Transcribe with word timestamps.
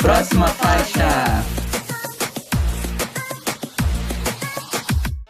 Próxima 0.00 0.48
faixa. 0.48 1.04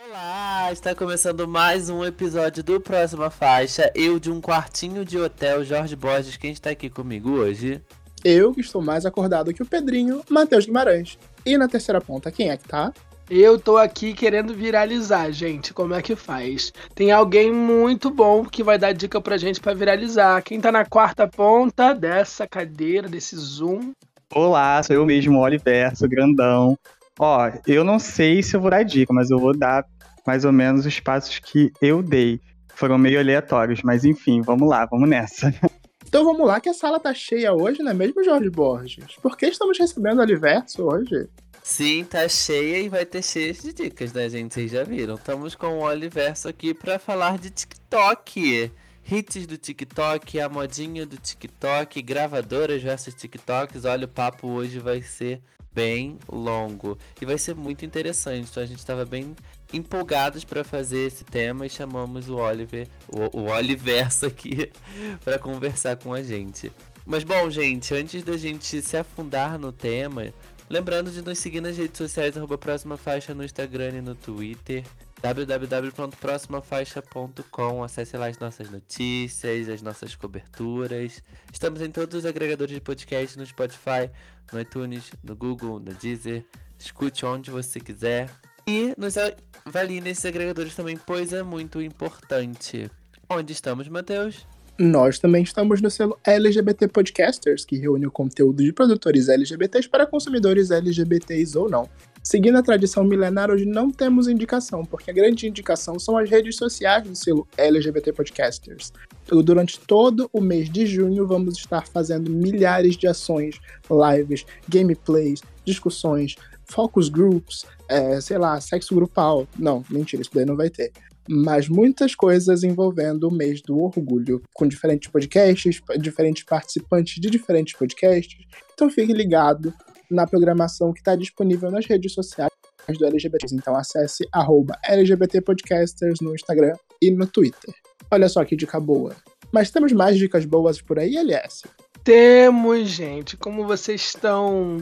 Olá, 0.09 0.73
está 0.73 0.95
começando 0.95 1.49
mais 1.49 1.91
um 1.91 2.05
episódio 2.05 2.63
do 2.63 2.81
Próxima 2.81 3.31
Faixa. 3.31 3.91
Eu 3.97 4.21
de 4.21 4.31
um 4.31 4.41
quartinho 4.41 5.05
de 5.05 5.19
hotel, 5.19 5.65
Jorge 5.65 5.97
Borges, 5.97 6.37
quem 6.37 6.53
está 6.53 6.71
aqui 6.71 6.89
comigo 6.89 7.33
hoje? 7.33 7.83
Eu 8.25 8.55
que 8.55 8.61
estou 8.61 8.81
mais 8.81 9.05
acordado 9.05 9.53
que 9.53 9.61
o 9.61 9.67
Pedrinho, 9.67 10.23
Matheus 10.31 10.67
Guimarães. 10.67 11.19
E 11.45 11.59
na 11.59 11.67
terceira 11.67 12.01
ponta, 12.01 12.31
quem 12.31 12.51
é 12.51 12.57
que 12.57 12.69
tá? 12.69 12.93
Eu 13.29 13.59
tô 13.59 13.77
aqui 13.77 14.15
querendo 14.15 14.55
viralizar, 14.55 15.33
gente. 15.33 15.75
Como 15.75 15.95
é 15.95 16.03
que 16.03 16.15
faz? 16.15 16.73
Tem 16.95 17.11
alguém 17.11 17.53
muito 17.53 18.09
bom 18.09 18.45
que 18.45 18.63
vai 18.63 18.79
dar 18.79 18.93
dica 18.93 19.21
pra 19.21 19.37
gente 19.37 19.61
pra 19.61 19.75
viralizar. 19.75 20.41
Quem 20.43 20.61
tá 20.61 20.71
na 20.71 20.85
quarta 20.85 21.27
ponta 21.27 21.93
dessa 21.93 22.47
cadeira, 22.47 23.09
desse 23.09 23.37
Zoom? 23.37 23.93
Olá, 24.33 24.81
sou 24.81 24.95
eu 24.95 25.05
mesmo, 25.05 25.41
Oliver, 25.41 25.97
sou 25.97 26.09
grandão. 26.09 26.79
Ó, 27.19 27.51
eu 27.67 27.83
não 27.83 27.99
sei 27.99 28.45
se 28.45 28.55
eu 28.55 28.61
vou 28.61 28.71
dar 28.71 28.85
dica, 28.85 29.13
mas 29.13 29.29
eu 29.29 29.41
vou 29.41 29.57
dar 29.57 29.85
mais 30.25 30.45
ou 30.45 30.53
menos 30.53 30.87
os 30.87 31.01
passos 31.01 31.41
que 31.41 31.73
eu 31.83 32.01
dei. 32.01 32.41
Foram 32.77 32.97
meio 32.97 33.19
aleatórios, 33.19 33.83
mas 33.83 34.05
enfim, 34.05 34.41
vamos 34.41 34.69
lá, 34.69 34.87
vamos 34.87 35.09
nessa. 35.09 35.53
Então 36.07 36.25
vamos 36.25 36.45
lá, 36.45 36.61
que 36.61 36.69
a 36.69 36.75
sala 36.75 36.99
tá 36.99 37.15
cheia 37.15 37.53
hoje, 37.53 37.85
não 37.85 37.93
é 37.93 37.95
mesmo, 37.95 38.25
Jorge 38.25 38.51
Borges? 38.51 39.15
Por 39.23 39.37
que 39.37 39.47
estamos 39.47 39.79
recebendo 39.79 40.19
o 40.19 40.23
Oliverso 40.23 40.83
hoje? 40.83 41.29
Sim, 41.63 42.03
tá 42.03 42.29
cheia 42.29 42.81
e 42.81 42.89
vai 42.89 43.07
ter 43.07 43.23
cheia 43.23 43.53
de 43.53 43.73
dicas, 43.73 44.13
né, 44.13 44.29
gente? 44.29 44.53
Vocês 44.53 44.73
já 44.73 44.83
viram. 44.83 45.15
Estamos 45.15 45.55
com 45.55 45.79
o 45.79 45.85
Oliverso 45.85 46.49
aqui 46.49 46.75
para 46.75 46.99
falar 46.99 47.39
de 47.39 47.51
TikTok. 47.51 48.73
Hits 49.11 49.45
do 49.45 49.59
TikTok, 49.59 50.39
a 50.39 50.49
modinha 50.49 51.05
do 51.05 51.17
TikTok, 51.17 52.01
gravadoras 52.01 52.81
versus 52.81 53.13
TikToks. 53.13 53.85
Olha, 53.85 54.05
o 54.05 54.09
papo 54.09 54.47
hoje 54.47 54.79
vai 54.79 55.03
ser 55.03 55.43
bem 55.73 56.17
longo 56.29 56.97
e 57.21 57.27
vai 57.27 57.37
ser 57.37 57.57
muito 57.57 57.85
interessante. 57.85 58.49
Então 58.49 58.63
a 58.63 58.67
gente 58.67 58.79
estava 58.79 59.05
bem 59.05 59.35
empolgados 59.73 60.45
para 60.45 60.63
fazer 60.63 61.09
esse 61.09 61.25
tema 61.25 61.67
e 61.67 61.69
chamamos 61.69 62.29
o 62.29 62.37
Oliver, 62.37 62.87
o, 63.09 63.41
o 63.41 63.51
Oliverso 63.51 64.27
aqui 64.27 64.71
para 65.25 65.41
conversar 65.41 65.97
com 65.97 66.15
a 66.15 66.23
gente. 66.23 66.71
Mas 67.05 67.25
bom, 67.25 67.51
gente, 67.51 67.93
antes 67.93 68.23
da 68.23 68.37
gente 68.37 68.81
se 68.81 68.97
afundar 68.97 69.59
no 69.59 69.73
tema, 69.73 70.33
lembrando 70.69 71.11
de 71.11 71.21
nos 71.21 71.37
seguir 71.37 71.61
nas 71.61 71.77
redes 71.77 71.99
sociais, 71.99 72.37
arroba 72.37 72.57
Próxima 72.57 72.97
Faixa 72.97 73.35
no 73.35 73.43
Instagram 73.43 73.99
e 73.99 74.01
no 74.03 74.15
Twitter, 74.15 74.85
www.proximafaixa.com, 75.23 77.85
acesse 77.85 78.17
lá 78.17 78.29
as 78.29 78.39
nossas 78.39 78.71
notícias, 78.71 79.69
as 79.69 79.83
nossas 79.83 80.15
coberturas. 80.15 81.23
Estamos 81.53 81.83
em 81.83 81.91
todos 81.91 82.21
os 82.21 82.25
agregadores 82.25 82.75
de 82.75 82.81
podcast, 82.81 83.39
no 83.39 83.45
Spotify, 83.45 84.09
no 84.53 84.61
iTunes, 84.61 85.11
no 85.23 85.37
Google, 85.37 85.79
no 85.79 85.93
Deezer. 85.95 86.45
Escute 86.79 87.27
onde 87.27 87.51
você 87.51 87.79
quiser. 87.79 88.31
E 88.67 88.95
nos 88.97 89.17
avalie 89.65 90.01
nesses 90.01 90.25
agregadores 90.25 90.75
também, 90.75 90.97
pois 90.97 91.33
é 91.33 91.43
muito 91.43 91.83
importante. 91.83 92.91
Onde 93.29 93.53
estamos, 93.53 93.89
Matheus? 93.89 94.47
Nós 94.79 95.19
também 95.19 95.43
estamos 95.43 95.83
no 95.83 95.91
selo 95.91 96.19
LGBT 96.25 96.89
Podcasters, 96.89 97.67
que 97.67 97.77
reúne 97.77 98.07
o 98.07 98.11
conteúdo 98.11 98.65
de 98.65 98.73
produtores 98.73 99.29
LGBTs 99.29 99.87
para 99.87 100.07
consumidores 100.07 100.71
LGBTs 100.71 101.59
ou 101.59 101.69
não. 101.69 101.87
Seguindo 102.23 102.59
a 102.59 102.63
tradição 102.63 103.03
milenar, 103.03 103.51
hoje 103.51 103.65
não 103.65 103.91
temos 103.91 104.29
indicação, 104.29 104.85
porque 104.85 105.11
a 105.11 105.15
grande 105.15 105.49
indicação 105.49 105.99
são 105.99 106.19
as 106.19 106.29
redes 106.29 106.57
sociais 106.57 107.03
do 107.03 107.17
selo 107.17 107.49
LGBT 107.57 108.13
Podcasters. 108.13 108.93
Durante 109.27 109.81
todo 109.81 110.29
o 110.33 110.41
mês 110.41 110.69
de 110.69 110.85
junho, 110.85 111.27
vamos 111.27 111.57
estar 111.57 111.87
fazendo 111.87 112.31
milhares 112.31 112.97
de 112.97 113.07
ações, 113.07 113.59
lives, 113.91 114.45
gameplays, 114.69 115.41
discussões, 115.65 116.37
focus 116.67 117.09
groups, 117.09 117.65
é, 117.89 118.21
sei 118.21 118.37
lá, 118.37 118.61
sexo 118.61 118.95
grupal. 118.95 119.49
Não, 119.59 119.83
mentira, 119.89 120.21
isso 120.21 120.31
daí 120.35 120.45
não 120.45 120.57
vai 120.57 120.69
ter 120.69 120.93
mas 121.33 121.69
muitas 121.69 122.15
coisas 122.17 122.65
envolvendo 122.65 123.29
o 123.29 123.33
mês 123.33 123.63
do 123.63 123.79
orgulho, 123.79 124.43
com 124.53 124.67
diferentes 124.67 125.09
podcasts, 125.09 125.81
diferentes 126.01 126.43
participantes 126.43 127.21
de 127.21 127.31
diferentes 127.31 127.75
podcasts. 127.75 128.45
Então 128.75 128.91
fique 128.91 129.13
ligado 129.13 129.73
na 130.11 130.27
programação 130.27 130.93
que 130.93 131.01
está 131.01 131.15
disponível 131.15 131.71
nas 131.71 131.87
redes 131.87 132.13
sociais 132.13 132.51
do 132.99 133.07
LGBT. 133.07 133.47
Então 133.55 133.77
acesse 133.77 134.27
arroba 134.33 134.79
LGBT 134.85 135.41
Podcasters 135.41 136.21
no 136.21 136.35
Instagram 136.35 136.75
e 137.01 137.11
no 137.11 137.27
Twitter. 137.27 137.75
Olha 138.11 138.29
só 138.29 138.45
que 138.45 138.57
dica 138.57 138.81
boa. 138.81 139.15
Mas 139.53 139.71
temos 139.71 139.93
mais 139.93 140.17
dicas 140.19 140.45
boas 140.45 140.81
por 140.81 140.99
aí, 140.99 141.17
LS? 141.17 141.65
Temos, 142.03 142.89
gente. 142.89 143.37
Como 143.37 143.67
vocês 143.67 144.01
estão 144.01 144.79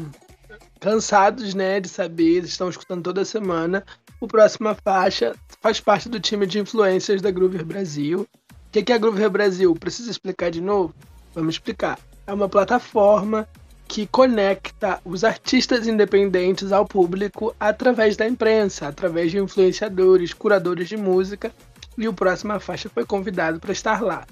cansados, 0.81 1.55
né, 1.55 1.81
de 1.81 1.89
saber, 1.89 2.45
estão 2.45 2.69
escutando 2.69 3.03
toda 3.03 3.25
semana, 3.25 3.85
o 4.21 4.27
Próxima 4.27 4.75
Faixa 4.75 5.35
faz 5.61 5.81
parte 5.81 6.09
do 6.09 6.21
time 6.21 6.47
de 6.47 6.59
influências 6.61 7.21
da 7.21 7.31
Groover 7.31 7.65
Brasil. 7.65 8.27
O 8.69 8.71
que 8.71 8.93
é 8.93 8.95
a 8.95 8.99
Groover 8.99 9.31
Brasil? 9.31 9.75
Precisa 9.75 10.11
explicar 10.11 10.51
de 10.51 10.61
novo? 10.61 10.95
Vamos 11.35 11.55
explicar. 11.55 11.99
É 12.27 12.33
uma 12.33 12.49
plataforma 12.49 13.49
que 13.89 14.07
conecta 14.07 15.01
os 15.05 15.25
artistas 15.25 15.87
independentes 15.89 16.71
ao 16.71 16.87
público 16.87 17.55
através 17.59 18.17
da 18.17 18.29
imprensa, 18.29 18.87
através 18.87 19.31
de 19.31 19.39
influenciadores, 19.39 20.35
curadores 20.35 20.89
de 20.89 20.97
música, 20.97 21.51
e 21.97 22.07
o 22.07 22.13
Próxima 22.13 22.61
Faixa 22.61 22.91
foi 22.91 23.05
convidado 23.05 23.59
para 23.59 23.73
estar 23.73 24.03
lá. 24.03 24.27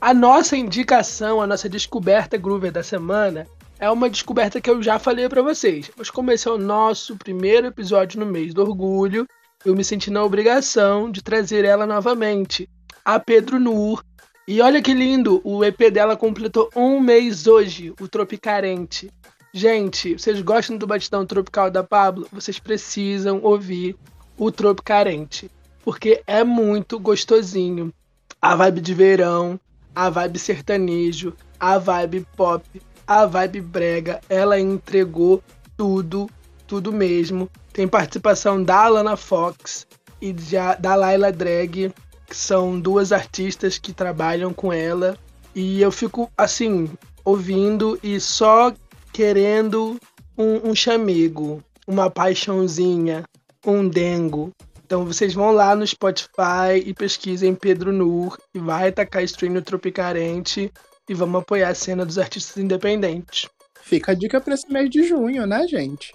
A 0.00 0.14
nossa 0.14 0.56
indicação, 0.56 1.40
a 1.40 1.46
nossa 1.46 1.68
descoberta 1.68 2.36
Groover 2.36 2.72
da 2.72 2.82
semana 2.82 3.46
é 3.80 3.90
uma 3.90 4.08
descoberta 4.08 4.60
que 4.60 4.70
eu 4.70 4.82
já 4.82 4.98
falei 4.98 5.28
para 5.28 5.42
vocês. 5.42 5.90
Mas 5.96 6.08
como 6.08 6.30
esse 6.30 6.48
é 6.48 6.50
o 6.50 6.58
nosso 6.58 7.16
primeiro 7.16 7.66
episódio 7.66 8.20
no 8.20 8.26
mês 8.26 8.54
do 8.54 8.62
orgulho, 8.62 9.26
eu 9.64 9.74
me 9.74 9.84
senti 9.84 10.10
na 10.10 10.22
obrigação 10.22 11.10
de 11.10 11.22
trazer 11.22 11.64
ela 11.64 11.86
novamente. 11.86 12.68
A 13.04 13.18
Pedro 13.18 13.58
Nur. 13.58 14.02
E 14.50 14.62
olha 14.62 14.80
que 14.80 14.94
lindo, 14.94 15.42
o 15.44 15.62
EP 15.62 15.90
dela 15.92 16.16
completou 16.16 16.70
um 16.74 16.98
mês 16.98 17.46
hoje, 17.46 17.92
o 18.00 18.08
Tropicarente. 18.08 19.12
Gente, 19.52 20.14
vocês 20.14 20.40
gostam 20.40 20.78
do 20.78 20.86
batidão 20.86 21.26
tropical 21.26 21.70
da 21.70 21.84
Pablo? 21.84 22.26
Vocês 22.32 22.58
precisam 22.58 23.42
ouvir 23.42 23.94
o 24.38 24.50
Tropicarente. 24.50 25.50
Porque 25.84 26.22
é 26.26 26.42
muito 26.44 26.98
gostosinho. 26.98 27.92
A 28.40 28.56
vibe 28.56 28.80
de 28.80 28.94
verão, 28.94 29.60
a 29.94 30.08
vibe 30.08 30.38
sertanejo, 30.38 31.34
a 31.60 31.76
vibe 31.76 32.26
pop, 32.34 32.64
a 33.06 33.26
vibe 33.26 33.60
brega, 33.60 34.18
ela 34.30 34.58
entregou 34.58 35.42
tudo, 35.76 36.26
tudo 36.66 36.90
mesmo. 36.90 37.50
Tem 37.70 37.86
participação 37.86 38.64
da 38.64 38.84
Alana 38.84 39.14
Fox 39.14 39.86
e 40.22 40.32
da 40.32 40.94
Laila 40.94 41.30
Drag, 41.30 41.92
que 42.28 42.36
são 42.36 42.78
duas 42.78 43.10
artistas 43.10 43.78
que 43.78 43.92
trabalham 43.92 44.52
com 44.52 44.72
ela. 44.72 45.16
E 45.54 45.80
eu 45.80 45.90
fico 45.90 46.30
assim, 46.36 46.90
ouvindo 47.24 47.98
e 48.02 48.20
só 48.20 48.72
querendo 49.12 49.98
um, 50.36 50.70
um 50.70 50.74
chamego, 50.74 51.62
uma 51.86 52.10
paixãozinha, 52.10 53.24
um 53.66 53.88
dengo. 53.88 54.52
Então 54.84 55.04
vocês 55.04 55.34
vão 55.34 55.52
lá 55.52 55.74
no 55.74 55.86
Spotify 55.86 56.76
e 56.84 56.94
pesquisem 56.94 57.54
Pedro 57.54 57.92
Nur 57.92 58.38
e 58.54 58.58
vai 58.58 58.92
tacar 58.92 59.24
stream 59.24 59.54
no 59.54 59.62
Tropicarente 59.62 60.70
e 61.08 61.14
vamos 61.14 61.40
apoiar 61.40 61.70
a 61.70 61.74
cena 61.74 62.04
dos 62.04 62.18
artistas 62.18 62.56
independentes. 62.58 63.48
Fica 63.82 64.12
a 64.12 64.14
dica 64.14 64.38
para 64.40 64.54
esse 64.54 64.70
mês 64.70 64.90
de 64.90 65.02
junho, 65.02 65.46
né, 65.46 65.66
gente? 65.66 66.12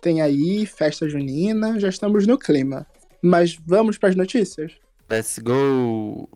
Tem 0.00 0.20
aí 0.20 0.66
festa 0.66 1.08
junina, 1.08 1.78
já 1.78 1.88
estamos 1.88 2.26
no 2.26 2.36
clima. 2.36 2.84
Mas 3.22 3.56
vamos 3.64 3.96
para 3.96 4.08
as 4.08 4.16
notícias? 4.16 4.81
Let's 5.12 5.38
go! 5.40 6.26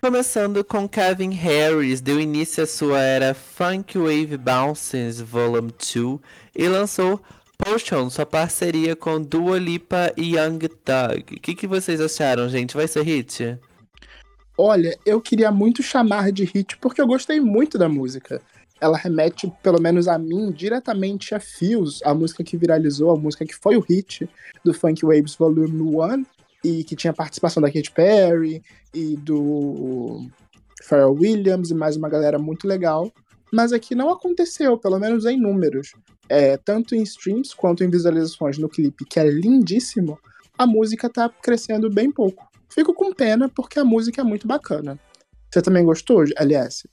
Começando 0.00 0.64
com 0.64 0.88
Kevin 0.88 1.30
Harris, 1.30 2.00
deu 2.00 2.18
início 2.18 2.64
à 2.64 2.66
sua 2.66 3.00
era 3.00 3.32
Funk 3.32 3.96
Wave 3.96 4.36
Bounces 4.36 5.20
Volume 5.20 5.70
2 5.70 6.18
e 6.52 6.66
lançou 6.66 7.22
Potion, 7.58 8.10
sua 8.10 8.26
parceria 8.26 8.94
com 8.94 9.20
Dua 9.20 9.58
Lipa 9.58 10.12
e 10.16 10.36
Young 10.36 10.58
Thug. 10.58 11.36
O 11.36 11.40
que, 11.40 11.54
que 11.54 11.66
vocês 11.66 12.00
acharam, 12.00 12.48
gente? 12.48 12.76
Vai 12.76 12.86
ser 12.86 13.02
hit? 13.02 13.58
Olha, 14.58 14.96
eu 15.04 15.20
queria 15.20 15.50
muito 15.50 15.82
chamar 15.82 16.32
de 16.32 16.44
hit 16.44 16.76
porque 16.78 17.00
eu 17.00 17.06
gostei 17.06 17.40
muito 17.40 17.76
da 17.76 17.88
música. 17.88 18.40
Ela 18.80 18.96
remete, 18.96 19.52
pelo 19.62 19.80
menos 19.80 20.06
a 20.06 20.18
mim, 20.18 20.52
diretamente 20.52 21.34
a 21.34 21.40
Fios, 21.40 22.00
a 22.04 22.14
música 22.14 22.44
que 22.44 22.56
viralizou, 22.56 23.10
a 23.10 23.16
música 23.16 23.44
que 23.44 23.54
foi 23.54 23.76
o 23.76 23.80
hit 23.80 24.28
do 24.64 24.74
Funk 24.74 25.04
Waves 25.04 25.34
Volume 25.34 25.82
1 25.82 26.24
e 26.64 26.84
que 26.84 26.94
tinha 26.96 27.12
participação 27.12 27.62
da 27.62 27.70
Katy 27.70 27.90
Perry 27.92 28.62
e 28.92 29.16
do 29.16 30.26
Pharrell 30.82 31.14
Williams 31.14 31.70
e 31.70 31.74
mais 31.74 31.96
uma 31.96 32.08
galera 32.08 32.38
muito 32.38 32.66
legal. 32.66 33.12
Mas 33.52 33.72
aqui 33.72 33.94
não 33.94 34.10
aconteceu, 34.10 34.76
pelo 34.78 34.98
menos 34.98 35.24
em 35.24 35.38
números. 35.38 35.92
É, 36.28 36.56
tanto 36.56 36.94
em 36.94 37.02
streams 37.02 37.54
quanto 37.54 37.84
em 37.84 37.90
visualizações 37.90 38.58
no 38.58 38.68
clipe, 38.68 39.04
que 39.04 39.20
é 39.20 39.30
lindíssimo, 39.30 40.18
a 40.58 40.66
música 40.66 41.08
tá 41.08 41.28
crescendo 41.28 41.88
bem 41.88 42.10
pouco. 42.10 42.48
Fico 42.68 42.92
com 42.92 43.12
pena 43.12 43.48
porque 43.48 43.78
a 43.78 43.84
música 43.84 44.20
é 44.20 44.24
muito 44.24 44.46
bacana. 44.46 44.98
Você 45.50 45.62
também 45.62 45.84
gostou, 45.84 46.24
LS? 46.36 46.88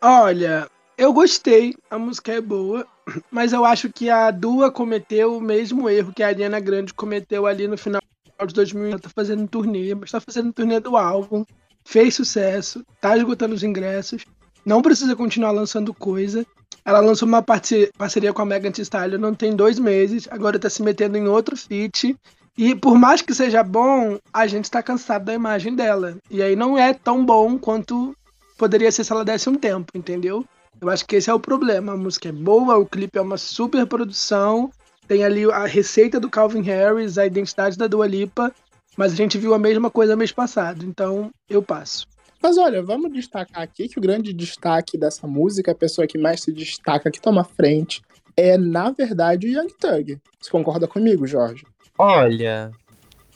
Olha, 0.00 0.68
eu 0.96 1.12
gostei, 1.12 1.74
a 1.90 1.98
música 1.98 2.32
é 2.32 2.40
boa, 2.40 2.86
mas 3.30 3.52
eu 3.52 3.64
acho 3.64 3.92
que 3.92 4.08
a 4.08 4.30
Dua 4.30 4.70
cometeu 4.70 5.36
o 5.36 5.40
mesmo 5.40 5.88
erro 5.88 6.12
que 6.12 6.22
a 6.22 6.28
Ariana 6.28 6.60
Grande 6.60 6.94
cometeu 6.94 7.46
ali 7.46 7.66
no 7.66 7.76
final 7.76 8.00
de 8.46 8.54
2000. 8.54 8.86
Ela 8.86 8.98
tá 8.98 9.10
fazendo 9.14 9.48
turnê, 9.48 9.94
mas 9.94 10.10
tá 10.10 10.20
fazendo 10.20 10.52
turnê 10.52 10.80
do 10.80 10.96
álbum, 10.96 11.44
fez 11.84 12.14
sucesso, 12.14 12.84
tá 13.00 13.16
esgotando 13.16 13.54
os 13.54 13.62
ingressos, 13.62 14.24
não 14.64 14.82
precisa 14.82 15.16
continuar 15.16 15.50
lançando 15.50 15.92
coisa. 15.92 16.46
Ela 16.84 17.00
lançou 17.00 17.28
uma 17.28 17.42
parceria 17.42 18.32
com 18.32 18.42
a 18.42 18.46
Megan 18.46 18.72
Thee 18.72 18.82
Stallion 18.82 19.18
não 19.18 19.34
tem 19.34 19.54
dois 19.54 19.78
meses, 19.78 20.26
agora 20.30 20.58
tá 20.58 20.68
se 20.68 20.82
metendo 20.82 21.16
em 21.16 21.28
outro 21.28 21.56
feat. 21.56 22.16
E 22.56 22.74
por 22.74 22.98
mais 22.98 23.22
que 23.22 23.32
seja 23.32 23.62
bom, 23.62 24.18
a 24.32 24.46
gente 24.46 24.70
tá 24.70 24.82
cansado 24.82 25.24
da 25.24 25.34
imagem 25.34 25.74
dela. 25.74 26.16
E 26.30 26.42
aí 26.42 26.54
não 26.54 26.76
é 26.76 26.92
tão 26.92 27.24
bom 27.24 27.58
quanto 27.58 28.14
poderia 28.58 28.92
ser 28.92 29.04
se 29.04 29.12
ela 29.12 29.24
desse 29.24 29.48
um 29.48 29.54
tempo, 29.54 29.90
entendeu? 29.94 30.44
Eu 30.80 30.90
acho 30.90 31.06
que 31.06 31.16
esse 31.16 31.30
é 31.30 31.34
o 31.34 31.40
problema. 31.40 31.92
A 31.92 31.96
música 31.96 32.28
é 32.28 32.32
boa, 32.32 32.76
o 32.76 32.86
clipe 32.86 33.18
é 33.18 33.22
uma 33.22 33.38
super 33.38 33.86
produção, 33.86 34.70
tem 35.06 35.24
ali 35.24 35.50
a 35.50 35.66
receita 35.66 36.18
do 36.18 36.28
Calvin 36.28 36.62
Harris, 36.62 37.18
a 37.18 37.26
identidade 37.26 37.78
da 37.78 37.86
Dua 37.86 38.06
Lipa, 38.06 38.52
mas 38.96 39.12
a 39.12 39.16
gente 39.16 39.38
viu 39.38 39.54
a 39.54 39.58
mesma 39.58 39.90
coisa 39.90 40.16
mês 40.16 40.32
passado, 40.32 40.84
então 40.84 41.30
eu 41.48 41.62
passo. 41.62 42.06
Mas 42.42 42.58
olha, 42.58 42.82
vamos 42.82 43.12
destacar 43.12 43.62
aqui 43.62 43.88
que 43.88 43.98
o 43.98 44.02
grande 44.02 44.32
destaque 44.32 44.98
dessa 44.98 45.26
música, 45.26 45.72
a 45.72 45.74
pessoa 45.74 46.06
que 46.06 46.18
mais 46.18 46.40
se 46.40 46.52
destaca, 46.52 47.10
que 47.10 47.20
toma 47.20 47.44
frente, 47.44 48.02
é, 48.36 48.58
na 48.58 48.90
verdade, 48.90 49.46
o 49.46 49.50
Young 49.50 49.72
Thug. 49.78 50.20
Você 50.40 50.50
concorda 50.50 50.88
comigo, 50.88 51.26
Jorge? 51.26 51.64
Olha, 51.96 52.72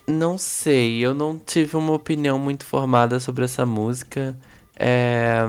não 0.08 0.38
sei, 0.38 1.04
eu 1.04 1.14
não 1.14 1.38
tive 1.38 1.76
uma 1.76 1.92
opinião 1.92 2.38
muito 2.38 2.64
formada 2.64 3.20
sobre 3.20 3.44
essa 3.44 3.66
música. 3.66 4.36
É, 4.78 5.44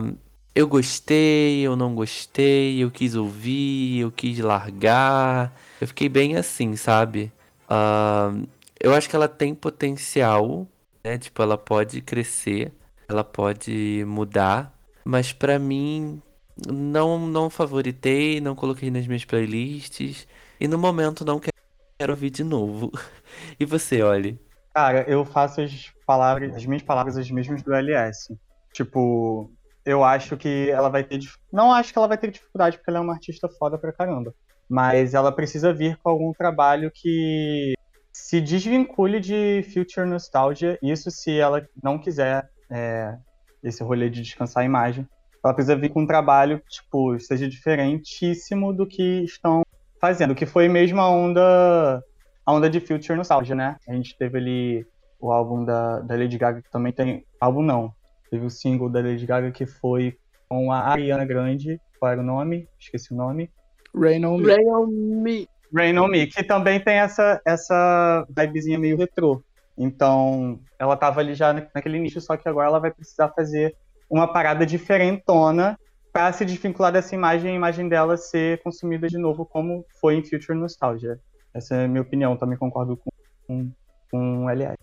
eu 0.55 0.67
gostei, 0.67 1.61
eu 1.61 1.75
não 1.75 1.93
gostei, 1.93 2.83
eu 2.83 2.89
quis 2.89 3.15
ouvir, 3.15 3.99
eu 3.99 4.11
quis 4.11 4.39
largar. 4.39 5.53
Eu 5.79 5.87
fiquei 5.87 6.09
bem 6.09 6.35
assim, 6.35 6.75
sabe? 6.75 7.31
Uh, 7.69 8.47
eu 8.79 8.93
acho 8.93 9.09
que 9.09 9.15
ela 9.15 9.27
tem 9.27 9.53
potencial, 9.53 10.67
né? 11.03 11.17
Tipo, 11.17 11.43
ela 11.43 11.57
pode 11.57 12.01
crescer, 12.01 12.71
ela 13.07 13.23
pode 13.23 14.03
mudar, 14.05 14.73
mas 15.03 15.31
para 15.31 15.57
mim 15.57 16.21
não 16.67 17.19
não 17.27 17.49
favoritei, 17.49 18.41
não 18.41 18.55
coloquei 18.55 18.89
nas 18.89 19.07
minhas 19.07 19.23
playlists 19.25 20.27
e 20.59 20.67
no 20.67 20.77
momento 20.77 21.23
não 21.23 21.39
quero 21.39 22.13
ouvir 22.13 22.29
de 22.29 22.43
novo. 22.43 22.91
E 23.59 23.65
você, 23.65 24.01
olhe? 24.01 24.39
Cara, 24.73 25.03
eu 25.07 25.23
faço 25.25 25.61
as 25.61 25.91
palavras, 26.05 26.55
as 26.55 26.65
minhas 26.65 26.81
palavras 26.81 27.17
as 27.17 27.29
mesmas 27.29 27.61
do 27.61 27.73
LS. 27.73 28.35
Tipo, 28.73 29.51
eu 29.85 30.03
acho 30.03 30.35
que 30.37 30.69
ela 30.69 30.89
vai 30.89 31.03
ter. 31.03 31.19
Não 31.51 31.71
acho 31.71 31.91
que 31.91 31.97
ela 31.97 32.07
vai 32.07 32.17
ter 32.17 32.31
dificuldade, 32.31 32.77
porque 32.77 32.89
ela 32.89 32.99
é 32.99 33.01
uma 33.01 33.13
artista 33.13 33.47
foda 33.47 33.77
pra 33.77 33.93
caramba. 33.93 34.33
Mas 34.67 35.13
ela 35.13 35.31
precisa 35.31 35.73
vir 35.73 35.97
com 35.97 36.09
algum 36.09 36.31
trabalho 36.33 36.91
que 36.93 37.73
se 38.11 38.41
desvincule 38.41 39.19
de 39.19 39.63
Future 39.73 40.07
Nostalgia. 40.07 40.77
Isso 40.81 41.09
se 41.09 41.37
ela 41.37 41.67
não 41.81 41.97
quiser 41.97 42.49
é, 42.69 43.15
esse 43.63 43.83
rolê 43.83 44.09
de 44.09 44.21
descansar 44.21 44.63
a 44.63 44.65
imagem. 44.65 45.07
Ela 45.43 45.53
precisa 45.53 45.75
vir 45.75 45.89
com 45.89 46.01
um 46.01 46.07
trabalho 46.07 46.59
que, 46.59 46.69
tipo, 46.81 47.19
seja 47.19 47.47
diferentíssimo 47.47 48.73
do 48.73 48.85
que 48.85 49.23
estão 49.23 49.63
fazendo. 49.99 50.35
Que 50.35 50.45
foi 50.45 50.67
mesmo 50.67 50.99
a 50.99 51.09
onda, 51.09 52.03
a 52.45 52.53
onda 52.53 52.69
de 52.69 52.79
Future 52.79 53.15
Nostalgia, 53.15 53.55
né? 53.55 53.77
A 53.87 53.93
gente 53.93 54.17
teve 54.17 54.37
ali 54.37 54.87
o 55.19 55.31
álbum 55.31 55.63
da, 55.63 55.99
da 55.99 56.15
Lady 56.15 56.37
Gaga, 56.37 56.61
que 56.61 56.71
também 56.71 56.91
tem... 56.91 57.25
Álbum 57.39 57.61
não, 57.61 57.93
Teve 58.29 58.45
o 58.45 58.49
single 58.49 58.89
da 58.89 59.01
Lady 59.01 59.25
Gaga 59.25 59.51
que 59.51 59.65
foi 59.65 60.17
com 60.49 60.71
a 60.71 60.79
Ariana 60.79 61.25
Grande. 61.25 61.79
Qual 61.99 62.11
era 62.11 62.21
o 62.21 62.25
nome? 62.25 62.67
Esqueci 62.79 63.13
o 63.13 63.15
nome. 63.15 63.49
Rain 63.95 64.25
on 64.25 64.37
Me. 64.37 64.45
Rain 64.45 64.69
on 64.69 64.87
Me. 64.87 65.49
Rain 65.73 65.97
on 65.97 66.07
Me, 66.07 66.27
que 66.27 66.43
também 66.43 66.79
tem 66.79 66.95
essa, 66.95 67.41
essa 67.45 68.25
vibezinha 68.29 68.77
meio 68.77 68.97
retrô. 68.97 69.43
Então, 69.77 70.59
ela 70.79 70.97
tava 70.97 71.19
ali 71.19 71.35
já 71.35 71.53
naquele 71.53 71.99
nicho, 71.99 72.19
só 72.19 72.35
que 72.35 72.49
agora 72.49 72.67
ela 72.67 72.79
vai 72.79 72.91
precisar 72.91 73.29
fazer 73.29 73.75
uma 74.09 74.31
parada 74.31 74.65
diferentona 74.65 75.77
para 76.11 76.33
se 76.33 76.43
desvincular 76.43 76.91
dessa 76.91 77.13
imagem 77.13 77.51
e 77.51 77.53
a 77.53 77.55
imagem 77.55 77.87
dela 77.87 78.17
ser 78.17 78.61
consumida 78.63 79.07
de 79.07 79.17
novo, 79.17 79.45
como 79.45 79.85
foi 80.01 80.15
em 80.15 80.23
Future 80.23 80.57
Nostalgia. 80.57 81.19
Essa 81.53 81.75
é 81.75 81.85
a 81.85 81.87
minha 81.87 82.01
opinião, 82.01 82.35
também 82.35 82.57
concordo 82.57 82.97
com, 82.97 83.11
com, 83.45 83.71
com 84.09 84.45
o 84.45 84.49
LA. 84.49 84.75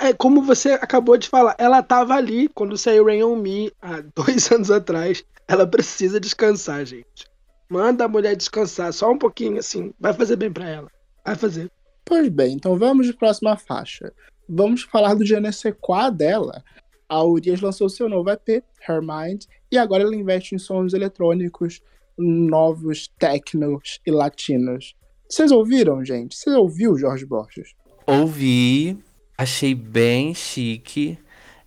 É, 0.00 0.12
como 0.12 0.42
você 0.42 0.72
acabou 0.72 1.16
de 1.16 1.28
falar, 1.28 1.54
ela 1.58 1.82
tava 1.82 2.14
ali 2.14 2.48
quando 2.48 2.78
saiu 2.78 3.04
Rain 3.04 3.22
on 3.22 3.36
Me 3.36 3.72
há 3.82 4.02
dois 4.14 4.50
anos 4.50 4.70
atrás. 4.70 5.24
Ela 5.46 5.66
precisa 5.66 6.18
descansar, 6.20 6.84
gente. 6.84 7.28
Manda 7.68 8.04
a 8.04 8.08
mulher 8.08 8.36
descansar 8.36 8.92
só 8.92 9.10
um 9.10 9.18
pouquinho, 9.18 9.58
assim. 9.58 9.92
Vai 9.98 10.12
fazer 10.12 10.36
bem 10.36 10.52
para 10.52 10.68
ela. 10.68 10.90
Vai 11.24 11.34
fazer. 11.34 11.70
Pois 12.04 12.28
bem, 12.28 12.54
então 12.54 12.78
vamos 12.78 13.06
de 13.06 13.14
próxima 13.14 13.56
faixa. 13.56 14.12
Vamos 14.48 14.82
falar 14.82 15.14
do 15.14 15.24
Genesequa 15.24 16.10
dela. 16.10 16.62
A 17.08 17.24
Urias 17.24 17.60
lançou 17.60 17.88
seu 17.88 18.08
novo 18.08 18.30
EP, 18.30 18.62
Her 18.88 19.00
Mind, 19.00 19.44
e 19.70 19.78
agora 19.78 20.02
ela 20.02 20.14
investe 20.14 20.54
em 20.54 20.58
sons 20.58 20.92
eletrônicos 20.92 21.80
novos, 22.16 23.08
technos 23.18 24.00
e 24.06 24.10
latinos. 24.10 24.94
Vocês 25.28 25.50
ouviram, 25.50 26.04
gente? 26.04 26.36
Você 26.36 26.50
ouviu 26.50 26.96
Jorge 26.96 27.26
Borges? 27.26 27.74
Ouvi, 28.06 28.98
Achei 29.36 29.74
bem 29.74 30.32
chique. 30.32 31.18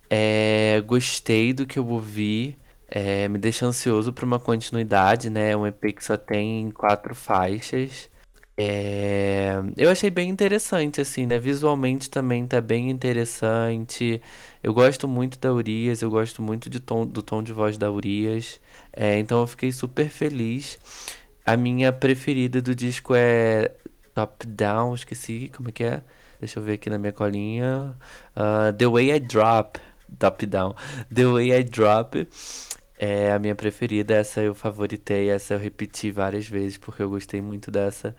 É, 0.08 0.82
gostei 0.86 1.52
do 1.52 1.66
que 1.66 1.78
eu 1.78 1.86
ouvi. 1.86 2.56
É, 2.88 3.28
me 3.28 3.38
deixa 3.38 3.66
ansioso 3.66 4.10
para 4.10 4.24
uma 4.24 4.38
continuidade, 4.40 5.28
né? 5.28 5.54
Um 5.54 5.66
EP 5.66 5.94
que 5.94 6.02
só 6.02 6.16
tem 6.16 6.70
quatro 6.70 7.14
faixas. 7.14 8.08
É, 8.60 9.52
eu 9.76 9.88
achei 9.88 10.10
bem 10.10 10.28
interessante, 10.28 11.00
assim, 11.00 11.26
né? 11.26 11.38
Visualmente 11.38 12.10
também 12.10 12.44
tá 12.46 12.60
bem 12.60 12.90
interessante. 12.90 14.20
Eu 14.62 14.74
gosto 14.74 15.06
muito 15.06 15.38
da 15.38 15.52
Urias, 15.52 16.02
eu 16.02 16.10
gosto 16.10 16.42
muito 16.42 16.68
de 16.68 16.80
tom, 16.80 17.06
do 17.06 17.22
tom 17.22 17.40
de 17.42 17.52
voz 17.52 17.78
da 17.78 17.90
Urias. 17.90 18.60
É, 18.92 19.16
então 19.18 19.40
eu 19.40 19.46
fiquei 19.46 19.70
super 19.70 20.08
feliz. 20.10 20.76
A 21.46 21.56
minha 21.56 21.92
preferida 21.92 22.60
do 22.60 22.74
disco 22.74 23.14
é 23.14 23.70
Top 24.14 24.44
Down, 24.46 24.94
esqueci 24.94 25.50
como 25.56 25.68
é 25.68 25.72
que 25.72 25.84
é. 25.84 26.02
Deixa 26.40 26.58
eu 26.58 26.62
ver 26.64 26.74
aqui 26.74 26.90
na 26.90 26.98
minha 26.98 27.12
colinha. 27.12 27.96
Uh, 28.36 28.72
The 28.76 28.86
Way 28.88 29.12
I 29.12 29.20
Drop. 29.20 29.80
Top 30.18 30.44
Down. 30.46 30.74
The 31.14 31.24
Way 31.26 31.52
I 31.60 31.64
Drop 31.64 32.26
é 32.98 33.32
a 33.32 33.38
minha 33.38 33.54
preferida. 33.54 34.14
Essa 34.14 34.40
eu 34.42 34.54
favoritei. 34.54 35.30
Essa 35.30 35.54
eu 35.54 35.58
repeti 35.58 36.10
várias 36.10 36.46
vezes 36.48 36.78
porque 36.78 37.02
eu 37.02 37.10
gostei 37.10 37.40
muito 37.40 37.70
dessa. 37.70 38.14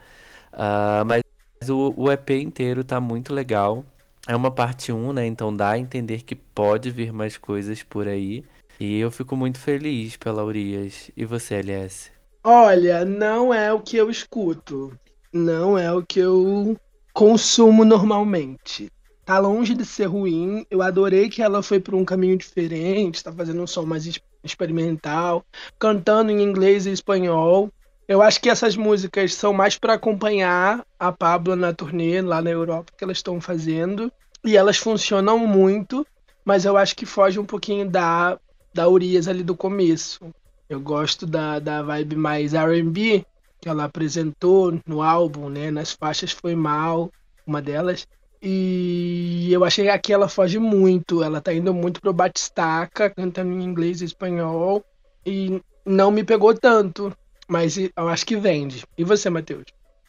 Uh, 0.54 1.06
mas 1.06 1.24
o, 1.70 1.94
o 1.96 2.12
EP 2.12 2.30
inteiro 2.32 2.84
tá 2.84 3.00
muito 3.00 3.34
legal. 3.34 3.86
É 4.28 4.36
uma 4.36 4.52
parte 4.52 4.92
1, 4.92 5.14
né? 5.14 5.26
Então 5.26 5.56
dá 5.56 5.72
a 5.72 5.80
entender 5.80 6.24
que 6.24 6.36
pode 6.36 6.92
vir 6.92 7.12
mais 7.12 7.38
coisas 7.38 7.84
por 7.84 8.08
aí. 8.08 8.44
E 8.80 9.00
eu 9.00 9.12
fico 9.12 9.36
muito 9.36 9.60
feliz 9.60 10.16
pela 10.16 10.44
Urias. 10.44 11.12
E 11.16 11.26
você, 11.26 11.56
LS? 11.56 12.12
Olha, 12.44 13.04
não 13.04 13.54
é 13.54 13.74
o 13.74 13.82
que 13.82 13.98
eu 13.98 14.10
escuto. 14.10 14.98
Não 15.34 15.78
é 15.78 15.92
o 15.92 16.02
que 16.02 16.20
eu 16.20 16.78
consumo 17.14 17.84
normalmente. 17.84 18.90
Tá 19.26 19.38
longe 19.38 19.76
de 19.76 19.86
ser 19.86 20.06
ruim. 20.06 20.66
Eu 20.72 20.82
adorei 20.82 21.30
que 21.30 21.42
ela 21.42 21.62
foi 21.62 21.80
por 21.80 21.94
um 21.94 22.06
caminho 22.06 22.38
diferente, 22.38 23.24
tá 23.24 23.32
fazendo 23.32 23.62
um 23.62 23.68
som 23.68 23.86
mais 23.86 24.10
experimental, 24.44 25.46
cantando 25.78 26.32
em 26.32 26.42
inglês 26.42 26.86
e 26.86 26.92
espanhol. 26.92 27.70
Eu 28.10 28.24
acho 28.24 28.42
que 28.42 28.50
essas 28.50 28.76
músicas 28.76 29.36
são 29.36 29.54
mais 29.54 29.78
para 29.78 29.94
acompanhar 29.94 30.84
a 31.00 31.12
Pablo 31.12 31.56
na 31.56 31.72
turnê 31.72 32.20
lá 32.24 32.42
na 32.42 32.50
Europa 32.50 32.92
que 32.98 33.04
elas 33.04 33.18
estão 33.18 33.40
fazendo. 33.40 34.12
E 34.44 34.58
elas 34.58 34.78
funcionam 34.78 35.38
muito, 35.38 36.04
mas 36.44 36.66
eu 36.66 36.76
acho 36.76 36.96
que 36.96 37.06
foge 37.06 37.38
um 37.38 37.46
pouquinho 37.46 37.88
da, 37.88 38.40
da 38.74 38.90
Urias 38.90 39.28
ali 39.28 39.44
do 39.44 39.56
começo. 39.56 40.34
Eu 40.68 40.80
gosto 40.80 41.28
da, 41.28 41.60
da 41.60 41.84
vibe 41.84 42.16
mais 42.16 42.54
RB, 42.56 43.24
que 43.62 43.70
ela 43.70 43.84
apresentou 43.84 44.80
no 44.88 45.04
álbum, 45.04 45.48
né? 45.48 45.70
Nas 45.70 45.92
faixas 45.92 46.32
foi 46.32 46.56
mal, 46.56 47.12
uma 47.46 47.62
delas. 47.62 48.08
E 48.42 49.50
eu 49.52 49.64
achei 49.64 49.86
que 49.86 49.92
aqui 49.92 50.12
ela 50.12 50.28
foge 50.28 50.58
muito. 50.58 51.22
Ela 51.22 51.40
tá 51.40 51.54
indo 51.54 51.76
muito 51.76 52.02
pro 52.02 52.12
Batistaca, 52.12 53.08
cantando 53.12 53.54
em 53.54 53.64
inglês 53.64 54.02
e 54.02 54.06
espanhol. 54.06 54.84
E 55.24 55.62
não 55.86 56.10
me 56.10 56.24
pegou 56.24 56.56
tanto. 56.56 57.16
Mas 57.50 57.78
eu 57.78 58.08
acho 58.08 58.26
que 58.26 58.38
vende. 58.38 58.84
E 58.98 59.04
você, 59.04 59.30
Matheus? 59.30 59.64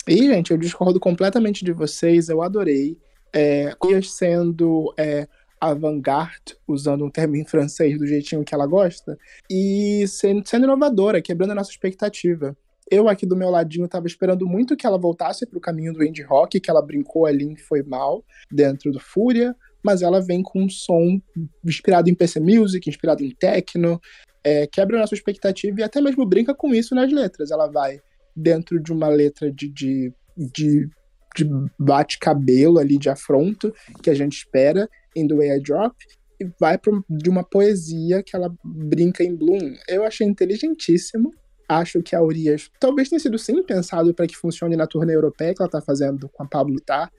E, 0.07 0.17
gente, 0.29 0.51
eu 0.51 0.59
discordo 0.59 1.01
completamente 1.01 1.65
de 1.65 1.73
vocês. 1.73 2.29
Eu 2.29 2.43
adorei. 2.43 2.99
É, 3.33 3.73
conhecendo 3.79 4.93
é, 4.99 5.29
avant-garde, 5.61 6.57
usando 6.67 7.05
um 7.05 7.11
termo 7.11 7.37
em 7.37 7.45
francês 7.45 7.99
do 7.99 8.07
jeitinho 8.07 8.45
que 8.45 8.55
ela 8.55 8.67
gosta, 8.67 9.17
e 9.49 10.05
sendo, 10.09 10.49
sendo 10.49 10.65
inovadora, 10.65 11.21
quebrando 11.23 11.53
a 11.53 11.55
nossa 11.55 11.71
expectativa. 11.71 12.57
Eu 12.91 13.09
aqui 13.09 13.25
do 13.25 13.37
meu 13.37 13.51
ladinho 13.51 13.85
estava 13.85 14.07
esperando 14.09 14.49
muito 14.49 14.77
que 14.77 14.85
ela 14.85 14.99
voltasse 14.99 15.47
para 15.47 15.59
o 15.59 15.61
caminho 15.61 15.93
do 15.93 16.03
indie 16.03 16.25
rock, 16.25 16.59
que 16.59 16.71
ela 16.71 16.83
brincou 16.83 17.25
ali 17.25 17.53
e 17.53 17.57
foi 17.57 17.85
mal 17.85 18.25
dentro 18.51 18.91
do 18.91 18.99
Fúria, 18.99 19.55
mas 19.81 20.03
ela 20.03 20.21
vem 20.21 20.43
com 20.43 20.65
um 20.65 20.69
som 20.69 21.21
inspirado 21.65 22.11
em 22.11 22.15
PC 22.15 22.41
Music, 22.41 22.89
inspirado 22.89 23.23
em 23.23 23.31
techno, 23.31 24.01
é, 24.45 24.67
quebra 24.67 24.97
a 24.97 25.01
nossa 25.01 25.15
expectativa 25.15 25.81
e 25.81 25.83
até 25.83 26.01
mesmo 26.01 26.27
brinca 26.27 26.55
com 26.55 26.75
isso 26.75 26.95
nas 26.95 27.13
letras. 27.13 27.51
Ela 27.51 27.67
vai 27.67 28.01
dentro 28.35 28.81
de 28.81 28.93
uma 28.93 29.09
letra 29.09 29.53
de, 29.53 29.69
de, 29.69 30.13
de, 30.37 30.89
de 31.37 31.51
bate-cabelo 31.79 32.79
ali, 32.79 32.99
de 32.99 33.09
afronto, 33.09 33.73
que 34.03 34.11
a 34.11 34.15
gente 34.15 34.39
espera 34.39 34.89
em 35.15 35.27
The 35.27 35.35
Way 35.35 35.59
I 35.59 35.63
Drop, 35.63 35.97
e 36.41 36.49
vai 36.59 36.79
pro, 36.79 37.05
de 37.09 37.29
uma 37.29 37.45
poesia 37.45 38.23
que 38.23 38.35
ela 38.35 38.53
brinca 38.65 39.23
em 39.23 39.35
Bloom. 39.35 39.75
Eu 39.87 40.05
achei 40.05 40.27
inteligentíssimo. 40.27 41.31
Acho 41.69 42.03
que 42.03 42.17
a 42.17 42.23
Urias 42.23 42.69
talvez 42.81 43.09
tenha 43.09 43.21
sido 43.21 43.39
sim 43.39 43.63
pensado 43.63 44.13
para 44.13 44.27
que 44.27 44.37
funcione 44.37 44.75
na 44.75 44.87
turnê 44.87 45.15
europeia 45.15 45.55
que 45.55 45.63
ela 45.63 45.69
está 45.69 45.81
fazendo 45.81 46.29
com 46.31 46.43
a 46.43 46.47
Pablo 46.47 46.81
Tá. 46.81 47.11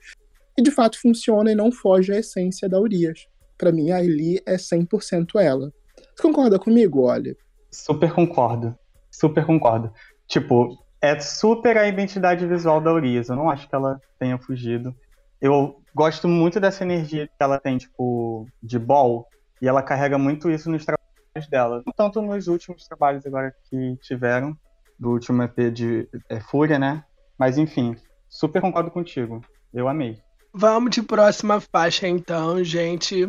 E 0.58 0.62
de 0.62 0.70
fato 0.70 1.00
funciona 1.00 1.50
e 1.50 1.54
não 1.54 1.72
foge 1.72 2.12
à 2.12 2.18
essência 2.18 2.68
da 2.68 2.78
Urias. 2.78 3.26
Para 3.56 3.72
mim, 3.72 3.90
a 3.92 4.04
Eli 4.04 4.42
é 4.44 4.56
100% 4.56 5.40
ela. 5.40 5.72
Você 6.14 6.22
concorda 6.22 6.58
comigo, 6.58 7.02
olha? 7.02 7.36
Super 7.70 8.12
concordo. 8.12 8.74
Super 9.10 9.44
concordo. 9.44 9.92
Tipo, 10.26 10.78
é 11.00 11.18
super 11.18 11.76
a 11.76 11.88
identidade 11.88 12.46
visual 12.46 12.80
da 12.80 12.92
Urias. 12.92 13.28
Eu 13.28 13.36
não 13.36 13.50
acho 13.50 13.68
que 13.68 13.74
ela 13.74 14.00
tenha 14.18 14.38
fugido. 14.38 14.94
Eu 15.40 15.82
gosto 15.94 16.28
muito 16.28 16.60
dessa 16.60 16.84
energia 16.84 17.26
que 17.26 17.42
ela 17.42 17.58
tem, 17.58 17.78
tipo, 17.78 18.46
de 18.62 18.78
ball. 18.78 19.26
E 19.60 19.68
ela 19.68 19.82
carrega 19.82 20.18
muito 20.18 20.50
isso 20.50 20.70
nos 20.70 20.84
trabalhos 20.84 21.50
dela. 21.50 21.82
Não 21.86 21.92
tanto 21.92 22.20
nos 22.22 22.46
últimos 22.48 22.86
trabalhos 22.86 23.26
agora 23.26 23.54
que 23.68 23.96
tiveram, 24.02 24.56
do 24.98 25.10
último 25.10 25.42
EP 25.42 25.72
de 25.72 26.08
é, 26.28 26.40
Fúria, 26.40 26.78
né? 26.78 27.04
Mas 27.38 27.58
enfim, 27.58 27.96
super 28.28 28.60
concordo 28.60 28.90
contigo. 28.90 29.40
Eu 29.74 29.88
amei. 29.88 30.18
Vamos 30.54 30.90
de 30.90 31.02
próxima 31.02 31.60
faixa 31.60 32.06
então, 32.06 32.62
gente. 32.62 33.28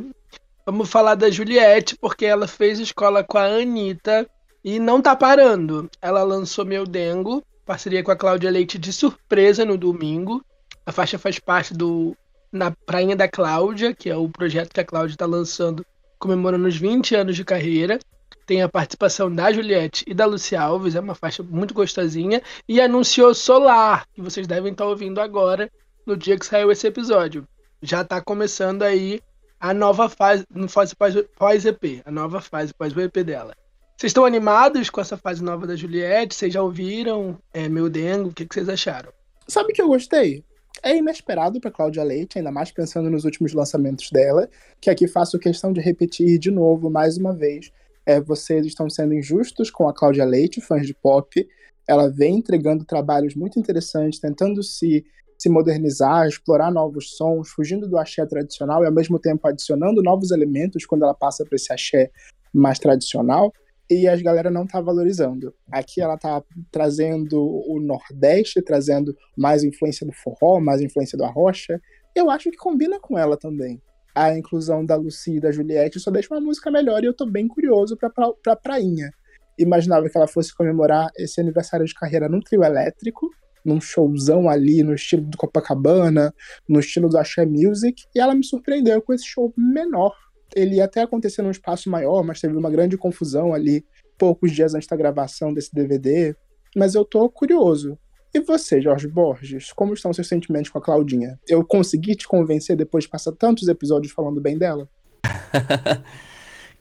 Vamos 0.65 0.89
falar 0.89 1.15
da 1.15 1.29
Juliette, 1.29 1.97
porque 1.97 2.25
ela 2.25 2.47
fez 2.47 2.79
escola 2.79 3.21
com 3.21 3.37
a 3.37 3.43
Anitta 3.43 4.25
e 4.63 4.79
não 4.79 5.01
tá 5.01 5.13
parando. 5.13 5.89
Ela 6.01 6.23
lançou 6.23 6.63
Meu 6.63 6.85
Dengo, 6.85 7.43
parceria 7.65 8.01
com 8.01 8.11
a 8.11 8.15
Cláudia 8.15 8.49
Leite 8.49 8.77
de 8.77 8.93
surpresa 8.93 9.65
no 9.65 9.77
domingo. 9.77 10.41
A 10.85 10.91
faixa 10.93 11.19
faz 11.19 11.37
parte 11.37 11.73
do 11.73 12.15
Na 12.49 12.71
Prainha 12.71 13.13
da 13.13 13.27
Cláudia, 13.27 13.93
que 13.93 14.09
é 14.09 14.15
o 14.15 14.29
projeto 14.29 14.73
que 14.73 14.79
a 14.79 14.85
Cláudia 14.85 15.15
está 15.15 15.25
lançando 15.25 15.85
comemorando 16.17 16.65
os 16.65 16.77
20 16.77 17.13
anos 17.13 17.35
de 17.35 17.43
carreira. 17.43 17.99
Tem 18.45 18.61
a 18.61 18.69
participação 18.69 19.33
da 19.33 19.51
Juliette 19.51 20.05
e 20.07 20.13
da 20.13 20.25
Luci 20.25 20.55
Alves, 20.55 20.95
é 20.95 20.99
uma 21.01 21.15
faixa 21.15 21.43
muito 21.43 21.73
gostosinha. 21.73 22.41
E 22.69 22.79
anunciou 22.79 23.33
Solar, 23.33 24.05
que 24.13 24.21
vocês 24.21 24.47
devem 24.47 24.71
estar 24.71 24.85
ouvindo 24.85 25.19
agora, 25.19 25.69
no 26.07 26.15
dia 26.15 26.39
que 26.39 26.45
saiu 26.45 26.71
esse 26.71 26.87
episódio. 26.87 27.45
Já 27.81 28.01
está 28.01 28.21
começando 28.21 28.83
aí 28.83 29.19
a 29.63 29.73
nova 29.73 30.09
fase, 30.09 30.43
no 30.53 30.67
fase 30.67 30.93
pós-EP, 30.93 32.01
a 32.03 32.11
nova 32.11 32.41
fase 32.41 32.73
pós 32.73 32.93
o 32.93 32.99
EP 32.99 33.23
dela. 33.23 33.55
Vocês 33.95 34.09
estão 34.09 34.25
animados 34.25 34.89
com 34.89 34.99
essa 34.99 35.15
fase 35.15 35.41
nova 35.41 35.65
da 35.65 35.73
Juliette? 35.73 36.35
Vocês 36.35 36.53
já 36.53 36.61
ouviram 36.61 37.39
é, 37.53 37.69
Meu 37.69 37.89
Dengo? 37.89 38.27
O 38.27 38.33
que, 38.33 38.45
que 38.45 38.53
vocês 38.53 38.67
acharam? 38.67 39.13
Sabe 39.47 39.71
o 39.71 39.73
que 39.73 39.81
eu 39.81 39.87
gostei? 39.87 40.43
É 40.83 40.97
inesperado 40.97 41.61
para 41.61 41.71
Cláudia 41.71 42.03
Leite, 42.03 42.37
ainda 42.37 42.51
mais 42.51 42.71
pensando 42.71 43.09
nos 43.09 43.23
últimos 43.23 43.53
lançamentos 43.53 44.09
dela, 44.11 44.49
que 44.81 44.89
aqui 44.89 45.07
faço 45.07 45.39
questão 45.39 45.71
de 45.71 45.79
repetir 45.79 46.37
de 46.37 46.51
novo, 46.51 46.89
mais 46.89 47.15
uma 47.15 47.33
vez. 47.33 47.71
É, 48.05 48.19
vocês 48.19 48.65
estão 48.65 48.89
sendo 48.89 49.13
injustos 49.13 49.71
com 49.71 49.87
a 49.87 49.93
Cláudia 49.93 50.25
Leite, 50.25 50.59
fãs 50.59 50.85
de 50.85 50.93
pop. 50.93 51.47
Ela 51.87 52.09
vem 52.09 52.35
entregando 52.35 52.83
trabalhos 52.83 53.33
muito 53.33 53.57
interessantes, 53.57 54.19
tentando 54.19 54.61
se 54.61 55.05
se 55.43 55.49
modernizar, 55.49 56.25
explorar 56.25 56.71
novos 56.71 57.17
sons, 57.17 57.49
fugindo 57.49 57.85
do 57.85 57.97
axé 57.97 58.25
tradicional 58.25 58.81
e 58.81 58.85
ao 58.85 58.93
mesmo 58.93 59.19
tempo 59.19 59.45
adicionando 59.45 60.01
novos 60.01 60.31
elementos 60.31 60.85
quando 60.85 61.03
ela 61.03 61.13
passa 61.13 61.43
para 61.43 61.57
esse 61.57 61.71
axé 61.71 62.09
mais 62.53 62.79
tradicional 62.79 63.51
e 63.91 64.07
as 64.07 64.21
galera 64.21 64.49
não 64.49 64.65
tá 64.65 64.79
valorizando. 64.79 65.53
Aqui 65.69 65.99
ela 65.99 66.17
tá 66.17 66.41
trazendo 66.71 67.43
o 67.43 67.77
Nordeste, 67.81 68.61
trazendo 68.61 69.13
mais 69.37 69.65
influência 69.65 70.07
do 70.07 70.13
forró, 70.13 70.61
mais 70.61 70.79
influência 70.79 71.17
do 71.17 71.25
arrocha. 71.25 71.81
Eu 72.15 72.31
acho 72.31 72.49
que 72.49 72.55
combina 72.55 72.97
com 72.97 73.19
ela 73.19 73.35
também. 73.35 73.81
A 74.15 74.33
inclusão 74.37 74.85
da 74.85 74.95
Lucy 74.95 75.35
e 75.35 75.39
da 75.41 75.51
Juliette 75.51 75.99
só 75.99 76.09
deixa 76.09 76.33
uma 76.33 76.39
música 76.39 76.71
melhor 76.71 77.03
e 77.03 77.07
eu 77.07 77.13
tô 77.13 77.25
bem 77.25 77.49
curioso 77.49 77.97
pra, 77.97 78.09
pra, 78.09 78.31
pra 78.41 78.55
prainha. 78.55 79.11
Imaginava 79.59 80.07
que 80.07 80.17
ela 80.17 80.27
fosse 80.27 80.55
comemorar 80.55 81.09
esse 81.17 81.41
aniversário 81.41 81.85
de 81.85 81.93
carreira 81.93 82.29
num 82.29 82.39
trio 82.39 82.63
elétrico, 82.63 83.29
num 83.63 83.79
showzão 83.79 84.49
ali, 84.49 84.83
no 84.83 84.93
estilo 84.93 85.23
do 85.23 85.37
Copacabana, 85.37 86.33
no 86.67 86.79
estilo 86.79 87.09
do 87.09 87.17
Axé 87.17 87.45
Music, 87.45 88.03
e 88.15 88.19
ela 88.19 88.35
me 88.35 88.43
surpreendeu 88.43 89.01
com 89.01 89.13
esse 89.13 89.25
show 89.25 89.53
menor. 89.57 90.13
Ele 90.55 90.75
ia 90.75 90.85
até 90.85 91.01
acontecer 91.01 91.41
num 91.41 91.51
espaço 91.51 91.89
maior, 91.89 92.23
mas 92.23 92.39
teve 92.39 92.55
uma 92.55 92.69
grande 92.69 92.97
confusão 92.97 93.53
ali, 93.53 93.85
poucos 94.17 94.51
dias 94.51 94.75
antes 94.75 94.87
da 94.87 94.95
gravação 94.95 95.53
desse 95.53 95.73
DVD. 95.73 96.35
Mas 96.75 96.95
eu 96.95 97.05
tô 97.05 97.29
curioso. 97.29 97.97
E 98.33 98.39
você, 98.39 98.81
Jorge 98.81 99.07
Borges, 99.07 99.71
como 99.71 99.93
estão 99.93 100.11
seus 100.11 100.27
sentimentos 100.27 100.71
com 100.71 100.79
a 100.79 100.81
Claudinha? 100.81 101.39
Eu 101.47 101.63
consegui 101.63 102.15
te 102.15 102.27
convencer 102.27 102.75
depois 102.75 103.03
de 103.03 103.09
passar 103.09 103.31
tantos 103.31 103.67
episódios 103.67 104.11
falando 104.11 104.41
bem 104.41 104.57
dela? 104.57 104.89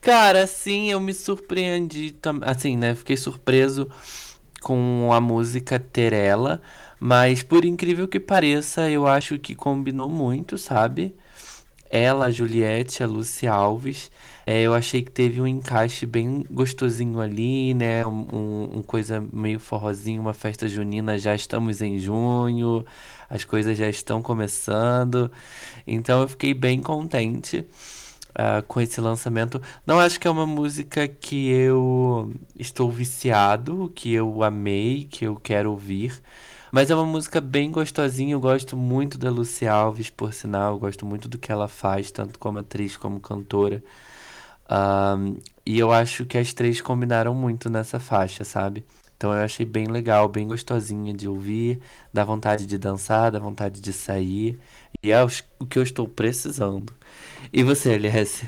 Cara, 0.01 0.47
sim, 0.47 0.91
eu 0.91 0.99
me 0.99 1.13
surpreendi, 1.13 2.17
assim, 2.41 2.77
né? 2.77 2.95
Fiquei 2.95 3.17
surpreso 3.17 3.89
com 4.63 5.11
a 5.13 5.21
música 5.21 5.79
Terela, 5.79 6.63
mas 7.01 7.43
por 7.43 7.65
incrível 7.65 8.09
que 8.09 8.21
pareça, 8.21 8.89
eu 8.91 9.07
acho 9.07 9.39
que 9.39 9.55
combinou 9.55 10.09
muito, 10.09 10.57
sabe? 10.57 11.15
Ela, 11.91 12.27
a 12.27 12.31
Juliette, 12.31 13.03
a 13.03 13.07
Lucy 13.07 13.47
Alves. 13.47 14.11
É, 14.47 14.63
eu 14.63 14.75
achei 14.75 15.03
que 15.03 15.11
teve 15.11 15.41
um 15.41 15.47
encaixe 15.47 16.07
bem 16.07 16.45
gostosinho 16.51 17.21
ali, 17.21 17.75
né? 17.75 18.07
Um, 18.07 18.27
um, 18.33 18.79
um, 18.79 18.83
coisa 18.83 19.21
meio 19.33 19.61
forrozinho, 19.61 20.23
uma 20.23 20.35
festa 20.35 20.69
junina. 20.69 21.19
Já 21.19 21.35
estamos 21.35 21.83
em 21.83 21.99
junho, 21.99 22.85
as 23.29 23.45
coisas 23.45 23.77
já 23.77 23.89
estão 23.89 24.23
começando. 24.23 25.31
Então 25.87 26.23
eu 26.23 26.29
fiquei 26.29 26.55
bem 26.55 26.81
contente 26.81 27.67
uh, 28.33 28.63
com 28.67 28.81
esse 28.81 29.01
lançamento. 29.01 29.61
Não 29.87 29.99
acho 30.01 30.19
que 30.21 30.27
é 30.29 30.31
uma 30.31 30.47
música 30.47 31.07
que 31.09 31.51
eu 31.51 32.33
estou 32.59 32.91
viciado, 32.91 33.91
que 33.95 34.13
eu 34.13 34.43
amei, 34.43 35.05
que 35.11 35.25
eu 35.27 35.37
quero 35.37 35.71
ouvir. 35.71 36.21
Mas 36.71 36.91
é 36.91 36.95
uma 36.95 37.05
música 37.07 37.41
bem 37.41 37.71
gostosinha. 37.71 38.33
Eu 38.35 38.41
gosto 38.41 38.77
muito 38.77 39.19
da 39.19 39.31
Lucy 39.31 39.67
Alves, 39.67 40.11
por 40.11 40.33
sinal. 40.33 40.75
Eu 40.75 40.79
gosto 40.79 41.05
muito 41.05 41.29
do 41.29 41.39
que 41.39 41.53
ela 41.53 41.69
faz, 41.69 42.11
tanto 42.11 42.39
como 42.39 42.59
atriz 42.59 42.97
como 42.97 43.21
cantora. 43.21 43.83
Um, 44.71 45.37
e 45.67 45.79
eu 45.79 45.93
acho 45.93 46.25
que 46.25 46.39
as 46.39 46.53
três 46.55 46.81
combinaram 46.81 47.35
muito 47.35 47.69
nessa 47.69 48.01
faixa, 48.01 48.45
sabe? 48.45 48.85
Então 49.23 49.33
eu 49.33 49.45
achei 49.45 49.65
bem 49.65 49.87
legal, 49.87 50.29
bem 50.29 50.49
gostosinha 50.49 51.15
de 51.15 51.29
ouvir, 51.29 51.79
dá 52.13 52.25
vontade 52.25 52.67
de 52.67 52.77
dançar, 52.77 53.31
dá 53.31 53.39
vontade 53.39 53.81
de 53.81 53.93
sair. 53.93 54.59
E 55.01 55.13
é 55.13 55.25
o 55.25 55.65
que 55.65 55.79
eu 55.79 55.83
estou 55.85 56.09
precisando. 56.09 56.93
E 57.53 57.63
você, 57.63 57.93
Alice? 57.93 58.45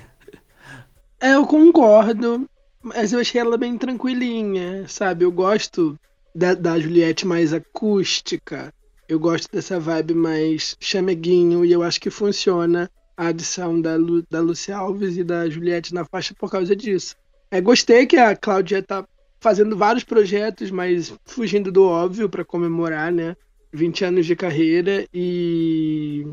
É, 1.21 1.37
eu 1.37 1.47
concordo, 1.47 2.51
mas 2.83 3.13
eu 3.13 3.21
achei 3.21 3.41
ela 3.41 3.57
bem 3.57 3.79
tranquilinha, 3.79 4.85
sabe? 4.89 5.25
Eu 5.25 5.31
gosto 5.31 5.97
da, 6.35 6.55
da 6.55 6.77
Juliette 6.77 7.25
mais 7.25 7.53
acústica, 7.53 8.75
eu 9.09 9.21
gosto 9.21 9.49
dessa 9.53 9.79
vibe 9.79 10.15
mais 10.15 10.77
chameguinho, 10.81 11.65
e 11.65 11.71
eu 11.71 11.85
acho 11.85 12.01
que 12.01 12.11
funciona 12.11 12.91
a 13.17 13.29
adição 13.29 13.81
da, 13.81 13.95
Lu, 13.95 14.27
da 14.29 14.41
Alves 14.75 15.17
e 15.17 15.23
da 15.23 15.49
Juliette 15.49 15.95
na 15.95 16.05
faixa 16.05 16.35
por 16.37 16.51
causa 16.51 16.75
disso. 16.75 17.15
É, 17.49 17.61
gostei 17.61 18.07
que 18.07 18.17
a 18.17 18.35
Cláudia 18.35 18.83
tá 18.83 19.07
fazendo 19.45 19.77
vários 19.77 20.05
projetos, 20.05 20.71
mas 20.71 21.15
fugindo 21.27 21.71
do 21.71 21.85
óbvio 21.85 22.31
para 22.31 22.47
comemorar, 22.47 23.13
né? 23.13 23.37
20 23.75 24.05
anos 24.07 24.25
de 24.25 24.35
carreira 24.35 25.07
e 25.13 26.25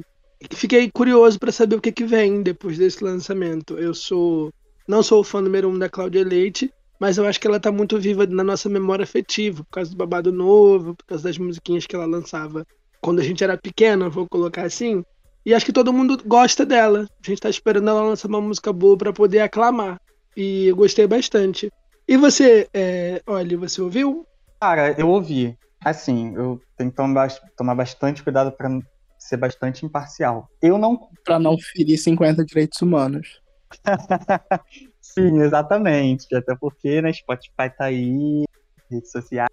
fiquei 0.51 0.89
curioso 0.89 1.37
para 1.37 1.51
saber 1.51 1.75
o 1.75 1.81
que, 1.81 1.91
que 1.91 2.05
vem 2.05 2.41
depois 2.41 2.77
desse 2.77 3.03
lançamento. 3.03 3.77
Eu 3.77 3.93
sou 3.93 4.49
não 4.87 5.03
sou 5.03 5.19
o 5.19 5.23
fã 5.25 5.41
número 5.41 5.67
um 5.67 5.77
da 5.77 5.89
Cláudia 5.89 6.23
Leite, 6.23 6.71
mas 6.97 7.17
eu 7.17 7.25
acho 7.25 7.37
que 7.37 7.47
ela 7.47 7.59
tá 7.59 7.69
muito 7.69 7.99
viva 7.99 8.25
na 8.25 8.45
nossa 8.45 8.69
memória 8.69 9.03
afetiva, 9.03 9.61
por 9.65 9.71
causa 9.71 9.91
do 9.91 9.97
Babado 9.97 10.31
Novo, 10.31 10.95
por 10.95 11.05
causa 11.05 11.25
das 11.25 11.37
musiquinhas 11.37 11.85
que 11.85 11.95
ela 11.95 12.05
lançava 12.05 12.65
quando 13.01 13.19
a 13.19 13.23
gente 13.23 13.43
era 13.43 13.57
pequena, 13.57 14.07
vou 14.07 14.25
colocar 14.29 14.63
assim. 14.63 15.03
E 15.45 15.53
acho 15.53 15.65
que 15.65 15.73
todo 15.73 15.91
mundo 15.91 16.21
gosta 16.25 16.65
dela. 16.65 17.07
A 17.21 17.29
gente 17.29 17.41
tá 17.41 17.49
esperando 17.49 17.89
ela 17.89 18.03
lançar 18.03 18.27
uma 18.27 18.39
música 18.39 18.71
boa 18.71 18.95
para 18.95 19.11
poder 19.11 19.39
aclamar. 19.39 19.99
E 20.37 20.67
eu 20.67 20.75
gostei 20.75 21.07
bastante. 21.07 21.71
E 22.11 22.17
você, 22.17 22.67
é... 22.73 23.21
olha, 23.25 23.57
você 23.57 23.81
ouviu? 23.81 24.27
Cara, 24.59 24.93
eu 24.99 25.07
ouvi. 25.07 25.57
Assim, 25.79 26.35
eu 26.35 26.59
tenho 26.75 26.89
que 26.89 26.97
tomar, 26.97 27.73
bastante 27.73 28.21
cuidado 28.21 28.51
para 28.51 28.67
ser 29.17 29.37
bastante 29.37 29.85
imparcial. 29.85 30.49
Eu 30.61 30.77
não. 30.77 31.07
Para 31.23 31.39
não 31.39 31.57
ferir 31.57 31.97
50 31.97 32.43
direitos 32.43 32.81
humanos. 32.81 33.41
Sim, 34.99 35.39
exatamente. 35.39 36.35
Até 36.35 36.53
porque, 36.53 37.01
né, 37.01 37.13
Spotify 37.13 37.69
tá 37.77 37.85
aí, 37.85 38.43
redes 38.91 39.09
sociais, 39.09 39.49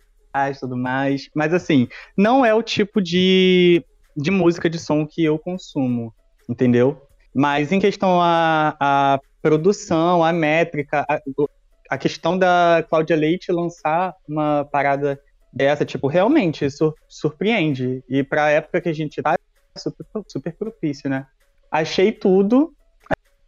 tudo 0.58 0.76
mais. 0.76 1.30
Mas 1.36 1.54
assim, 1.54 1.86
não 2.16 2.44
é 2.44 2.52
o 2.52 2.60
tipo 2.60 3.00
de, 3.00 3.84
de 4.16 4.32
música 4.32 4.68
de 4.68 4.80
som 4.80 5.06
que 5.06 5.22
eu 5.22 5.38
consumo, 5.38 6.12
entendeu? 6.48 7.00
Mas 7.32 7.70
em 7.70 7.78
questão 7.78 8.20
a, 8.20 8.76
a 8.80 9.20
produção, 9.40 10.24
a 10.24 10.32
métrica, 10.32 11.06
a, 11.08 11.20
a 11.88 11.96
questão 11.96 12.38
da 12.38 12.84
Cláudia 12.88 13.16
Leite 13.16 13.50
lançar 13.50 14.14
uma 14.28 14.64
parada 14.64 15.20
dessa, 15.52 15.84
tipo, 15.84 16.06
realmente 16.06 16.64
isso 16.64 16.94
surpreende. 17.08 18.02
E 18.08 18.22
pra 18.22 18.50
época 18.50 18.80
que 18.80 18.88
a 18.88 18.92
gente 18.92 19.22
tá, 19.22 19.34
é 19.34 19.78
super, 19.78 20.04
super 20.28 20.54
propício, 20.54 21.08
né? 21.08 21.26
Achei 21.70 22.12
tudo. 22.12 22.72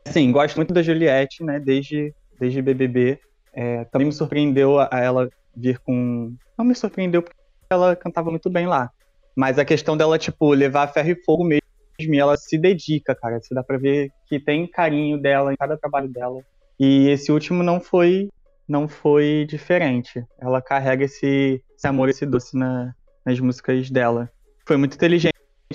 Assim, 0.06 0.32
gosto 0.32 0.56
muito 0.56 0.72
da 0.72 0.82
Juliette, 0.82 1.44
né? 1.44 1.60
Desde, 1.60 2.14
desde 2.38 2.62
BBB. 2.62 3.20
É, 3.52 3.84
também 3.84 4.06
me 4.06 4.12
surpreendeu 4.12 4.78
a, 4.78 4.88
a 4.90 5.00
ela 5.00 5.28
vir 5.54 5.78
com. 5.80 6.34
Não 6.56 6.64
me 6.64 6.74
surpreendeu 6.74 7.22
porque 7.22 7.36
ela 7.70 7.94
cantava 7.94 8.30
muito 8.30 8.48
bem 8.48 8.66
lá. 8.66 8.90
Mas 9.36 9.58
a 9.58 9.64
questão 9.64 9.96
dela, 9.96 10.18
tipo, 10.18 10.52
levar 10.52 10.88
ferro 10.88 11.10
e 11.10 11.24
fogo 11.24 11.44
mesmo, 11.44 11.60
e 11.98 12.18
ela 12.18 12.36
se 12.36 12.58
dedica, 12.58 13.14
cara. 13.14 13.40
Você 13.40 13.54
dá 13.54 13.62
pra 13.62 13.78
ver 13.78 14.10
que 14.26 14.40
tem 14.40 14.66
carinho 14.66 15.20
dela 15.20 15.52
em 15.52 15.56
cada 15.56 15.76
trabalho 15.76 16.08
dela. 16.08 16.40
E 16.80 17.08
esse 17.10 17.30
último 17.30 17.62
não 17.62 17.78
foi 17.78 18.30
não 18.66 18.88
foi 18.88 19.46
diferente. 19.46 20.24
Ela 20.38 20.62
carrega 20.62 21.04
esse, 21.04 21.62
esse 21.76 21.86
amor, 21.86 22.08
esse 22.08 22.24
doce 22.24 22.56
na, 22.56 22.94
nas 23.26 23.38
músicas 23.38 23.90
dela. 23.90 24.30
Foi 24.64 24.76
muito 24.76 24.94
inteligente 24.94 25.34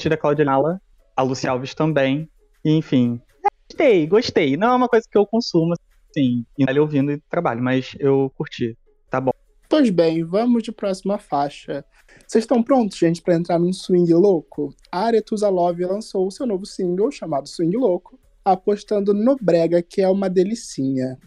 da 0.09 0.17
Claudia 0.17 0.45
Nala, 0.45 0.81
a 1.15 1.21
Lucy 1.21 1.45
Alves 1.45 1.75
também. 1.75 2.27
E, 2.63 2.71
enfim, 2.71 3.21
gostei, 3.69 4.07
gostei. 4.07 4.57
Não 4.57 4.69
é 4.69 4.75
uma 4.75 4.87
coisa 4.87 5.05
que 5.11 5.17
eu 5.17 5.27
consumo, 5.27 5.73
assim, 6.09 6.45
e 6.57 6.79
ouvindo 6.79 7.11
e 7.11 7.21
trabalho, 7.29 7.61
mas 7.61 7.93
eu 7.99 8.31
curti. 8.35 8.77
Tá 9.09 9.19
bom. 9.19 9.31
Pois 9.69 9.89
bem, 9.89 10.23
vamos 10.23 10.63
de 10.63 10.71
próxima 10.71 11.17
faixa. 11.17 11.83
Vocês 12.25 12.45
estão 12.45 12.63
prontos, 12.63 12.97
gente, 12.97 13.21
para 13.21 13.35
entrar 13.35 13.59
num 13.59 13.73
swing 13.73 14.13
louco? 14.13 14.73
A 14.89 15.01
Aretusa 15.01 15.49
Love 15.49 15.85
lançou 15.85 16.25
o 16.25 16.31
seu 16.31 16.47
novo 16.47 16.65
single, 16.65 17.11
chamado 17.11 17.47
Swing 17.47 17.75
Louco, 17.75 18.17
apostando 18.45 19.13
no 19.13 19.35
brega, 19.35 19.81
que 19.81 20.01
é 20.01 20.07
uma 20.07 20.29
delicinha. 20.29 21.17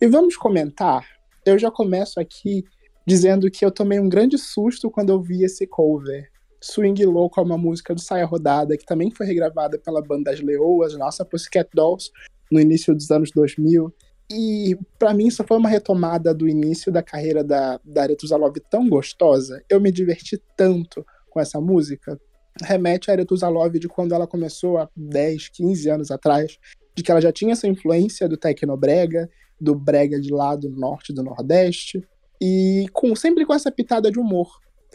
E 0.00 0.06
vamos 0.06 0.36
comentar. 0.36 1.04
Eu 1.44 1.58
já 1.58 1.70
começo 1.70 2.20
aqui 2.20 2.64
dizendo 3.06 3.50
que 3.50 3.64
eu 3.64 3.72
tomei 3.72 3.98
um 3.98 4.08
grande 4.08 4.38
susto 4.38 4.90
quando 4.90 5.10
eu 5.10 5.20
vi 5.20 5.42
esse 5.42 5.66
cover. 5.66 6.30
Swing 6.62 7.04
Louco 7.06 7.40
é 7.40 7.42
uma 7.42 7.58
música 7.58 7.94
do 7.94 8.00
Saia 8.00 8.24
Rodada, 8.24 8.76
que 8.76 8.84
também 8.84 9.10
foi 9.10 9.26
regravada 9.26 9.78
pela 9.78 10.00
banda 10.00 10.30
As 10.30 10.40
Leoas, 10.40 10.96
nossa 10.96 11.24
Pussycat 11.24 11.68
Dolls, 11.74 12.10
no 12.52 12.60
início 12.60 12.94
dos 12.94 13.10
anos 13.10 13.30
2000. 13.30 13.92
E 14.30 14.78
para 14.98 15.12
mim 15.12 15.26
isso 15.26 15.42
foi 15.42 15.56
uma 15.56 15.68
retomada 15.68 16.32
do 16.32 16.48
início 16.48 16.92
da 16.92 17.02
carreira 17.02 17.42
da, 17.42 17.80
da 17.84 18.02
Aretusa 18.02 18.36
Love 18.36 18.60
tão 18.70 18.88
gostosa. 18.88 19.64
Eu 19.68 19.80
me 19.80 19.90
diverti 19.90 20.40
tanto 20.56 21.04
com 21.30 21.40
essa 21.40 21.60
música. 21.60 22.20
Remete 22.62 23.10
a 23.10 23.14
Aretusa 23.14 23.48
Love 23.48 23.78
de 23.78 23.88
quando 23.88 24.14
ela 24.14 24.26
começou 24.26 24.78
há 24.78 24.88
10, 24.96 25.48
15 25.50 25.90
anos 25.90 26.10
atrás, 26.10 26.58
de 26.94 27.02
que 27.02 27.10
ela 27.10 27.20
já 27.20 27.32
tinha 27.32 27.52
essa 27.52 27.66
influência 27.66 28.28
do 28.28 28.36
Tecnobrega, 28.36 29.28
do 29.60 29.74
brega 29.74 30.20
de 30.20 30.32
lá 30.32 30.56
do 30.56 30.70
norte 30.70 31.12
do 31.12 31.22
nordeste 31.22 32.02
e 32.40 32.86
com 32.92 33.14
sempre 33.14 33.44
com 33.44 33.54
essa 33.54 33.70
pitada 33.70 34.10
de 34.10 34.18
humor. 34.18 34.48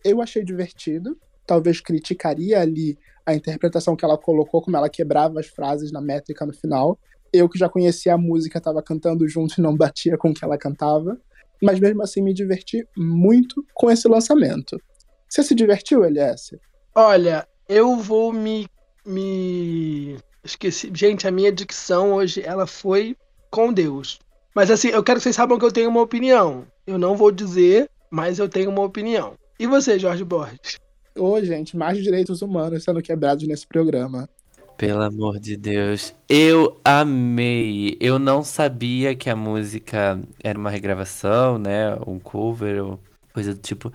Eu 0.04 0.22
achei 0.22 0.44
divertido, 0.44 1.18
talvez 1.46 1.80
criticaria 1.80 2.60
ali 2.60 2.98
a 3.26 3.34
interpretação 3.34 3.96
que 3.96 4.04
ela 4.04 4.18
colocou, 4.18 4.62
como 4.62 4.78
ela 4.78 4.90
quebrava 4.90 5.40
as 5.40 5.48
frases 5.48 5.92
na 5.92 6.02
métrica 6.02 6.46
no 6.46 6.54
final. 6.54 7.00
Eu 7.32 7.50
que 7.50 7.58
já 7.58 7.70
conhecia 7.70 8.14
a 8.14 8.18
música, 8.18 8.58
estava 8.58 8.82
cantando 8.82 9.28
junto 9.28 9.56
e 9.58 9.62
não 9.62 9.76
batia 9.76 10.18
com 10.18 10.30
o 10.30 10.34
que 10.34 10.44
ela 10.44 10.58
cantava, 10.58 11.20
mas 11.62 11.80
mesmo 11.80 12.02
assim 12.02 12.22
me 12.22 12.34
diverti 12.34 12.88
muito 12.96 13.66
com 13.74 13.90
esse 13.90 14.08
lançamento. 14.08 14.80
Você 15.28 15.44
se 15.44 15.56
divertiu, 15.56 16.04
LS? 16.04 16.60
Olha, 16.98 17.46
eu 17.68 17.98
vou 17.98 18.32
me 18.32 18.68
me 19.06 20.18
esqueci, 20.44 20.90
gente, 20.94 21.28
a 21.28 21.32
minha 21.32 21.52
dicção 21.52 22.14
hoje 22.14 22.42
ela 22.42 22.66
foi 22.66 23.18
com 23.52 23.74
Deus. 23.74 24.20
Mas 24.56 24.72
assim, 24.72 24.88
eu 24.88 25.04
quero 25.04 25.20
que 25.20 25.24
vocês 25.24 25.36
saibam 25.36 25.60
que 25.60 25.66
eu 25.66 25.72
tenho 25.72 25.90
uma 25.90 26.02
opinião. 26.02 26.66
Eu 26.88 26.98
não 26.98 27.18
vou 27.18 27.32
dizer, 27.32 27.90
mas 28.10 28.40
eu 28.40 28.48
tenho 28.48 28.70
uma 28.70 28.82
opinião. 28.82 29.34
E 29.60 29.68
você, 29.68 30.00
Jorge 30.00 30.24
Borges? 30.24 30.80
Ô, 31.18 31.42
gente, 31.44 31.76
mais 31.76 32.02
direitos 32.02 32.42
humanos 32.42 32.84
sendo 32.84 33.02
quebrados 33.02 33.46
nesse 33.46 33.68
programa. 33.68 34.30
Pelo 34.78 35.02
amor 35.02 35.40
de 35.40 35.58
Deus. 35.58 36.16
Eu 36.30 36.80
amei. 36.84 37.98
Eu 38.00 38.18
não 38.20 38.44
sabia 38.44 39.16
que 39.16 39.30
a 39.30 39.36
música 39.36 40.20
era 40.42 40.58
uma 40.58 40.70
regravação, 40.70 41.58
né? 41.58 41.94
Um 42.08 42.20
cover 42.20 42.84
ou 42.84 43.00
coisa 43.34 43.54
do 43.54 43.60
tipo. 43.60 43.92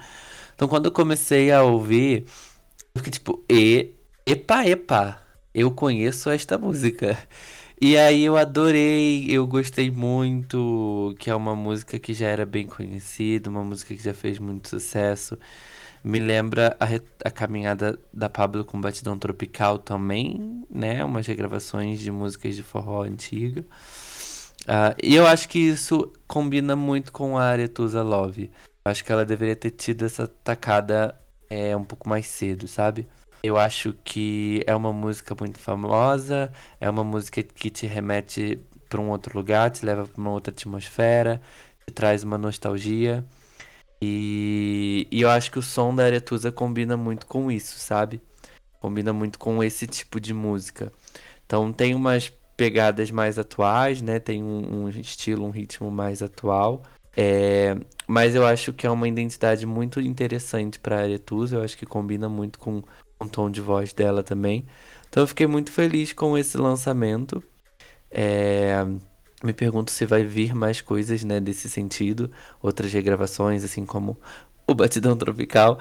Então, 0.55 0.69
quando 0.69 0.87
eu 0.87 0.93
comecei 0.93 1.51
a 1.51 1.63
ouvir, 1.63 2.25
fiquei 2.97 3.13
tipo, 3.13 3.45
e, 3.51 3.95
epa, 4.27 4.67
epa, 4.67 5.23
eu 5.55 5.71
conheço 5.71 6.31
esta 6.31 6.59
música. 6.59 7.19
E 7.83 7.97
aí 7.97 8.25
eu 8.25 8.37
adorei, 8.37 9.27
eu 9.31 9.47
gostei 9.47 9.91
muito, 9.91 11.15
que 11.19 11.31
é 11.31 11.35
uma 11.35 11.57
música 11.57 11.99
que 11.99 12.13
já 12.13 12.29
era 12.29 12.45
bem 12.45 12.67
conhecida, 12.67 13.49
uma 13.49 13.65
música 13.65 13.95
que 13.95 14.03
já 14.03 14.13
fez 14.13 14.39
muito 14.39 14.69
sucesso. 14.69 15.39
Me 16.05 16.19
lembra 16.19 16.77
a, 16.81 16.87
a 17.29 17.31
caminhada 17.31 17.99
da 18.13 18.29
Pablo 18.29 18.65
com 18.65 18.81
Batidão 18.81 19.19
Tropical 19.19 19.79
também, 19.79 20.65
né? 20.71 21.05
Umas 21.05 21.27
regravações 21.27 22.01
de 22.01 22.11
músicas 22.11 22.57
de 22.57 22.63
forró 22.63 23.03
antiga. 23.03 23.63
Uh, 24.63 24.95
e 25.03 25.15
eu 25.15 25.27
acho 25.27 25.49
que 25.49 25.59
isso 25.59 26.13
combina 26.27 26.77
muito 26.77 27.13
com 27.13 27.37
a 27.39 27.45
Aretusa 27.45 28.03
Love. 28.03 28.51
Acho 28.85 29.05
que 29.05 29.13
ela 29.13 29.25
deveria 29.25 29.57
ter 29.57 29.71
tido 29.71 30.05
essa 30.05 30.27
tacada 30.27 31.19
é, 31.51 31.77
um 31.77 31.85
pouco 31.85 32.09
mais 32.09 32.27
cedo, 32.27 32.67
sabe? 32.69 33.07
Eu 33.43 33.59
acho 33.59 33.95
que 34.05 34.63
é 34.67 34.75
uma 34.75 34.93
música 34.93 35.35
muito 35.39 35.59
famosa, 35.59 36.53
é 36.81 36.89
uma 36.89 37.03
música 37.03 37.43
que 37.43 37.71
te 37.71 37.87
remete 37.87 38.61
para 38.89 39.01
um 39.01 39.11
outro 39.11 39.37
lugar, 39.37 39.71
te 39.71 39.85
leva 39.85 40.07
para 40.07 40.21
uma 40.21 40.31
outra 40.31 40.53
atmosfera, 40.53 41.41
te 41.87 41.93
traz 41.93 42.23
uma 42.23 42.39
nostalgia. 42.39 43.25
E, 44.03 45.07
e 45.11 45.21
eu 45.21 45.31
acho 45.31 45.51
que 45.51 45.59
o 45.59 45.63
som 45.63 45.95
da 45.95 46.05
Aretusa 46.05 46.53
combina 46.53 46.97
muito 46.97 47.27
com 47.27 47.51
isso, 47.51 47.79
sabe? 47.79 48.21
Combina 48.81 49.13
muito 49.13 49.39
com 49.39 49.63
esse 49.63 49.87
tipo 49.87 50.21
de 50.21 50.33
música. 50.33 50.93
Então 51.47 51.73
tem 51.73 51.95
umas 51.95 52.33
pegadas 52.57 53.11
mais 53.11 53.39
atuais, 53.39 54.03
né? 54.03 54.19
Tem 54.19 54.43
um, 54.43 54.85
um 54.85 54.89
estilo, 54.89 55.47
um 55.47 55.51
ritmo 55.51 55.91
mais 55.91 56.23
atual. 56.23 56.83
É, 57.17 57.77
mas 58.11 58.35
eu 58.35 58.45
acho 58.45 58.73
que 58.73 58.89
é 58.89 58.91
uma 58.91 59.07
identidade 59.07 59.65
muito 59.65 60.01
interessante 60.01 60.81
para 60.81 60.97
a 60.97 61.03
Aretusa. 61.03 61.57
Eu 61.57 61.63
acho 61.63 61.79
que 61.79 61.87
combina 61.87 62.29
muito 62.29 62.59
com 62.59 62.83
o 63.21 63.29
tom 63.29 63.49
de 63.49 63.61
voz 63.61 63.93
dela 63.93 64.25
também. 64.25 64.67
Então 65.09 65.23
eu 65.23 65.29
fiquei 65.29 65.47
muito 65.47 65.71
feliz 65.71 66.13
com 66.13 66.37
esse 66.37 66.59
lançamento. 66.59 67.41
É... 68.11 68.85
Me 69.45 69.53
pergunto 69.53 69.93
se 69.93 70.05
vai 70.07 70.25
vir 70.25 70.55
mais 70.57 70.81
coisas, 70.81 71.23
né, 71.23 71.41
desse 71.41 71.69
sentido, 71.71 72.33
outras 72.61 72.93
regravações, 72.93 73.63
assim 73.63 73.87
como 73.87 74.19
o 74.67 74.75
Batidão 74.75 75.17
Tropical, 75.17 75.79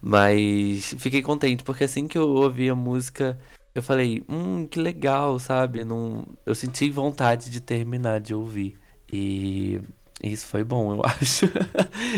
mas 0.00 0.94
fiquei 0.98 1.20
contente 1.20 1.64
porque 1.64 1.84
assim 1.84 2.06
que 2.08 2.16
eu 2.18 2.28
ouvi 2.28 2.70
a 2.70 2.76
música, 2.76 3.38
eu 3.74 3.82
falei, 3.82 4.24
hum, 4.28 4.68
que 4.68 4.80
legal, 4.80 5.38
sabe? 5.40 5.84
Não... 5.84 6.26
Eu 6.46 6.54
senti 6.54 6.90
vontade 6.90 7.50
de 7.50 7.60
terminar 7.60 8.20
de 8.20 8.34
ouvir. 8.34 8.78
E 9.12 9.80
isso 10.28 10.46
foi 10.46 10.64
bom, 10.64 10.94
eu 10.94 11.02
acho. 11.06 11.46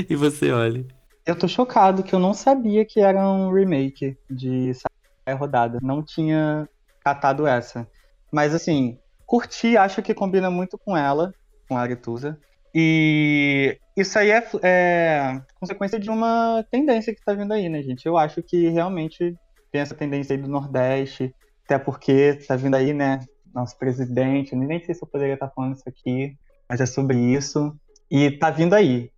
e 0.09 0.14
você, 0.17 0.51
olha. 0.51 0.85
Eu 1.27 1.37
tô 1.38 1.49
chocado 1.49 2.03
que 2.03 2.14
eu 2.14 2.19
não 2.19 2.35
sabia 2.35 2.85
que 2.85 3.01
era 3.01 3.27
um 3.27 3.51
remake 3.51 4.17
de 4.31 4.73
Saia 4.75 5.37
Rodada. 5.38 5.79
Não 5.83 6.03
tinha 6.03 6.69
catado 7.03 7.47
essa. 7.47 7.88
Mas 8.31 8.55
assim, 8.55 8.99
curti, 9.27 9.77
acho 9.77 10.03
que 10.03 10.12
combina 10.12 10.51
muito 10.51 10.77
com 10.77 10.97
ela, 10.97 11.33
com 11.69 11.77
a 11.77 11.81
Aretusa. 11.81 12.38
E 12.75 13.79
isso 13.97 14.19
aí 14.19 14.31
é, 14.31 14.45
é, 14.62 15.40
consequência 15.61 15.99
de 15.99 16.11
uma 16.11 16.64
tendência 16.71 17.14
que 17.14 17.25
tá 17.25 17.33
vindo 17.33 17.53
aí, 17.53 17.69
né, 17.69 17.83
gente? 17.83 18.05
Eu 18.05 18.19
acho 18.19 18.43
que 18.43 18.69
realmente 18.69 19.35
tem 19.71 19.81
essa 19.81 19.95
tendência 19.95 20.35
aí 20.35 20.43
do 20.43 20.49
Nordeste, 20.49 21.33
até 21.64 21.79
porque 21.79 22.35
tá 22.47 22.57
vindo 22.57 22.75
aí, 22.75 22.93
né, 22.93 23.21
nosso 23.55 23.79
presidente, 23.79 24.57
nem 24.57 24.85
sei 24.85 24.95
se 24.95 25.03
eu 25.03 25.09
poderia 25.09 25.35
estar 25.35 25.49
falando 25.51 25.77
isso 25.77 25.88
aqui, 25.88 26.37
mas 26.69 26.81
é 26.81 26.87
sobre 26.87 27.17
isso. 27.17 27.75
E 28.14 28.31
tá 28.31 28.50
vindo 28.50 28.74
aí. 28.74 29.11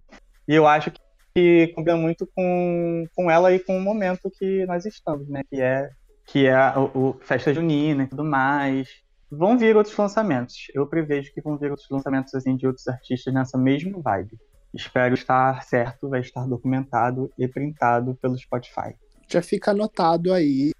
E 0.48 0.54
eu 0.54 0.66
acho 0.66 0.90
que 0.90 0.98
que 1.36 1.68
combina 1.74 1.98
muito 1.98 2.26
com, 2.34 3.04
com 3.14 3.30
ela 3.30 3.52
e 3.52 3.58
com 3.58 3.76
o 3.76 3.80
momento 3.82 4.30
que 4.30 4.64
nós 4.64 4.86
estamos, 4.86 5.28
né? 5.28 5.42
Que 5.50 5.60
é, 5.60 5.90
que 6.24 6.46
é 6.46 6.56
o, 6.78 7.10
o 7.10 7.16
festa 7.20 7.52
junina 7.52 8.04
e 8.04 8.06
tudo 8.06 8.24
mais. 8.24 8.88
Vão 9.30 9.58
vir 9.58 9.76
outros 9.76 9.94
lançamentos. 9.94 10.68
Eu 10.72 10.86
prevejo 10.86 11.30
que 11.34 11.42
vão 11.42 11.58
vir 11.58 11.70
outros 11.70 11.90
lançamentos 11.90 12.34
assim, 12.34 12.56
de 12.56 12.66
outros 12.66 12.88
artistas 12.88 13.34
nessa 13.34 13.58
mesma 13.58 14.00
vibe. 14.00 14.38
Espero 14.72 15.12
estar 15.12 15.62
certo, 15.62 16.08
vai 16.08 16.20
estar 16.20 16.46
documentado 16.46 17.30
e 17.38 17.46
printado 17.46 18.14
pelo 18.14 18.38
Spotify. 18.38 18.94
Já 19.28 19.42
fica 19.42 19.72
anotado 19.72 20.32
aí. 20.32 20.70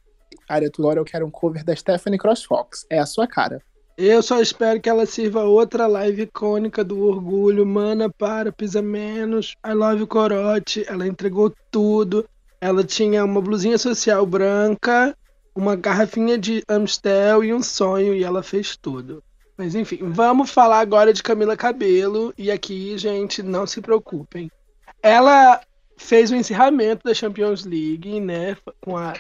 Área 0.48 0.70
agora 0.79 0.98
eu 1.00 1.05
quero 1.05 1.26
um 1.26 1.31
cover 1.31 1.62
da 1.62 1.76
Stephanie 1.76 2.18
Crossfox. 2.18 2.87
É 2.88 2.98
a 2.98 3.05
sua 3.05 3.26
cara. 3.26 3.61
Eu 3.96 4.22
só 4.22 4.42
espero 4.42 4.78
que 4.78 4.90
ela 4.90 5.06
sirva 5.06 5.44
outra 5.44 5.87
live 5.87 6.22
icônica 6.22 6.85
do 6.85 7.02
orgulho. 7.02 7.64
Mana, 7.64 8.11
para, 8.11 8.52
pisa 8.52 8.82
menos. 8.82 9.54
I 9.66 9.72
love 9.72 10.06
Corote. 10.06 10.85
Ela 10.87 11.06
entregou 11.06 11.50
tudo. 11.70 12.28
Ela 12.61 12.85
tinha 12.85 13.24
uma 13.24 13.40
blusinha 13.40 13.78
social 13.78 14.26
branca, 14.26 15.16
uma 15.54 15.74
garrafinha 15.74 16.37
de 16.37 16.62
Amstel 16.68 17.42
e 17.42 17.54
um 17.54 17.62
sonho, 17.62 18.14
e 18.14 18.22
ela 18.22 18.42
fez 18.42 18.76
tudo. 18.76 19.22
Mas 19.56 19.74
enfim, 19.74 19.98
vamos 20.02 20.50
falar 20.50 20.80
agora 20.80 21.12
de 21.12 21.22
Camila 21.22 21.56
Cabelo. 21.56 22.35
E 22.37 22.50
aqui, 22.50 22.98
gente, 22.98 23.42
não 23.42 23.66
se 23.66 23.80
preocupem. 23.80 24.50
Ela 25.02 25.61
fez 25.96 26.30
o 26.30 26.37
encerramento 26.37 27.04
da 27.04 27.14
Champions 27.14 27.64
League, 27.64 28.20
né? 28.20 28.56
Com 28.80 28.96
a 28.96 29.14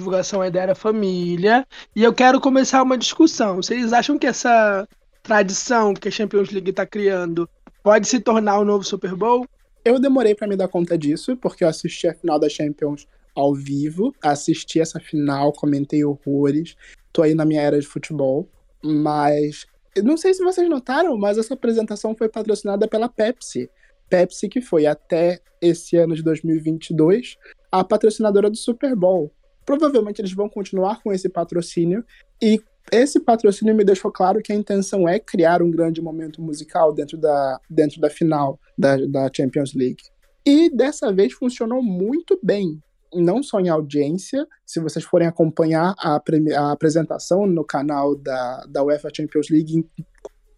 divulgação 0.00 0.40
aí 0.40 0.50
da 0.50 0.74
Família. 0.74 1.66
E 1.94 2.02
eu 2.02 2.12
quero 2.12 2.40
começar 2.40 2.82
uma 2.82 2.96
discussão. 2.96 3.56
Vocês 3.56 3.92
acham 3.92 4.18
que 4.18 4.26
essa 4.26 4.88
tradição 5.22 5.94
que 5.94 6.08
a 6.08 6.10
Champions 6.10 6.50
League 6.50 6.70
está 6.70 6.86
criando 6.86 7.48
pode 7.82 8.08
se 8.08 8.18
tornar 8.18 8.58
o 8.58 8.64
novo 8.64 8.82
Super 8.82 9.14
Bowl? 9.14 9.46
Eu 9.84 10.00
demorei 10.00 10.34
para 10.34 10.48
me 10.48 10.56
dar 10.56 10.68
conta 10.68 10.96
disso, 10.96 11.36
porque 11.36 11.64
eu 11.64 11.68
assisti 11.68 12.08
a 12.08 12.14
final 12.14 12.38
da 12.38 12.48
Champions 12.48 13.06
ao 13.34 13.54
vivo, 13.54 14.14
assisti 14.22 14.80
essa 14.80 14.98
final, 14.98 15.52
comentei 15.52 16.04
horrores, 16.04 16.74
tô 17.12 17.22
aí 17.22 17.34
na 17.34 17.44
minha 17.44 17.62
era 17.62 17.80
de 17.80 17.86
futebol, 17.86 18.48
mas 18.82 19.66
não 20.02 20.16
sei 20.16 20.34
se 20.34 20.42
vocês 20.42 20.68
notaram, 20.68 21.16
mas 21.16 21.38
essa 21.38 21.54
apresentação 21.54 22.14
foi 22.14 22.28
patrocinada 22.28 22.88
pela 22.88 23.08
Pepsi. 23.08 23.70
Pepsi 24.08 24.48
que 24.48 24.60
foi 24.60 24.86
até 24.86 25.40
esse 25.60 25.96
ano 25.96 26.14
de 26.14 26.22
2022 26.22 27.36
a 27.70 27.84
patrocinadora 27.84 28.50
do 28.50 28.56
Super 28.56 28.94
Bowl 28.96 29.32
provavelmente 29.64 30.20
eles 30.20 30.32
vão 30.32 30.48
continuar 30.48 31.02
com 31.02 31.12
esse 31.12 31.28
patrocínio 31.28 32.04
e 32.42 32.60
esse 32.92 33.20
patrocínio 33.20 33.74
me 33.74 33.84
deixou 33.84 34.10
claro 34.10 34.40
que 34.42 34.52
a 34.52 34.56
intenção 34.56 35.08
é 35.08 35.18
criar 35.18 35.62
um 35.62 35.70
grande 35.70 36.00
momento 36.00 36.42
musical 36.42 36.92
dentro 36.92 37.16
da, 37.16 37.60
dentro 37.68 38.00
da 38.00 38.10
final 38.10 38.58
da, 38.76 38.96
da 39.06 39.30
Champions 39.34 39.74
League. 39.74 40.02
E 40.44 40.74
dessa 40.74 41.12
vez 41.12 41.32
funcionou 41.32 41.82
muito 41.82 42.38
bem, 42.42 42.82
não 43.14 43.42
só 43.42 43.60
em 43.60 43.68
audiência, 43.68 44.46
se 44.64 44.80
vocês 44.80 45.04
forem 45.04 45.28
acompanhar 45.28 45.94
a, 45.98 46.20
a 46.56 46.72
apresentação 46.72 47.46
no 47.46 47.64
canal 47.64 48.16
da, 48.16 48.64
da 48.66 48.82
UEFA 48.82 49.10
Champions 49.14 49.50
League 49.50 49.76
em 49.76 49.84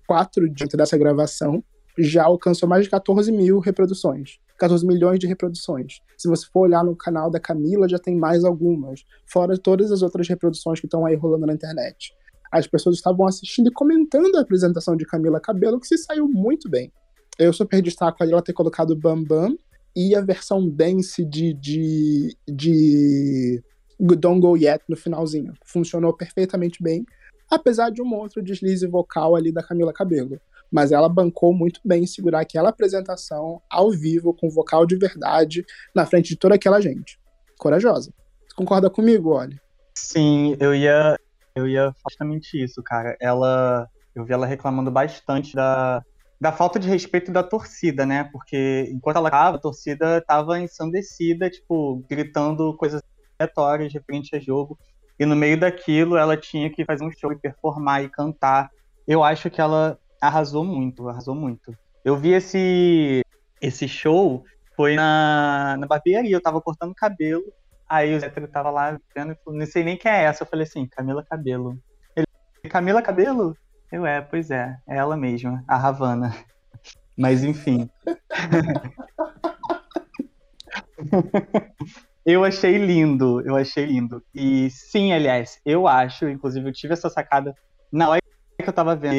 quatro 0.07 0.49
dias 0.49 0.71
dessa 0.71 0.97
gravação, 0.97 1.63
já 1.99 2.25
alcançou 2.25 2.69
mais 2.69 2.85
de 2.85 2.91
14 2.91 3.31
mil 3.33 3.59
reproduções. 3.59 4.39
14 4.63 4.87
milhões 4.87 5.19
de 5.19 5.27
reproduções. 5.27 5.99
Se 6.17 6.29
você 6.29 6.47
for 6.47 6.61
olhar 6.61 6.85
no 6.85 6.95
canal 6.95 7.29
da 7.29 7.41
Camila, 7.41 7.89
já 7.89 7.99
tem 7.99 8.15
mais 8.15 8.45
algumas, 8.45 9.05
fora 9.27 9.59
todas 9.59 9.91
as 9.91 10.03
outras 10.03 10.29
reproduções 10.29 10.79
que 10.79 10.87
estão 10.87 11.05
aí 11.05 11.17
rolando 11.17 11.47
na 11.47 11.53
internet. 11.53 12.15
As 12.51 12.69
pessoas 12.69 12.95
estavam 12.95 13.27
assistindo 13.27 13.67
e 13.67 13.73
comentando 13.73 14.37
a 14.37 14.41
apresentação 14.41 14.95
de 14.95 15.05
Camila 15.05 15.41
Cabelo, 15.41 15.81
que 15.81 15.87
se 15.89 15.99
saiu 15.99 16.29
muito 16.29 16.71
bem. 16.71 16.93
Eu 17.37 17.53
super 17.53 17.83
destaco 17.83 18.23
ela 18.23 18.41
ter 18.41 18.53
colocado 18.53 18.95
Bam 18.95 19.25
Bam 19.25 19.57
e 19.97 20.15
a 20.15 20.21
versão 20.21 20.69
dance 20.69 21.25
de, 21.25 21.55
de, 21.55 22.37
de 22.47 23.61
Don't 23.99 24.41
Go 24.41 24.57
Yet 24.57 24.85
no 24.89 24.97
finalzinho. 24.97 25.55
Funcionou 25.65 26.17
perfeitamente 26.17 26.81
bem, 26.81 27.05
apesar 27.51 27.91
de 27.91 28.01
um 28.01 28.15
outro 28.15 28.41
deslize 28.41 28.87
vocal 28.87 29.35
ali 29.35 29.51
da 29.51 29.63
Camila 29.63 29.93
Cabelo 29.93 30.41
mas 30.73 30.91
ela 30.91 31.09
bancou 31.09 31.53
muito 31.53 31.81
bem 31.85 32.07
segurar 32.07 32.41
aquela 32.41 32.71
apresentação 32.71 33.61
ao 33.71 33.91
vivo, 33.91 34.33
com 34.33 34.49
vocal 34.49 34.87
de 34.87 34.97
verdade, 34.97 35.65
na 35.95 36.07
frente 36.07 36.31
de 36.31 36.37
toda 36.37 36.55
aquela 36.55 36.81
gente. 36.81 37.21
Corajosa. 37.59 38.11
Você 38.49 38.57
concorda 38.57 38.89
comigo, 38.89 39.37
Oli? 39.39 39.61
Sim, 39.95 40.57
eu 40.59 40.75
ia, 40.75 41.19
eu 41.55 41.69
ia 41.69 41.93
justamente 42.09 42.63
isso, 42.63 42.83
cara. 42.83 43.15
Ela, 43.21 43.87
eu 44.15 44.25
vi 44.25 44.33
ela 44.33 44.47
reclamando 44.47 44.91
bastante 44.91 45.55
da, 45.55 46.03
da 46.41 46.51
falta 46.51 46.81
de 46.81 46.89
respeito 46.89 47.31
da 47.31 47.43
torcida, 47.43 48.07
né? 48.07 48.25
Porque 48.33 48.89
enquanto 48.91 49.17
ela 49.17 49.31
tava, 49.31 49.59
a 49.59 49.61
torcida 49.61 50.23
tava 50.27 50.59
ensandecida, 50.59 51.51
tipo, 51.51 52.03
gritando 52.09 52.75
coisas 52.79 53.03
aleatórias 53.39 53.93
referente 53.93 54.35
a 54.35 54.41
jogo. 54.41 54.79
E 55.21 55.27
no 55.27 55.37
meio 55.37 55.61
daquilo, 55.61 56.17
ela 56.17 56.37
tinha 56.37 56.71
que 56.71 56.85
fazer 56.85 57.05
um 57.05 57.11
show 57.11 57.31
e 57.31 57.39
performar 57.39 58.03
e 58.03 58.09
cantar. 58.09 58.71
Eu 59.07 59.23
acho 59.23 59.51
que 59.51 59.61
ela 59.61 59.99
arrasou 60.23 60.65
muito, 60.65 61.09
arrasou 61.09 61.35
muito. 61.35 61.77
Eu 62.05 62.17
vi 62.17 62.31
esse, 62.31 63.23
esse 63.61 63.89
show, 63.89 64.45
foi 64.77 64.95
na, 64.95 65.77
na 65.79 65.87
barbearia, 65.87 66.37
eu 66.37 66.41
tava 66.41 66.61
cortando 66.61 66.95
cabelo, 66.95 67.43
aí 67.89 68.15
o 68.15 68.21
Zé 68.21 68.31
tava 68.31 68.71
lá 68.71 68.97
vendo 69.15 69.37
não 69.49 69.67
sei 69.67 69.83
nem 69.83 69.97
quem 69.97 70.13
é 70.13 70.23
essa. 70.25 70.45
Eu 70.45 70.47
falei 70.47 70.65
assim, 70.65 70.87
Camila 70.87 71.25
Cabelo. 71.25 71.77
Ele, 72.15 72.27
Camila 72.71 73.03
Cabelo? 73.03 73.57
Eu, 73.91 74.07
é, 74.07 74.21
pois 74.21 74.53
é, 74.53 74.79
é 74.89 74.97
ela 74.97 75.17
mesma, 75.17 75.65
a 75.67 75.89
Havana. 75.89 76.33
Mas 77.19 77.43
enfim. 77.43 77.91
eu 82.25 82.45
achei 82.45 82.79
lindo, 82.79 83.41
eu 83.43 83.57
achei 83.57 83.85
lindo. 83.85 84.23
E 84.33 84.71
sim, 84.71 85.13
aliás, 85.13 85.61
eu 85.67 85.89
acho, 85.89 86.29
inclusive 86.29 86.69
eu 86.69 86.73
tive 86.73 86.93
essa 86.95 87.11
sacada 87.11 87.55
na 87.93 88.09
hora 88.09 88.21
que 88.57 88.69
eu 88.69 88.73
tava 88.73 88.97
vendo 88.97 89.15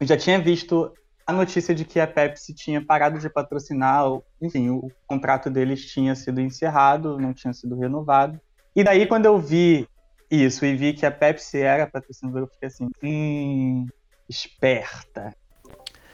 eu 0.00 0.06
já 0.06 0.16
tinha 0.16 0.38
visto 0.38 0.92
a 1.26 1.32
notícia 1.32 1.74
de 1.74 1.84
que 1.84 1.98
a 1.98 2.06
Pepsi 2.06 2.54
tinha 2.54 2.84
parado 2.84 3.18
de 3.18 3.28
patrocinar, 3.28 4.04
enfim, 4.40 4.70
o 4.70 4.90
contrato 5.06 5.50
deles 5.50 5.84
tinha 5.86 6.14
sido 6.14 6.40
encerrado, 6.40 7.18
não 7.18 7.34
tinha 7.34 7.52
sido 7.52 7.76
renovado. 7.76 8.40
E 8.74 8.84
daí, 8.84 9.06
quando 9.06 9.26
eu 9.26 9.38
vi 9.38 9.88
isso 10.30 10.64
e 10.64 10.76
vi 10.76 10.92
que 10.92 11.04
a 11.04 11.10
Pepsi 11.10 11.58
era 11.58 11.86
patrocinadora, 11.86 12.44
eu 12.44 12.48
fiquei 12.48 12.68
assim, 12.68 12.88
hum, 13.02 13.86
esperta. 14.28 15.34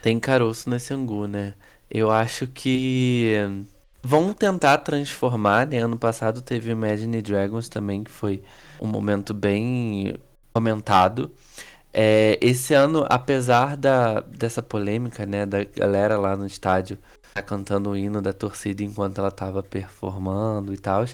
Tem 0.00 0.18
caroço 0.18 0.70
nesse 0.70 0.94
angu, 0.94 1.26
né? 1.26 1.54
Eu 1.90 2.10
acho 2.10 2.46
que 2.46 3.34
vão 4.02 4.32
tentar 4.32 4.78
transformar, 4.78 5.66
né? 5.66 5.78
Ano 5.78 5.98
passado 5.98 6.40
teve 6.40 6.70
Imagine 6.70 7.20
Dragons 7.20 7.68
também, 7.68 8.02
que 8.02 8.10
foi 8.10 8.42
um 8.80 8.86
momento 8.86 9.34
bem 9.34 10.14
comentado. 10.52 11.30
É, 11.92 12.38
esse 12.40 12.74
ano, 12.74 13.06
apesar 13.08 13.76
da, 13.76 14.20
dessa 14.20 14.62
polêmica, 14.62 15.26
né, 15.26 15.44
da 15.44 15.64
galera 15.64 16.18
lá 16.18 16.36
no 16.36 16.46
estádio 16.46 16.98
tá 17.34 17.42
cantando 17.42 17.90
o 17.90 17.96
hino 17.96 18.20
da 18.22 18.32
torcida 18.32 18.82
enquanto 18.82 19.18
ela 19.18 19.30
tava 19.30 19.62
performando 19.62 20.72
e 20.74 20.78
tal, 20.78 21.04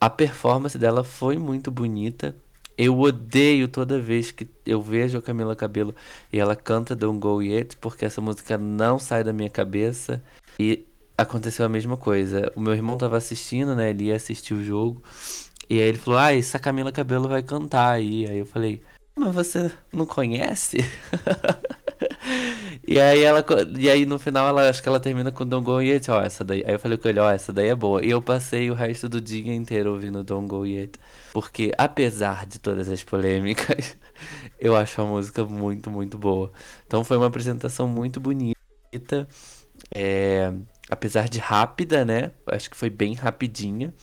a 0.00 0.10
performance 0.10 0.78
dela 0.78 1.04
foi 1.04 1.38
muito 1.38 1.70
bonita. 1.70 2.36
Eu 2.76 2.98
odeio 2.98 3.68
toda 3.68 4.00
vez 4.00 4.30
que 4.30 4.48
eu 4.64 4.80
vejo 4.82 5.18
a 5.18 5.22
Camila 5.22 5.54
Cabelo 5.54 5.94
e 6.32 6.38
ela 6.40 6.56
canta 6.56 6.96
Don't 6.96 7.18
Go 7.20 7.42
Yet, 7.42 7.76
porque 7.76 8.06
essa 8.06 8.20
música 8.20 8.56
não 8.56 8.98
sai 8.98 9.22
da 9.22 9.32
minha 9.32 9.50
cabeça. 9.50 10.22
E 10.58 10.86
aconteceu 11.16 11.66
a 11.66 11.68
mesma 11.68 11.96
coisa. 11.96 12.50
O 12.56 12.60
meu 12.60 12.72
irmão 12.74 12.96
tava 12.96 13.16
assistindo, 13.18 13.74
né? 13.76 13.90
Ele 13.90 14.04
ia 14.04 14.16
assistir 14.16 14.54
o 14.54 14.64
jogo. 14.64 15.02
E 15.68 15.74
aí 15.80 15.88
ele 15.88 15.98
falou: 15.98 16.18
Ah, 16.18 16.34
essa 16.34 16.58
Camila 16.58 16.90
Cabelo 16.92 17.28
vai 17.28 17.42
cantar 17.42 17.90
aí. 17.92 18.26
Aí 18.26 18.38
eu 18.38 18.46
falei: 18.46 18.82
mas 19.16 19.34
você 19.34 19.70
não 19.92 20.06
conhece? 20.06 20.78
e 22.86 22.98
aí 22.98 23.22
ela 23.22 23.44
e 23.78 23.90
aí 23.90 24.06
no 24.06 24.18
final 24.18 24.48
ela 24.48 24.68
acho 24.68 24.82
que 24.82 24.88
ela 24.88 25.00
termina 25.00 25.30
com 25.32 25.46
Don't 25.46 25.64
Go 25.64 25.80
Yet, 25.80 26.10
ó, 26.10 26.20
essa 26.22 26.44
daí. 26.44 26.64
Aí 26.66 26.72
eu 26.74 26.78
falei 26.78 26.98
com 26.98 27.08
ele, 27.08 27.20
ó, 27.20 27.30
essa 27.30 27.52
daí 27.52 27.68
é 27.68 27.74
boa. 27.74 28.04
E 28.04 28.10
eu 28.10 28.22
passei 28.22 28.70
o 28.70 28.74
resto 28.74 29.08
do 29.08 29.20
dia 29.20 29.54
inteiro 29.54 29.92
ouvindo 29.92 30.22
Don't 30.24 30.48
Go 30.48 30.64
Yet, 30.64 30.98
porque 31.32 31.72
apesar 31.76 32.46
de 32.46 32.58
todas 32.58 32.88
as 32.88 33.02
polêmicas, 33.04 33.96
eu 34.58 34.76
acho 34.76 35.00
a 35.02 35.04
música 35.04 35.44
muito, 35.44 35.90
muito 35.90 36.18
boa. 36.18 36.52
Então 36.86 37.04
foi 37.04 37.16
uma 37.16 37.26
apresentação 37.26 37.88
muito 37.88 38.20
bonita. 38.20 38.56
É, 39.94 40.52
apesar 40.90 41.28
de 41.28 41.38
rápida, 41.38 42.04
né? 42.04 42.32
Acho 42.46 42.70
que 42.70 42.76
foi 42.76 42.90
bem 42.90 43.14
rapidinha. 43.14 43.94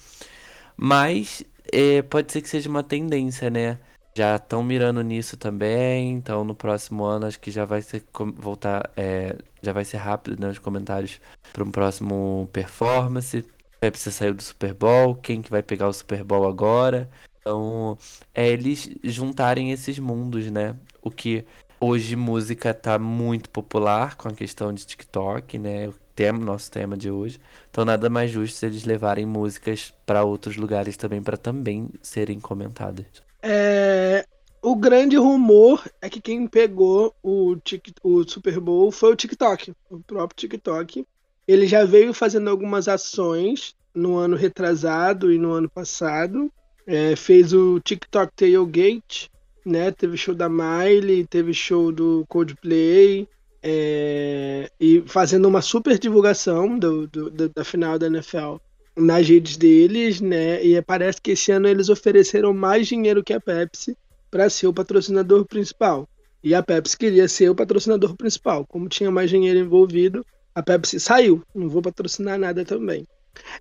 Mas 0.78 1.44
é, 1.72 2.02
pode 2.04 2.32
ser 2.32 2.42
que 2.42 2.50
seja 2.50 2.70
uma 2.70 2.84
tendência, 2.84 3.50
né? 3.50 3.80
Já 4.18 4.36
estão 4.36 4.64
mirando 4.64 5.02
nisso 5.04 5.38
também, 5.38 6.12
então 6.12 6.44
no 6.44 6.56
próximo 6.56 7.04
ano 7.04 7.28
acho 7.28 7.40
que 7.40 7.52
já 7.52 7.66
vai 7.66 7.84
ser 7.84 8.04
voltar, 8.36 8.90
é, 8.98 9.38
já 9.62 9.72
vai 9.72 9.86
ser 9.86 9.98
rápido 9.98 10.42
né, 10.42 10.50
os 10.50 10.58
comentários 10.58 11.22
para 11.54 11.64
um 11.64 11.70
próximo 11.70 12.50
performance. 12.52 13.46
Pepsi 13.80 14.12
saiu 14.12 14.34
do 14.34 14.42
Super 14.42 14.74
Bowl, 14.74 15.14
quem 15.16 15.40
que 15.40 15.52
vai 15.52 15.62
pegar 15.62 15.88
o 15.88 15.94
Super 15.94 16.24
Bowl 16.24 16.48
agora? 16.48 17.08
Então, 17.42 17.96
é 18.34 18.48
eles 18.50 18.90
juntarem 19.04 19.72
esses 19.72 20.00
mundos, 20.00 20.50
né? 20.50 20.76
O 21.02 21.12
que 21.12 21.46
hoje 21.80 22.16
música 22.16 22.74
tá 22.74 22.98
muito 22.98 23.52
popular 23.52 24.16
com 24.16 24.28
a 24.30 24.34
questão 24.34 24.74
de 24.74 24.84
TikTok, 24.86 25.60
né? 25.60 25.88
O 25.90 25.94
tema, 26.16 26.40
nosso 26.44 26.72
tema 26.72 26.98
de 26.98 27.12
hoje. 27.12 27.40
Então, 27.70 27.86
nada 27.86 28.10
mais 28.10 28.32
justo 28.32 28.66
eles 28.66 28.84
levarem 28.84 29.28
músicas 29.28 29.94
para 30.08 30.24
outros 30.24 30.58
lugares 30.58 30.98
também 30.98 31.22
para 31.22 31.38
também 31.38 31.90
serem 32.02 32.40
comentadas. 32.40 33.27
É, 33.42 34.26
o 34.62 34.76
grande 34.76 35.16
rumor 35.16 35.84
é 36.02 36.10
que 36.10 36.20
quem 36.20 36.48
pegou 36.48 37.16
o, 37.24 37.56
o 38.04 38.24
Super 38.28 38.60
Bowl 38.60 38.92
foi 38.92 39.14
o 39.14 39.16
TikTok, 39.16 39.74
o 39.90 40.00
próprio 40.00 40.36
TikTok. 40.36 41.06
Ele 41.48 41.68
já 41.68 41.86
veio 41.86 42.14
fazendo 42.14 42.50
algumas 42.50 42.88
ações 42.88 43.76
no 43.94 44.18
ano 44.18 44.36
retrasado 44.36 45.32
e 45.32 45.38
no 45.38 45.52
ano 45.52 45.70
passado. 45.70 46.52
É, 46.86 47.16
fez 47.16 47.54
o 47.54 47.80
TikTok 47.80 48.34
Tailgate, 48.36 49.30
né? 49.66 49.92
Teve 49.92 50.18
show 50.18 50.34
da 50.34 50.50
Miley, 50.50 51.26
teve 51.26 51.54
show 51.54 51.92
do 51.92 52.26
Coldplay, 52.28 53.28
é, 53.62 54.70
e 54.80 55.04
fazendo 55.08 55.48
uma 55.48 55.62
super 55.62 55.98
divulgação 55.98 56.78
do, 56.78 57.08
do, 57.08 57.30
do, 57.30 57.50
da 57.50 57.64
final 57.64 57.98
da 58.00 58.08
NFL 58.08 58.56
nas 58.98 59.28
redes 59.28 59.56
deles, 59.58 60.20
né? 60.20 60.64
E 60.64 60.82
parece 60.82 61.22
que 61.22 61.32
esse 61.32 61.52
ano 61.52 61.68
eles 61.68 61.88
ofereceram 61.88 62.54
mais 62.54 62.88
dinheiro 62.88 63.24
que 63.24 63.34
a 63.34 63.40
Pepsi 63.40 63.96
para 64.30 64.50
ser 64.50 64.68
o 64.68 64.74
patrocinador 64.74 65.46
principal. 65.46 66.10
E 66.44 66.54
a 66.56 66.64
Pepsi 66.64 66.98
queria 66.98 67.28
ser 67.28 67.50
o 67.50 67.56
patrocinador 67.56 68.16
principal. 68.16 68.66
Como 68.66 68.90
tinha 68.90 69.12
mais 69.12 69.30
dinheiro 69.30 69.60
envolvido, 69.60 70.26
a 70.54 70.64
Pepsi 70.64 71.00
saiu. 71.00 71.44
Não 71.54 71.70
vou 71.70 71.82
patrocinar 71.82 72.40
nada 72.40 72.66
também. 72.66 73.08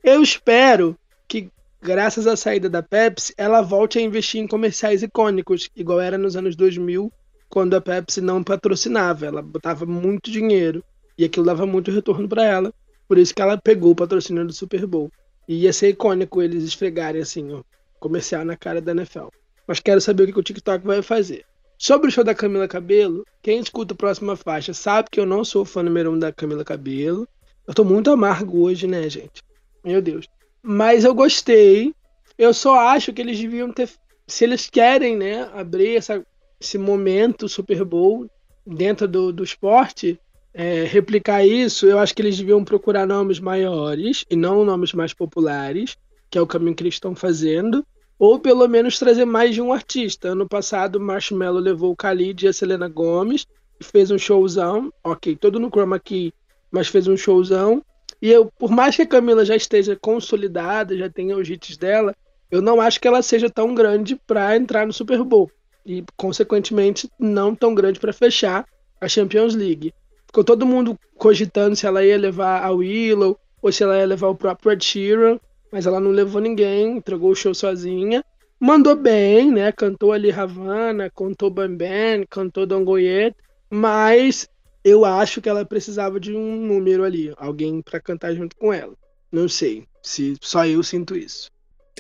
Eu 0.03 0.23
espero 0.23 0.97
que, 1.29 1.51
graças 1.83 2.27
à 2.27 2.37
saída 2.37 2.69
da 2.69 2.83
Pepsi, 2.83 3.35
ela 3.37 3.61
volte 3.61 3.99
a 3.99 4.03
investir 4.03 4.41
em 4.41 4.47
comerciais 4.47 5.03
icônicos, 5.03 5.69
igual 5.77 6.01
era 6.01 6.17
nos 6.17 6.37
anos 6.37 6.57
2000, 6.57 7.13
quando 7.49 7.75
a 7.75 7.81
Pepsi 7.81 8.21
não 8.21 8.43
patrocinava. 8.43 9.27
Ela 9.27 9.43
botava 9.43 9.85
muito 9.85 10.31
dinheiro 10.31 10.83
e 11.19 11.25
aquilo 11.25 11.47
dava 11.47 11.67
muito 11.67 11.91
retorno 11.91 12.29
para 12.29 12.45
ela. 12.45 12.73
Por 13.09 13.19
isso 13.19 13.35
que 13.35 13.43
ela 13.43 13.57
pegou 13.57 13.93
o 13.93 13.97
patrocínio 13.97 14.47
do 14.47 14.53
Super 14.53 14.87
Bowl. 14.87 15.11
E 15.49 15.63
ia 15.63 15.73
ser 15.73 15.91
icônico 15.91 16.43
eles 16.43 16.65
esfregarem 16.65 17.23
assim, 17.23 17.53
ó, 17.53 17.63
comercial 18.01 18.45
na 18.45 18.57
cara 18.57 18.81
da 18.81 18.93
NFL. 18.93 19.29
Mas 19.67 19.81
quero 19.81 20.01
saber 20.01 20.25
o 20.25 20.33
que 20.33 20.39
o 20.39 20.43
TikTok 20.43 20.87
vai 20.87 21.03
fazer. 21.03 21.45
Sobre 21.79 22.09
o 22.09 22.11
show 22.11 22.25
da 22.25 22.35
Camila 22.35 22.67
Cabelo, 22.67 23.25
quem 23.43 23.59
escuta 23.59 23.93
a 23.93 23.97
próxima 23.97 24.35
faixa 24.35 24.73
sabe 24.73 25.11
que 25.11 25.21
eu 25.21 25.27
não 25.27 25.45
sou 25.45 25.65
fã 25.65 25.83
número 25.83 26.11
um 26.11 26.19
da 26.19 26.33
Camila 26.33 26.65
Cabelo. 26.65 27.29
Eu 27.67 27.75
tô 27.75 27.85
muito 27.85 28.11
amargo 28.11 28.63
hoje, 28.63 28.87
né, 28.87 29.09
gente? 29.11 29.43
Meu 29.85 30.01
Deus. 30.01 30.27
Mas 30.63 31.05
eu 31.05 31.15
gostei. 31.15 31.95
Eu 32.39 32.55
só 32.55 32.79
acho 32.79 33.13
que 33.13 33.21
eles 33.21 33.39
deviam 33.39 33.71
ter. 33.71 33.91
Se 34.27 34.45
eles 34.45 34.71
querem, 34.71 35.17
né, 35.17 35.49
abrir 35.55 35.97
essa, 35.97 36.25
esse 36.61 36.79
momento 36.79 37.49
Super 37.49 37.85
Bowl 37.85 38.27
dentro 38.67 39.07
do, 39.07 39.33
do 39.33 39.45
esporte, 39.45 40.19
é, 40.59 40.85
replicar 40.85 41.47
isso, 41.47 41.87
eu 41.87 41.99
acho 41.99 42.15
que 42.15 42.23
eles 42.23 42.39
deviam 42.39 42.65
procurar 42.65 43.07
nomes 43.07 43.39
maiores 43.39 44.25
e 44.31 44.35
não 44.35 44.65
nomes 44.65 44.95
mais 44.95 45.13
populares, 45.13 45.99
que 46.31 46.39
é 46.39 46.41
o 46.41 46.47
caminho 46.47 46.75
que 46.75 46.83
eles 46.83 46.95
estão 46.95 47.15
fazendo 47.15 47.85
ou 48.19 48.39
pelo 48.39 48.67
menos 48.67 48.99
trazer 48.99 49.27
mais 49.27 49.55
de 49.55 49.61
um 49.61 49.71
artista. 49.71 50.29
Ano 50.29 50.49
passado, 50.49 50.99
Marshmello 50.99 51.59
levou 51.59 51.93
o 51.93 51.95
Khalid 51.95 52.47
e 52.47 52.49
a 52.49 52.53
Selena 52.55 52.89
Gomes 52.89 53.47
e 53.79 53.85
fez 53.85 54.11
um 54.11 54.17
showzão, 54.17 54.91
ok, 55.05 55.37
todo 55.37 55.61
no 55.61 55.69
chroma 55.69 56.01
key, 56.01 56.33
mas 56.71 56.89
fez 56.89 57.07
um 57.07 57.19
showzão. 57.19 57.85
E 58.23 58.31
eu, 58.31 58.51
por 58.59 58.71
mais 58.71 58.97
que 58.97 59.03
a 59.03 59.07
Camila 59.07 59.45
já 59.45 59.55
esteja 59.55 59.95
consolidada, 59.95 60.97
já 60.97 61.11
tenha 61.11 61.37
os 61.37 61.51
hits 61.51 61.77
dela, 61.77 62.15
eu 62.51 62.63
não 62.63 62.81
acho 62.81 62.99
que 62.99 63.07
ela 63.07 63.21
seja 63.21 63.51
tão 63.51 63.75
grande 63.75 64.19
para 64.27 64.57
entrar 64.57 64.87
no 64.87 64.93
Super 64.95 65.23
Bowl 65.23 65.51
e, 65.85 66.03
consequentemente, 66.17 67.11
não 67.19 67.55
tão 67.55 67.75
grande 67.75 68.01
para 68.01 68.15
fechar 68.15 68.65
a 68.99 69.07
Champions 69.07 69.55
League. 69.55 69.93
Ficou 70.27 70.45
todo 70.45 70.67
mundo 70.67 70.99
cogitando 71.17 71.77
se 71.77 71.87
ela 71.87 72.05
ia 72.05 72.19
levar 72.19 72.63
a 72.63 72.71
Willow 72.71 73.39
ou 73.63 73.73
se 73.73 73.83
ela 73.83 73.99
ia 73.99 74.07
levar 74.07 74.29
o 74.29 74.37
próprio 74.37 74.73
Ed 74.73 75.41
mas 75.73 75.87
ela 75.87 76.01
não 76.01 76.11
levou 76.11 76.41
ninguém, 76.41 76.97
entregou 76.97 77.31
o 77.31 77.35
show 77.35 77.55
sozinha. 77.55 78.25
Mandou 78.59 78.97
bem, 78.97 79.51
né? 79.51 79.71
Cantou 79.73 80.13
ali 80.13 80.31
Havana, 80.31 81.11
cantou 81.11 81.51
Bam 81.51 81.77
Bam, 81.77 82.25
cantou 82.31 82.65
Don't 82.65 82.85
Go 82.85 82.97
Yet, 82.97 83.37
mas 83.69 84.49
eu 84.83 85.05
acho 85.05 85.43
que 85.43 85.49
ela 85.49 85.65
precisava 85.65 86.19
de 86.19 86.33
um 86.33 86.57
número 86.57 87.05
ali, 87.05 87.33
alguém 87.37 87.83
para 87.83 88.01
cantar 88.01 88.35
junto 88.35 88.57
com 88.57 88.73
ela. 88.73 88.95
Não 89.31 89.49
sei 89.49 89.85
se 90.03 90.37
só 90.41 90.65
eu 90.65 90.83
sinto 90.83 91.17
isso. 91.17 91.51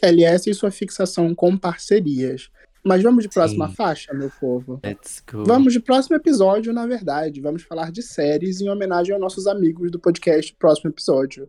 LS 0.02 0.48
e 0.48 0.54
sua 0.54 0.70
fixação 0.70 1.34
com 1.34 1.56
parcerias. 1.56 2.48
Mas 2.86 3.02
vamos 3.02 3.24
de 3.24 3.28
próxima 3.28 3.68
Sim. 3.68 3.74
faixa, 3.74 4.14
meu 4.14 4.30
povo. 4.38 4.80
Let's 4.84 5.20
go. 5.28 5.42
Vamos 5.44 5.72
de 5.72 5.80
próximo 5.80 6.14
episódio, 6.14 6.72
na 6.72 6.86
verdade. 6.86 7.40
Vamos 7.40 7.64
falar 7.64 7.90
de 7.90 8.00
séries 8.00 8.60
em 8.60 8.68
homenagem 8.68 9.12
aos 9.12 9.20
nossos 9.20 9.48
amigos 9.48 9.90
do 9.90 9.98
podcast 9.98 10.54
Próximo 10.54 10.90
Episódio. 10.90 11.48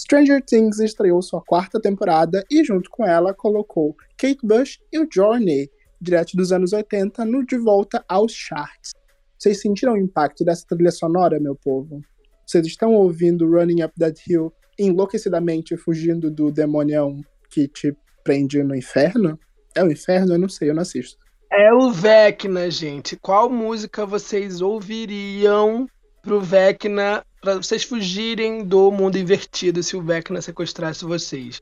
Stranger 0.00 0.40
Things 0.40 0.78
estreou 0.78 1.20
sua 1.20 1.42
quarta 1.42 1.80
temporada 1.80 2.44
e, 2.48 2.62
junto 2.62 2.88
com 2.90 3.04
ela, 3.04 3.34
colocou 3.34 3.96
Kate 4.16 4.38
Bush 4.44 4.78
e 4.92 5.00
o 5.00 5.08
Journey, 5.12 5.68
direto 6.00 6.36
dos 6.36 6.52
anos 6.52 6.72
80, 6.72 7.24
no 7.24 7.44
De 7.44 7.58
Volta 7.58 8.04
aos 8.08 8.32
Charts. 8.32 8.92
Vocês 9.36 9.60
sentiram 9.60 9.94
o 9.94 9.98
impacto 9.98 10.44
dessa 10.44 10.64
trilha 10.64 10.92
sonora, 10.92 11.40
meu 11.40 11.56
povo? 11.56 12.00
Vocês 12.46 12.64
estão 12.64 12.94
ouvindo 12.94 13.50
Running 13.50 13.82
Up 13.82 13.92
That 13.98 14.22
Hill 14.30 14.52
enlouquecidamente 14.78 15.76
fugindo 15.76 16.30
do 16.30 16.52
demonião 16.52 17.20
que 17.50 17.66
te 17.66 17.96
prende 18.22 18.62
no 18.62 18.76
inferno? 18.76 19.36
É 19.74 19.82
o 19.82 19.90
inferno? 19.90 20.34
Eu 20.34 20.38
não 20.38 20.48
sei, 20.48 20.70
eu 20.70 20.74
não 20.74 20.82
assisto. 20.82 21.18
É 21.50 21.72
o 21.72 21.90
Vecna, 21.90 22.70
gente. 22.70 23.16
Qual 23.16 23.48
música 23.48 24.04
vocês 24.04 24.60
ouviriam 24.60 25.86
pro 26.22 26.40
Vecna 26.40 27.24
para 27.40 27.56
vocês 27.56 27.84
fugirem 27.84 28.64
do 28.64 28.90
mundo 28.90 29.16
invertido 29.16 29.82
se 29.82 29.96
o 29.96 30.02
Vecna 30.02 30.42
sequestrasse 30.42 31.04
vocês. 31.04 31.60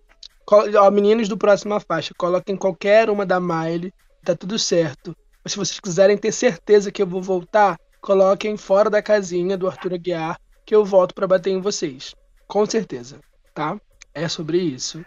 Ó, 0.51 0.90
meninos 0.90 1.29
do 1.29 1.37
próxima 1.37 1.81
faixa, 1.81 2.14
coloquem 2.16 2.57
qualquer 2.57 3.11
uma 3.11 3.27
da 3.27 3.40
Miley, 3.40 3.92
tá 4.25 4.35
tudo 4.35 4.59
certo. 4.59 5.16
Mas 5.42 5.53
se 5.53 5.59
vocês 5.59 5.81
quiserem 5.81 6.16
ter 6.16 6.33
certeza 6.33 6.90
que 6.90 7.03
eu 7.03 7.07
vou 7.07 7.21
voltar, 7.21 7.79
coloquem 8.01 8.57
fora 8.57 8.88
da 8.88 9.03
casinha 9.03 9.57
do 9.57 9.66
Arthur 9.66 9.95
Aguiar, 9.95 10.40
que 10.64 10.75
eu 10.75 10.85
volto 10.85 11.14
para 11.14 11.27
bater 11.27 11.51
em 11.51 11.61
vocês. 11.61 12.14
Com 12.47 12.64
certeza, 12.64 13.21
tá? 13.55 13.79
É 14.14 14.29
sobre 14.29 14.59
isso. 14.59 15.05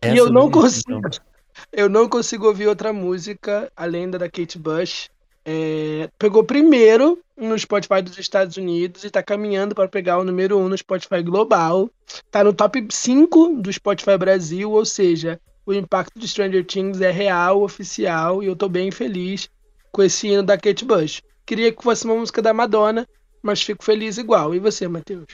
É 0.00 0.12
e 0.12 0.16
eu 0.16 0.30
não 0.30 0.50
consigo. 0.50 0.98
Então. 0.98 1.31
Eu 1.72 1.88
não 1.88 2.08
consigo 2.08 2.46
ouvir 2.46 2.66
outra 2.66 2.92
música 2.92 3.70
além 3.76 4.10
da 4.10 4.18
da 4.18 4.28
Kate 4.28 4.58
Bush. 4.58 5.10
É, 5.44 6.08
pegou 6.18 6.44
primeiro 6.44 7.18
no 7.36 7.58
Spotify 7.58 8.00
dos 8.00 8.16
Estados 8.18 8.56
Unidos 8.56 9.02
e 9.02 9.08
está 9.08 9.22
caminhando 9.22 9.74
para 9.74 9.88
pegar 9.88 10.18
o 10.18 10.24
número 10.24 10.56
1 10.58 10.62
um 10.62 10.68
no 10.68 10.78
Spotify 10.78 11.22
global. 11.22 11.90
Está 12.06 12.44
no 12.44 12.52
top 12.52 12.86
5 12.90 13.56
do 13.56 13.72
Spotify 13.72 14.16
Brasil, 14.16 14.70
ou 14.70 14.84
seja, 14.84 15.40
o 15.66 15.72
impacto 15.72 16.18
de 16.18 16.28
Stranger 16.28 16.64
Things 16.64 17.00
é 17.00 17.10
real, 17.10 17.62
oficial, 17.62 18.42
e 18.42 18.46
eu 18.46 18.52
estou 18.52 18.68
bem 18.68 18.90
feliz 18.90 19.48
com 19.90 20.02
esse 20.02 20.28
hino 20.28 20.42
da 20.42 20.56
Kate 20.56 20.84
Bush. 20.84 21.22
Queria 21.44 21.72
que 21.72 21.82
fosse 21.82 22.04
uma 22.04 22.14
música 22.14 22.40
da 22.40 22.54
Madonna, 22.54 23.06
mas 23.42 23.62
fico 23.62 23.84
feliz 23.84 24.18
igual. 24.18 24.54
E 24.54 24.58
você, 24.58 24.86
Matheus? 24.86 25.26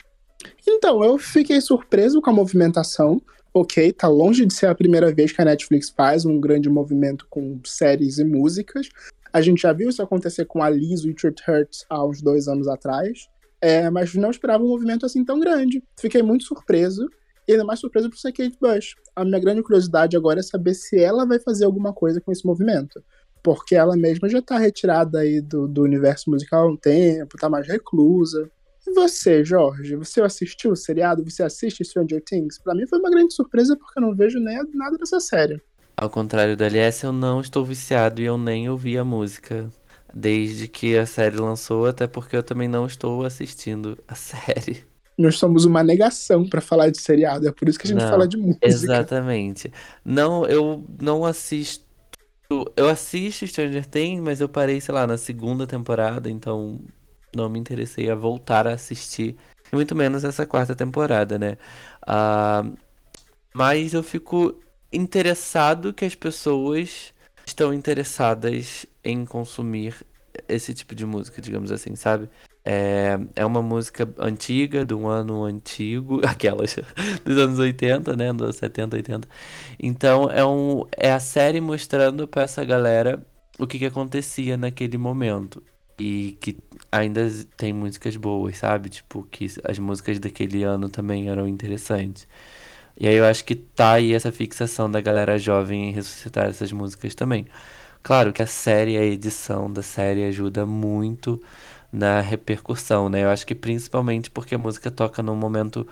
Então, 0.66 1.02
eu 1.04 1.18
fiquei 1.18 1.60
surpreso 1.60 2.20
com 2.20 2.30
a 2.30 2.32
movimentação. 2.32 3.20
Ok, 3.60 3.92
tá 3.92 4.06
longe 4.06 4.46
de 4.46 4.54
ser 4.54 4.66
a 4.66 4.74
primeira 4.74 5.12
vez 5.12 5.32
que 5.32 5.42
a 5.42 5.44
Netflix 5.44 5.90
faz 5.90 6.24
um 6.24 6.38
grande 6.40 6.68
movimento 6.68 7.26
com 7.28 7.58
séries 7.66 8.18
e 8.18 8.24
músicas, 8.24 8.88
a 9.32 9.40
gente 9.40 9.62
já 9.62 9.72
viu 9.72 9.88
isso 9.88 10.00
acontecer 10.00 10.44
com 10.44 10.62
a 10.62 10.70
Liz 10.70 11.04
Richard 11.04 11.42
Hurts 11.42 11.84
há 11.90 12.06
uns 12.06 12.22
dois 12.22 12.46
anos 12.46 12.68
atrás, 12.68 13.28
é, 13.60 13.90
mas 13.90 14.14
não 14.14 14.30
esperava 14.30 14.62
um 14.62 14.68
movimento 14.68 15.04
assim 15.04 15.24
tão 15.24 15.40
grande. 15.40 15.82
Fiquei 15.98 16.22
muito 16.22 16.44
surpreso, 16.44 17.10
e 17.48 17.52
ainda 17.52 17.64
mais 17.64 17.80
surpreso 17.80 18.08
por 18.08 18.16
ser 18.16 18.30
Kate 18.30 18.56
Bush. 18.60 18.94
A 19.16 19.24
minha 19.24 19.40
grande 19.40 19.60
curiosidade 19.60 20.16
agora 20.16 20.38
é 20.38 20.42
saber 20.44 20.74
se 20.74 20.96
ela 20.96 21.26
vai 21.26 21.40
fazer 21.40 21.64
alguma 21.64 21.92
coisa 21.92 22.20
com 22.20 22.30
esse 22.30 22.46
movimento. 22.46 23.02
Porque 23.42 23.74
ela 23.74 23.96
mesma 23.96 24.28
já 24.28 24.40
tá 24.40 24.56
retirada 24.56 25.18
aí 25.18 25.40
do, 25.40 25.66
do 25.66 25.82
universo 25.82 26.30
musical 26.30 26.68
há 26.68 26.70
um 26.70 26.76
tempo, 26.76 27.36
tá 27.36 27.48
mais 27.48 27.66
reclusa. 27.66 28.48
E 28.88 28.94
você, 28.94 29.44
Jorge, 29.44 29.96
você 29.96 30.22
assistiu 30.22 30.70
o 30.70 30.76
seriado? 30.76 31.22
Você 31.22 31.42
assiste 31.42 31.84
Stranger 31.84 32.22
Things? 32.24 32.58
Para 32.58 32.74
mim 32.74 32.86
foi 32.86 32.98
uma 32.98 33.10
grande 33.10 33.34
surpresa 33.34 33.76
porque 33.76 33.98
eu 33.98 34.02
não 34.02 34.14
vejo 34.14 34.40
nem 34.40 34.58
nada 34.72 34.96
dessa 34.96 35.20
série. 35.20 35.60
Ao 35.94 36.08
contrário 36.08 36.56
do 36.56 36.64
LS, 36.64 37.04
eu 37.04 37.12
não 37.12 37.42
estou 37.42 37.66
viciado 37.66 38.22
e 38.22 38.24
eu 38.24 38.38
nem 38.38 38.70
ouvi 38.70 38.96
a 38.96 39.04
música 39.04 39.68
desde 40.14 40.68
que 40.68 40.96
a 40.96 41.04
série 41.04 41.36
lançou, 41.36 41.84
até 41.84 42.06
porque 42.06 42.34
eu 42.34 42.42
também 42.42 42.66
não 42.66 42.86
estou 42.86 43.26
assistindo 43.26 43.98
a 44.08 44.14
série. 44.14 44.82
Nós 45.18 45.36
somos 45.36 45.66
uma 45.66 45.82
negação 45.82 46.48
para 46.48 46.62
falar 46.62 46.88
de 46.88 46.98
seriado, 46.98 47.46
é 47.46 47.52
por 47.52 47.68
isso 47.68 47.78
que 47.78 47.86
a 47.86 47.90
gente 47.90 48.00
não, 48.00 48.08
fala 48.08 48.26
de 48.26 48.38
música. 48.38 48.66
Exatamente. 48.66 49.70
Não, 50.02 50.46
eu 50.46 50.82
não 50.98 51.26
assisto. 51.26 51.84
Eu 52.74 52.88
assisto 52.88 53.46
Stranger 53.46 53.84
Things, 53.84 54.22
mas 54.22 54.40
eu 54.40 54.48
parei, 54.48 54.80
sei 54.80 54.94
lá, 54.94 55.06
na 55.06 55.18
segunda 55.18 55.66
temporada, 55.66 56.30
então 56.30 56.80
não 57.34 57.48
me 57.48 57.58
interessei 57.58 58.10
a 58.10 58.14
voltar 58.14 58.66
a 58.66 58.72
assistir. 58.72 59.36
Muito 59.72 59.94
menos 59.94 60.24
essa 60.24 60.46
quarta 60.46 60.74
temporada, 60.74 61.38
né? 61.38 61.58
Uh, 62.02 62.76
mas 63.54 63.94
eu 63.94 64.02
fico 64.02 64.58
interessado 64.92 65.92
que 65.92 66.04
as 66.04 66.14
pessoas 66.14 67.12
estão 67.46 67.72
interessadas 67.72 68.86
em 69.04 69.24
consumir 69.24 69.94
esse 70.48 70.74
tipo 70.74 70.94
de 70.94 71.04
música, 71.06 71.40
digamos 71.42 71.72
assim, 71.72 71.96
sabe? 71.96 72.28
É, 72.64 73.18
é 73.34 73.46
uma 73.46 73.62
música 73.62 74.08
antiga, 74.18 74.84
de 74.84 74.94
um 74.94 75.08
ano 75.08 75.44
antigo, 75.44 76.20
aquelas 76.26 76.76
dos 77.24 77.38
anos 77.38 77.58
80, 77.58 78.14
né? 78.16 78.32
Dos 78.32 78.56
70, 78.56 78.96
80. 78.96 79.28
Então 79.78 80.30
é, 80.30 80.44
um, 80.44 80.84
é 80.96 81.12
a 81.12 81.20
série 81.20 81.60
mostrando 81.60 82.28
para 82.28 82.42
essa 82.42 82.64
galera 82.64 83.24
o 83.58 83.66
que, 83.66 83.78
que 83.78 83.86
acontecia 83.86 84.56
naquele 84.56 84.98
momento. 84.98 85.62
E 85.98 86.38
que 86.40 86.56
ainda 86.92 87.28
tem 87.56 87.72
músicas 87.72 88.16
boas, 88.16 88.58
sabe? 88.58 88.88
Tipo, 88.88 89.26
que 89.30 89.46
as 89.64 89.78
músicas 89.78 90.18
daquele 90.18 90.62
ano 90.62 90.88
também 90.88 91.28
eram 91.28 91.48
interessantes. 91.48 92.26
E 92.98 93.06
aí 93.08 93.14
eu 93.14 93.24
acho 93.24 93.44
que 93.44 93.54
tá 93.54 93.92
aí 93.94 94.12
essa 94.14 94.32
fixação 94.32 94.90
da 94.90 95.00
galera 95.00 95.38
jovem 95.38 95.90
em 95.90 95.92
ressuscitar 95.92 96.46
essas 96.48 96.72
músicas 96.72 97.14
também. 97.14 97.46
Claro 98.02 98.32
que 98.32 98.42
a 98.42 98.46
série, 98.46 98.96
a 98.96 99.04
edição 99.04 99.72
da 99.72 99.82
série 99.82 100.24
ajuda 100.24 100.66
muito 100.66 101.40
na 101.92 102.20
repercussão, 102.20 103.08
né? 103.08 103.24
Eu 103.24 103.30
acho 103.30 103.46
que 103.46 103.54
principalmente 103.54 104.30
porque 104.30 104.54
a 104.54 104.58
música 104.58 104.90
toca 104.90 105.22
num 105.22 105.36
momento 105.36 105.86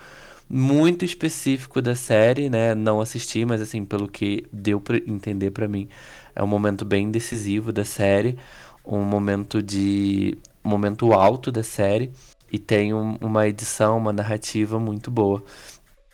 muito 0.49 1.05
específico 1.05 1.83
da 1.83 1.95
série, 1.95 2.49
né? 2.51 2.75
Não 2.75 3.01
assisti, 3.01 3.45
mas 3.45 3.61
assim, 3.61 3.85
pelo 3.85 4.09
que 4.09 4.47
deu 4.53 4.81
pra 4.81 4.97
entender 4.99 5.51
pra 5.51 5.69
mim, 5.69 5.89
é 6.35 6.43
um 6.43 6.47
momento 6.47 6.85
bem 6.85 7.11
decisivo 7.11 7.73
da 7.73 7.85
série, 7.85 8.39
um 8.87 9.03
momento 9.05 9.63
de 9.63 10.39
um 10.65 10.69
momento 10.71 11.13
alto 11.13 11.53
da 11.53 11.63
série 11.63 12.13
e 12.53 12.59
tem 12.59 12.95
um- 12.95 13.17
uma 13.21 13.47
edição, 13.49 13.99
uma 13.99 14.13
narrativa 14.13 14.79
muito 14.81 15.11
boa. 15.11 15.45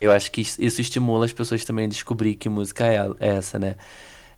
Eu 0.01 0.11
acho 0.11 0.31
que 0.31 0.41
isso 0.41 0.81
estimula 0.81 1.25
as 1.25 1.33
pessoas 1.33 1.63
também 1.65 1.85
a 1.85 1.89
descobrir 1.89 2.35
que 2.35 2.49
música 2.49 2.85
é 2.87 2.97
é 3.19 3.29
essa, 3.37 3.59
né? 3.59 3.75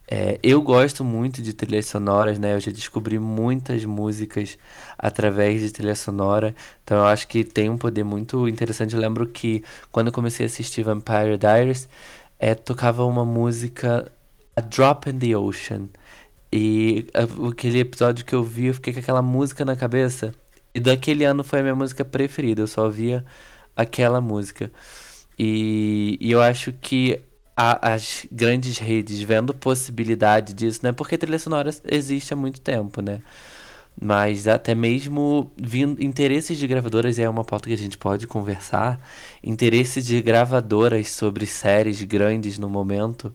É, 0.07 0.39
eu 0.43 0.61
gosto 0.61 1.03
muito 1.03 1.41
de 1.41 1.51
trilhas 1.53 1.87
sonoras, 1.87 2.37
né? 2.37 2.53
Eu 2.55 2.59
já 2.59 2.71
descobri 2.71 3.17
muitas 3.19 3.83
músicas 3.85 4.57
através 4.97 5.61
de 5.61 5.71
trilha 5.71 5.95
sonora, 5.95 6.55
então 6.83 6.97
eu 6.99 7.05
acho 7.05 7.27
que 7.27 7.43
tem 7.43 7.69
um 7.69 7.77
poder 7.77 8.03
muito 8.03 8.47
interessante. 8.47 8.93
Eu 8.95 9.01
lembro 9.01 9.27
que 9.27 9.63
quando 9.91 10.07
eu 10.07 10.13
comecei 10.13 10.45
a 10.45 10.47
assistir 10.47 10.83
Vampire 10.83 11.37
Diaries, 11.39 11.89
é, 12.39 12.53
tocava 12.55 13.03
uma 13.05 13.25
música 13.25 14.11
A 14.55 14.61
Drop 14.61 15.09
in 15.09 15.17
the 15.19 15.35
Ocean. 15.37 15.89
E 16.55 17.07
aquele 17.49 17.79
episódio 17.79 18.25
que 18.25 18.33
eu 18.35 18.43
vi, 18.43 18.67
eu 18.67 18.73
fiquei 18.75 18.93
com 18.93 18.99
aquela 18.99 19.21
música 19.21 19.65
na 19.65 19.75
cabeça. 19.75 20.33
E 20.73 20.79
daquele 20.79 21.25
ano 21.25 21.43
foi 21.43 21.59
a 21.59 21.63
minha 21.63 21.75
música 21.75 22.05
preferida, 22.05 22.61
eu 22.61 22.67
só 22.67 22.85
ouvia 22.85 23.25
aquela 23.75 24.21
música. 24.21 24.71
E, 25.37 26.17
e 26.21 26.31
eu 26.31 26.41
acho 26.41 26.73
que 26.73 27.21
a- 27.57 27.93
as 27.93 28.25
grandes 28.31 28.77
redes 28.77 29.21
vendo 29.21 29.53
possibilidade 29.53 30.53
disso, 30.53 30.81
né? 30.83 30.91
Porque 30.93 31.17
trilha 31.17 31.39
sonora 31.39 31.71
existe 31.85 32.33
há 32.33 32.37
muito 32.37 32.61
tempo, 32.61 33.01
né? 33.01 33.21
Mas 34.01 34.47
até 34.47 34.75
mesmo 34.75 35.51
vindo 35.57 36.03
interesses 36.03 36.57
de 36.57 36.67
gravadoras 36.67 37.17
é 37.17 37.29
uma 37.29 37.45
pauta 37.45 37.67
que 37.69 37.73
a 37.73 37.77
gente 37.77 37.97
pode 37.97 38.27
conversar. 38.27 38.99
Interesses 39.43 40.05
de 40.05 40.21
gravadoras 40.21 41.11
sobre 41.11 41.45
séries 41.45 42.01
grandes 42.03 42.57
no 42.59 42.69
momento, 42.69 43.33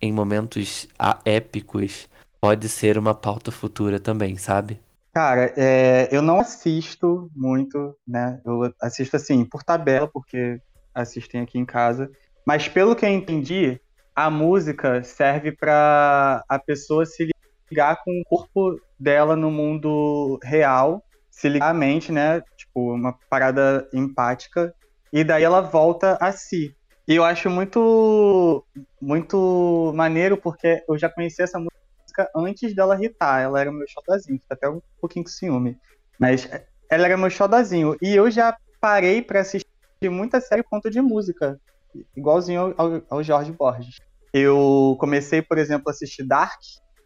em 0.00 0.12
momentos 0.12 0.88
épicos, 1.24 2.08
pode 2.42 2.68
ser 2.68 2.98
uma 2.98 3.14
pauta 3.14 3.52
futura 3.52 4.00
também, 4.00 4.36
sabe? 4.36 4.80
Cara, 5.14 5.54
é, 5.56 6.08
eu 6.10 6.20
não 6.20 6.40
assisto 6.40 7.30
muito, 7.36 7.96
né? 8.06 8.40
Eu 8.44 8.74
assisto 8.80 9.14
assim, 9.14 9.44
por 9.44 9.62
tabela, 9.62 10.08
porque 10.08 10.60
assistem 10.92 11.42
aqui 11.42 11.56
em 11.56 11.64
casa. 11.64 12.10
Mas 12.44 12.66
pelo 12.66 12.96
que 12.96 13.06
eu 13.06 13.10
entendi, 13.10 13.80
a 14.12 14.28
música 14.28 15.04
serve 15.04 15.52
para 15.52 16.42
a 16.48 16.58
pessoa 16.58 17.06
se 17.06 17.28
ligar 17.70 18.02
com 18.02 18.10
o 18.10 18.24
corpo 18.24 18.76
dela 18.98 19.36
no 19.36 19.50
mundo 19.50 20.40
real, 20.42 21.00
se 21.30 21.48
ligar 21.48 21.70
à 21.70 21.74
mente, 21.74 22.10
né? 22.10 22.42
Tipo, 22.56 22.92
uma 22.94 23.16
parada 23.30 23.88
empática, 23.94 24.74
e 25.12 25.22
daí 25.22 25.44
ela 25.44 25.60
volta 25.60 26.18
a 26.20 26.32
si. 26.32 26.74
E 27.06 27.14
eu 27.14 27.24
acho 27.24 27.48
muito, 27.48 28.64
muito 29.00 29.92
maneiro, 29.94 30.36
porque 30.36 30.82
eu 30.88 30.98
já 30.98 31.08
conheci 31.08 31.40
essa 31.40 31.58
música 31.58 31.81
antes 32.36 32.74
dela 32.74 32.96
irritar. 32.96 33.40
Ela 33.40 33.60
era 33.60 33.72
meu 33.72 33.86
xodozinho, 33.88 34.40
fica 34.40 34.54
até 34.54 34.68
um 34.68 34.80
pouquinho 35.00 35.24
com 35.24 35.30
ciúme. 35.30 35.76
Mas 36.18 36.48
ela 36.90 37.06
era 37.06 37.16
meu 37.16 37.30
xodozinho. 37.30 37.96
E 38.02 38.14
eu 38.14 38.30
já 38.30 38.56
parei 38.80 39.22
pra 39.22 39.40
assistir 39.40 39.66
muita 40.04 40.40
série 40.40 40.62
conta 40.62 40.90
de 40.90 41.00
música. 41.00 41.58
Igualzinho 42.16 42.74
ao, 42.76 42.94
ao, 42.94 43.02
ao 43.10 43.22
Jorge 43.22 43.52
Borges. 43.52 43.96
Eu 44.32 44.96
comecei, 44.98 45.42
por 45.42 45.58
exemplo, 45.58 45.88
a 45.88 45.90
assistir 45.90 46.24
Dark 46.24 46.58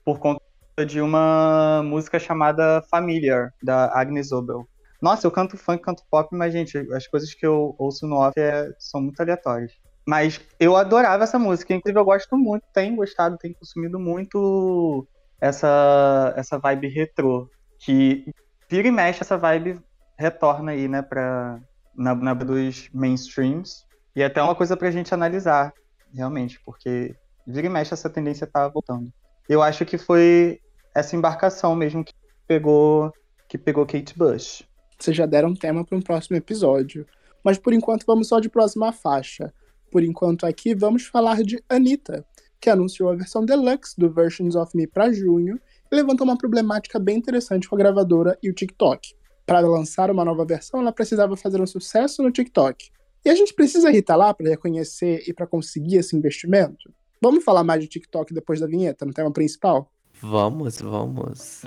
por 0.05 0.19
conta 0.19 0.40
de 0.87 1.01
uma 1.01 1.83
música 1.83 2.19
chamada 2.19 2.83
Familiar, 2.90 3.51
da 3.62 3.87
Agnes 3.99 4.31
Obel. 4.31 4.69
Nossa, 5.01 5.27
eu 5.27 5.31
canto 5.31 5.57
funk, 5.57 5.83
canto 5.83 6.03
pop, 6.11 6.29
mas, 6.33 6.53
gente, 6.53 6.77
as 6.92 7.07
coisas 7.07 7.35
que 7.35 7.47
eu 7.47 7.75
ouço 7.79 8.07
no 8.07 8.16
off 8.16 8.38
é- 8.38 8.71
são 8.79 9.01
muito 9.01 9.21
aleatórias. 9.21 9.73
Mas 10.07 10.40
eu 10.61 10.77
adorava 10.77 11.25
essa 11.25 11.38
música, 11.38 11.75
inclusive 11.75 11.99
eu 11.99 12.05
gosto 12.05 12.37
muito, 12.38 12.64
tenho 12.73 12.95
gostado, 12.95 13.37
tenho 13.38 13.55
consumido 13.57 13.99
muito 13.99 15.07
essa, 15.40 16.33
essa 16.37 16.59
vibe 16.59 16.88
retrô. 16.88 17.51
Que 17.79 18.25
vira 18.71 18.87
e 18.87 18.92
mexe, 18.92 19.23
essa 19.23 19.37
vibe 19.37 19.81
retorna 20.16 20.73
aí, 20.73 20.87
né, 20.87 21.03
pra, 21.03 21.61
na, 21.95 22.14
na 22.14 22.35
dos 22.35 22.88
mainstreams. 22.92 23.85
E 24.14 24.23
é 24.23 24.27
até 24.27 24.42
uma 24.42 24.55
coisa 24.55 24.77
pra 24.77 24.90
gente 24.90 25.12
analisar, 25.12 25.73
realmente, 26.14 26.61
porque 26.64 27.14
vira 27.47 27.66
e 27.66 27.71
mexe 27.71 27.92
essa 27.92 28.09
tendência 28.09 28.47
tá 28.47 28.69
voltando. 28.69 29.12
Eu 29.49 29.62
acho 29.62 29.85
que 29.85 29.99
foi 29.99 30.61
essa 30.95 31.16
embarcação 31.16 31.75
mesmo 31.75 32.05
que 32.05 32.14
pegou 32.47 33.12
que 33.49 33.59
pegou 33.59 33.87
Kate 33.87 34.16
Bush. 34.16 34.64
Vocês 34.99 35.16
já 35.16 35.27
deram 35.27 35.55
tema 35.55 35.85
para 35.85 35.97
um 35.97 36.03
próximo 36.03 36.37
episódio. 36.37 37.07
Mas 37.45 37.59
por 37.59 37.73
enquanto 37.73 38.05
vamos 38.07 38.29
só 38.29 38.40
de 38.40 38.49
próxima 38.49 38.92
faixa. 38.92 39.53
Por 39.97 40.05
enquanto 40.05 40.45
aqui 40.45 40.75
vamos 40.75 41.07
falar 41.07 41.43
de 41.43 41.59
Anitta, 41.71 42.23
que 42.61 42.69
anunciou 42.69 43.09
a 43.09 43.15
versão 43.15 43.47
deluxe 43.47 43.95
do 43.97 44.13
Versions 44.13 44.55
of 44.55 44.77
Me 44.77 44.87
para 44.87 45.11
junho 45.11 45.59
e 45.91 45.97
levantou 45.97 46.27
uma 46.27 46.37
problemática 46.37 46.99
bem 46.99 47.17
interessante 47.17 47.67
com 47.67 47.77
a 47.77 47.79
gravadora 47.79 48.39
e 48.43 48.51
o 48.51 48.53
TikTok. 48.53 49.15
Para 49.47 49.61
lançar 49.61 50.11
uma 50.11 50.23
nova 50.23 50.45
versão, 50.45 50.81
ela 50.81 50.93
precisava 50.93 51.35
fazer 51.35 51.63
um 51.63 51.67
sucesso 51.67 52.23
no 52.23 52.31
TikTok. 52.31 52.91
E 53.25 53.31
a 53.31 53.35
gente 53.35 53.55
precisa 53.55 53.89
irritar 53.89 54.17
lá 54.17 54.35
para 54.35 54.51
reconhecer 54.51 55.25
e 55.27 55.33
para 55.33 55.47
conseguir 55.47 55.97
esse 55.97 56.15
investimento? 56.15 56.93
Vamos 57.23 57.43
falar 57.43 57.65
mais 57.65 57.81
de 57.81 57.89
TikTok 57.89 58.35
depois 58.35 58.61
da 58.61 58.67
vinheta, 58.67 59.07
no 59.07 59.15
tema 59.15 59.33
principal? 59.33 59.91
Vamos, 60.21 60.79
vamos. 60.79 61.63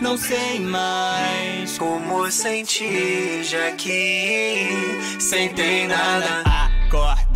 Não 0.00 0.16
sei 0.16 0.58
mais 0.60 1.76
como 1.76 2.30
sentir, 2.30 3.44
já 3.44 3.72
que 3.72 4.56
sem 5.20 5.52
ter 5.52 5.86
nada. 5.86 6.48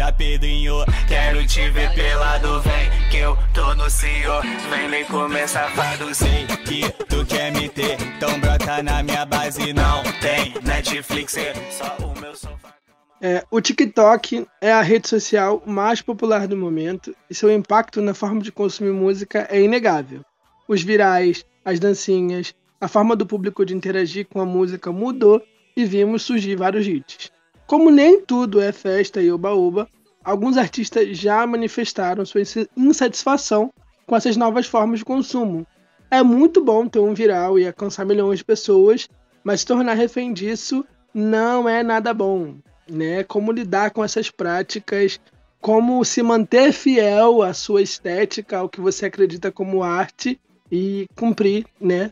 Acorda, 0.02 0.12
Pedrinho, 0.12 0.84
quero 1.06 1.46
te 1.46 1.70
ver 1.70 1.94
pelado, 1.94 2.60
vem 2.62 2.90
que 3.08 3.18
eu 3.18 3.38
tô 3.54 3.74
no 3.74 3.88
senhor. 3.88 4.42
Vem 4.68 4.88
nem 4.88 5.04
comer 5.04 5.48
safado, 5.48 6.12
sei 6.12 6.46
que 6.64 6.90
tu 7.06 7.24
quer 7.24 7.52
me 7.52 7.68
ter, 7.68 7.96
então 8.00 8.40
brota 8.40 8.82
na 8.82 9.02
minha 9.02 9.24
base, 9.24 9.72
não 9.72 10.02
tem 10.20 10.54
Netflix, 10.64 11.36
é 11.36 11.54
só 11.70 11.96
o 11.98 12.18
meu 12.20 12.34
sofá. 12.34 12.74
É, 13.20 13.44
o 13.50 13.60
TikTok 13.60 14.44
é 14.60 14.72
a 14.72 14.82
rede 14.82 15.08
social 15.08 15.62
mais 15.64 16.02
popular 16.02 16.48
do 16.48 16.56
momento 16.56 17.14
e 17.30 17.34
seu 17.34 17.52
impacto 17.52 18.00
na 18.00 18.12
forma 18.12 18.40
de 18.40 18.50
consumir 18.50 18.92
música 18.92 19.46
é 19.48 19.60
inegável. 19.60 20.24
Os 20.66 20.82
virais, 20.82 21.44
as 21.64 21.78
dancinhas, 21.78 22.52
a 22.80 22.88
forma 22.88 23.14
do 23.14 23.24
público 23.24 23.64
de 23.64 23.76
interagir 23.76 24.26
com 24.26 24.40
a 24.40 24.46
música 24.46 24.90
mudou 24.90 25.40
e 25.76 25.84
vimos 25.84 26.22
surgir 26.22 26.56
vários 26.56 26.86
hits. 26.86 27.30
Como 27.72 27.90
nem 27.90 28.20
tudo 28.20 28.60
é 28.60 28.70
festa 28.70 29.22
e 29.22 29.32
oba-oba, 29.32 29.88
alguns 30.22 30.58
artistas 30.58 31.16
já 31.16 31.46
manifestaram 31.46 32.22
sua 32.26 32.42
insa- 32.42 32.68
insatisfação 32.76 33.72
com 34.06 34.14
essas 34.14 34.36
novas 34.36 34.66
formas 34.66 34.98
de 34.98 35.06
consumo. 35.06 35.66
É 36.10 36.22
muito 36.22 36.62
bom 36.62 36.86
ter 36.86 36.98
um 36.98 37.14
viral 37.14 37.58
e 37.58 37.66
alcançar 37.66 38.04
milhões 38.04 38.40
de 38.40 38.44
pessoas, 38.44 39.08
mas 39.42 39.60
se 39.60 39.66
tornar 39.66 39.94
refém 39.94 40.34
disso 40.34 40.84
não 41.14 41.66
é 41.66 41.82
nada 41.82 42.12
bom 42.12 42.56
né? 42.86 43.24
Como 43.24 43.50
lidar 43.50 43.90
com 43.90 44.04
essas 44.04 44.28
práticas, 44.28 45.18
como 45.58 46.04
se 46.04 46.22
manter 46.22 46.74
fiel 46.74 47.40
à 47.40 47.54
sua 47.54 47.80
estética, 47.80 48.58
ao 48.58 48.68
que 48.68 48.82
você 48.82 49.06
acredita 49.06 49.50
como 49.50 49.82
arte 49.82 50.38
e 50.70 51.06
cumprir, 51.16 51.64
né, 51.80 52.10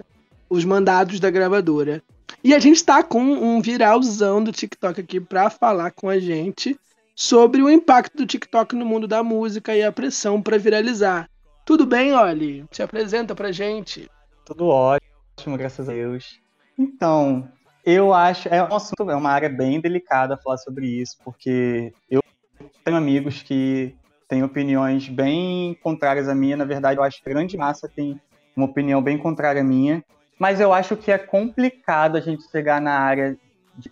os 0.49 0.65
mandados 0.65 1.21
da 1.21 1.29
gravadora. 1.29 2.03
E 2.43 2.55
a 2.55 2.59
gente 2.59 2.77
está 2.77 3.03
com 3.03 3.21
um 3.21 3.61
viralzão 3.61 4.43
do 4.43 4.53
TikTok 4.53 5.01
aqui 5.01 5.21
para 5.21 5.51
falar 5.51 5.91
com 5.91 6.09
a 6.09 6.19
gente 6.19 6.79
sobre 7.15 7.63
o 7.63 7.69
impacto 7.69 8.17
do 8.17 8.27
TikTok 8.27 8.75
no 8.75 8.87
mundo 8.87 9.07
da 9.07 9.23
música 9.23 9.77
e 9.77 9.83
a 9.83 9.93
pressão 9.93 10.41
para 10.41 10.57
viralizar. 10.57 11.29
Tudo 11.65 11.85
bem, 11.85 12.15
Oli? 12.15 12.65
Se 12.71 12.83
apresenta 12.83 13.35
pra 13.35 13.53
gente. 13.53 14.11
Tudo 14.45 14.67
ótimo, 14.69 15.57
graças 15.57 15.89
a 15.89 15.93
Deus. 15.93 16.41
Então, 16.79 17.47
eu 17.85 18.15
acho. 18.15 18.49
É 18.49 18.63
um 18.63 18.75
assunto, 18.75 19.11
é 19.11 19.15
uma 19.15 19.31
área 19.31 19.49
bem 19.49 19.81
delicada 19.81 20.37
falar 20.39 20.57
sobre 20.59 20.87
isso, 20.87 21.17
porque 21.23 21.93
eu 22.11 22.23
tenho 22.85 22.97
amigos 22.97 23.43
que 23.43 23.95
têm 24.27 24.43
opiniões 24.43 25.09
bem 25.09 25.77
contrárias 25.83 26.29
à 26.29 26.35
minha. 26.35 26.57
Na 26.57 26.65
verdade, 26.65 26.99
eu 26.99 27.05
acho 27.05 27.23
que 27.23 27.29
a 27.29 27.33
grande 27.33 27.57
massa 27.57 27.89
tem 27.89 28.21
uma 28.57 28.67
opinião 28.67 29.03
bem 29.03 29.19
contrária 29.19 29.61
à 29.61 29.65
minha. 29.65 30.03
Mas 30.41 30.59
eu 30.59 30.73
acho 30.73 30.97
que 30.97 31.13
é 31.13 31.19
complicado 31.19 32.17
a 32.17 32.21
gente 32.21 32.51
chegar 32.51 32.81
na 32.81 32.99
área 32.99 33.37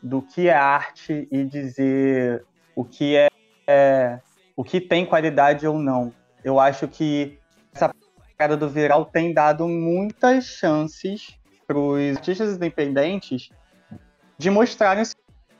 do 0.02 0.22
que 0.22 0.48
é 0.48 0.54
arte 0.54 1.28
e 1.30 1.44
dizer 1.44 2.42
o 2.74 2.86
que 2.86 3.14
é, 3.14 3.28
é 3.66 4.18
o 4.56 4.64
que 4.64 4.80
tem 4.80 5.04
qualidade 5.04 5.66
ou 5.66 5.78
não. 5.78 6.10
Eu 6.42 6.58
acho 6.58 6.88
que 6.88 7.38
essa 7.74 7.94
parada 8.38 8.56
do 8.56 8.66
viral 8.66 9.04
tem 9.04 9.34
dado 9.34 9.68
muitas 9.68 10.46
chances 10.46 11.38
para 11.66 11.78
os 11.78 12.16
artistas 12.16 12.56
independentes 12.56 13.50
de 14.38 14.48
mostrarem 14.48 15.04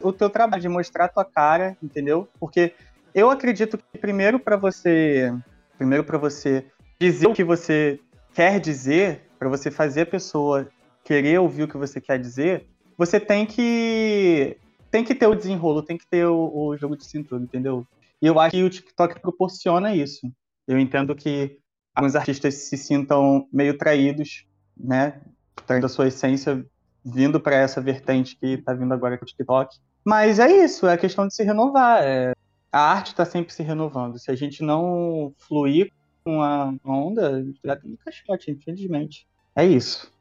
o 0.00 0.10
teu 0.10 0.30
trabalho, 0.30 0.62
de 0.62 0.70
mostrar 0.70 1.04
a 1.04 1.08
tua 1.08 1.24
cara, 1.26 1.76
entendeu? 1.82 2.26
Porque 2.40 2.72
eu 3.14 3.28
acredito 3.28 3.76
que 3.76 3.98
primeiro 3.98 4.40
para 4.40 4.56
você, 4.56 5.34
primeiro 5.76 6.02
para 6.02 6.16
você 6.16 6.64
dizer 6.98 7.26
o 7.26 7.34
que 7.34 7.44
você 7.44 8.00
quer 8.32 8.58
dizer, 8.58 9.28
para 9.38 9.50
você 9.50 9.70
fazer 9.70 10.02
a 10.02 10.06
pessoa 10.06 10.66
querer 11.08 11.38
ouvir 11.38 11.62
o 11.62 11.68
que 11.68 11.78
você 11.78 12.02
quer 12.02 12.18
dizer, 12.18 12.66
você 12.94 13.18
tem 13.18 13.46
que 13.46 14.58
tem 14.90 15.02
que 15.02 15.14
ter 15.14 15.26
o 15.26 15.34
desenrolo, 15.34 15.82
tem 15.82 15.96
que 15.96 16.06
ter 16.06 16.26
o, 16.26 16.50
o 16.54 16.76
jogo 16.76 16.98
de 16.98 17.06
cintura, 17.06 17.42
entendeu? 17.42 17.86
E 18.20 18.26
eu 18.26 18.38
acho 18.38 18.50
que 18.50 18.62
o 18.62 18.68
TikTok 18.68 19.18
proporciona 19.20 19.94
isso. 19.94 20.30
Eu 20.66 20.78
entendo 20.78 21.14
que 21.14 21.58
alguns 21.94 22.14
artistas 22.14 22.54
se 22.54 22.76
sintam 22.76 23.48
meio 23.50 23.78
traídos, 23.78 24.46
né? 24.76 25.18
Traindo 25.66 25.86
a 25.86 25.88
sua 25.88 26.08
essência, 26.08 26.62
vindo 27.02 27.40
para 27.40 27.56
essa 27.56 27.80
vertente 27.80 28.36
que 28.36 28.46
está 28.46 28.74
vindo 28.74 28.92
agora 28.92 29.16
com 29.16 29.24
o 29.24 29.28
TikTok. 29.28 29.78
Mas 30.04 30.38
é 30.38 30.50
isso, 30.62 30.86
é 30.86 30.98
questão 30.98 31.26
de 31.26 31.34
se 31.34 31.42
renovar. 31.42 32.02
É... 32.02 32.34
A 32.70 32.80
arte 32.80 33.08
está 33.08 33.24
sempre 33.24 33.52
se 33.54 33.62
renovando. 33.62 34.18
Se 34.18 34.30
a 34.30 34.34
gente 34.34 34.62
não 34.62 35.32
fluir 35.38 35.90
com 36.22 36.42
a 36.42 36.74
onda, 36.84 37.42
já 37.64 37.76
tem 37.76 37.92
um 37.92 37.96
caixote, 37.96 38.50
infelizmente. 38.50 39.26
É 39.56 39.64
isso. 39.64 40.12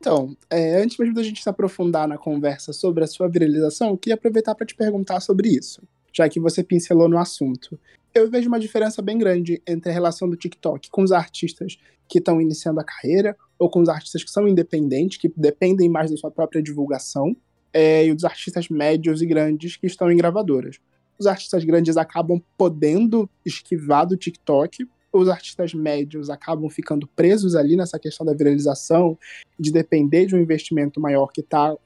Então, 0.00 0.34
é, 0.48 0.82
antes 0.82 0.96
mesmo 0.96 1.14
da 1.14 1.22
gente 1.22 1.42
se 1.42 1.48
aprofundar 1.48 2.08
na 2.08 2.16
conversa 2.16 2.72
sobre 2.72 3.04
a 3.04 3.06
sua 3.06 3.28
viralização, 3.28 3.90
eu 3.90 3.98
queria 3.98 4.14
aproveitar 4.14 4.54
para 4.54 4.66
te 4.66 4.74
perguntar 4.74 5.20
sobre 5.20 5.50
isso, 5.50 5.82
já 6.10 6.26
que 6.26 6.40
você 6.40 6.64
pincelou 6.64 7.06
no 7.06 7.18
assunto. 7.18 7.78
Eu 8.14 8.30
vejo 8.30 8.48
uma 8.48 8.58
diferença 8.58 9.02
bem 9.02 9.18
grande 9.18 9.62
entre 9.66 9.90
a 9.90 9.92
relação 9.92 10.28
do 10.28 10.36
TikTok 10.36 10.90
com 10.90 11.02
os 11.02 11.12
artistas 11.12 11.76
que 12.08 12.18
estão 12.18 12.40
iniciando 12.40 12.80
a 12.80 12.84
carreira, 12.84 13.36
ou 13.58 13.68
com 13.68 13.82
os 13.82 13.90
artistas 13.90 14.24
que 14.24 14.30
são 14.30 14.48
independentes, 14.48 15.18
que 15.18 15.30
dependem 15.36 15.88
mais 15.88 16.10
da 16.10 16.16
sua 16.16 16.30
própria 16.30 16.62
divulgação, 16.62 17.36
é, 17.72 18.06
e 18.06 18.12
os 18.12 18.24
artistas 18.24 18.70
médios 18.70 19.20
e 19.20 19.26
grandes 19.26 19.76
que 19.76 19.86
estão 19.86 20.10
em 20.10 20.16
gravadoras. 20.16 20.78
Os 21.18 21.26
artistas 21.26 21.62
grandes 21.62 21.98
acabam 21.98 22.42
podendo 22.56 23.28
esquivar 23.44 24.06
do 24.06 24.16
TikTok 24.16 24.88
os 25.12 25.28
artistas 25.28 25.74
médios 25.74 26.30
acabam 26.30 26.68
ficando 26.68 27.06
presos 27.06 27.54
ali 27.54 27.76
nessa 27.76 27.98
questão 27.98 28.24
da 28.24 28.32
viralização, 28.32 29.18
de 29.58 29.72
depender 29.72 30.26
de 30.26 30.34
um 30.34 30.40
investimento 30.40 31.00
maior 31.00 31.28
que 31.28 31.40
está 31.40 31.76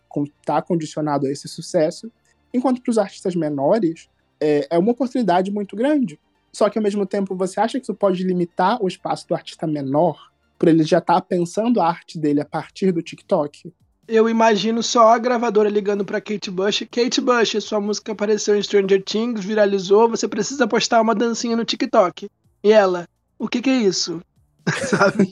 tá 0.45 0.62
condicionado 0.62 1.27
a 1.27 1.31
esse 1.31 1.49
sucesso, 1.49 2.11
enquanto 2.53 2.81
para 2.83 2.91
os 2.91 2.99
artistas 2.99 3.35
menores 3.35 4.09
é, 4.41 4.66
é 4.70 4.79
uma 4.79 4.93
oportunidade 4.93 5.51
muito 5.51 5.75
grande. 5.75 6.18
Só 6.53 6.68
que 6.68 6.79
ao 6.79 6.83
mesmo 6.83 7.05
tempo, 7.05 7.35
você 7.35 7.59
acha 7.59 7.79
que 7.79 7.85
isso 7.85 7.95
pode 7.95 8.22
limitar 8.22 8.83
o 8.83 8.87
espaço 8.87 9.27
do 9.27 9.35
artista 9.35 9.66
menor, 9.66 10.31
por 10.57 10.68
ele 10.68 10.85
já 10.85 10.99
estar 10.99 11.14
tá 11.14 11.20
pensando 11.20 11.81
a 11.81 11.89
arte 11.89 12.18
dele 12.18 12.41
a 12.41 12.45
partir 12.45 12.93
do 12.93 13.03
TikTok? 13.03 13.72
Eu 14.07 14.29
imagino 14.29 14.83
só 14.83 15.09
a 15.09 15.18
gravadora 15.18 15.68
ligando 15.68 16.05
para 16.05 16.20
Kate 16.20 16.51
Bush. 16.51 16.87
Kate 16.91 17.20
Bush, 17.20 17.57
sua 17.61 17.81
música 17.81 18.12
apareceu 18.12 18.55
em 18.55 18.62
Stranger 18.62 19.03
Things, 19.03 19.43
viralizou, 19.43 20.09
você 20.09 20.29
precisa 20.29 20.68
postar 20.68 21.01
uma 21.01 21.14
dancinha 21.14 21.57
no 21.57 21.64
TikTok. 21.64 22.29
E 22.62 22.70
ela, 22.70 23.09
o 23.45 23.49
que, 23.49 23.61
que 23.61 23.70
é 23.70 23.76
isso? 23.76 24.22
Sabe? 24.88 25.30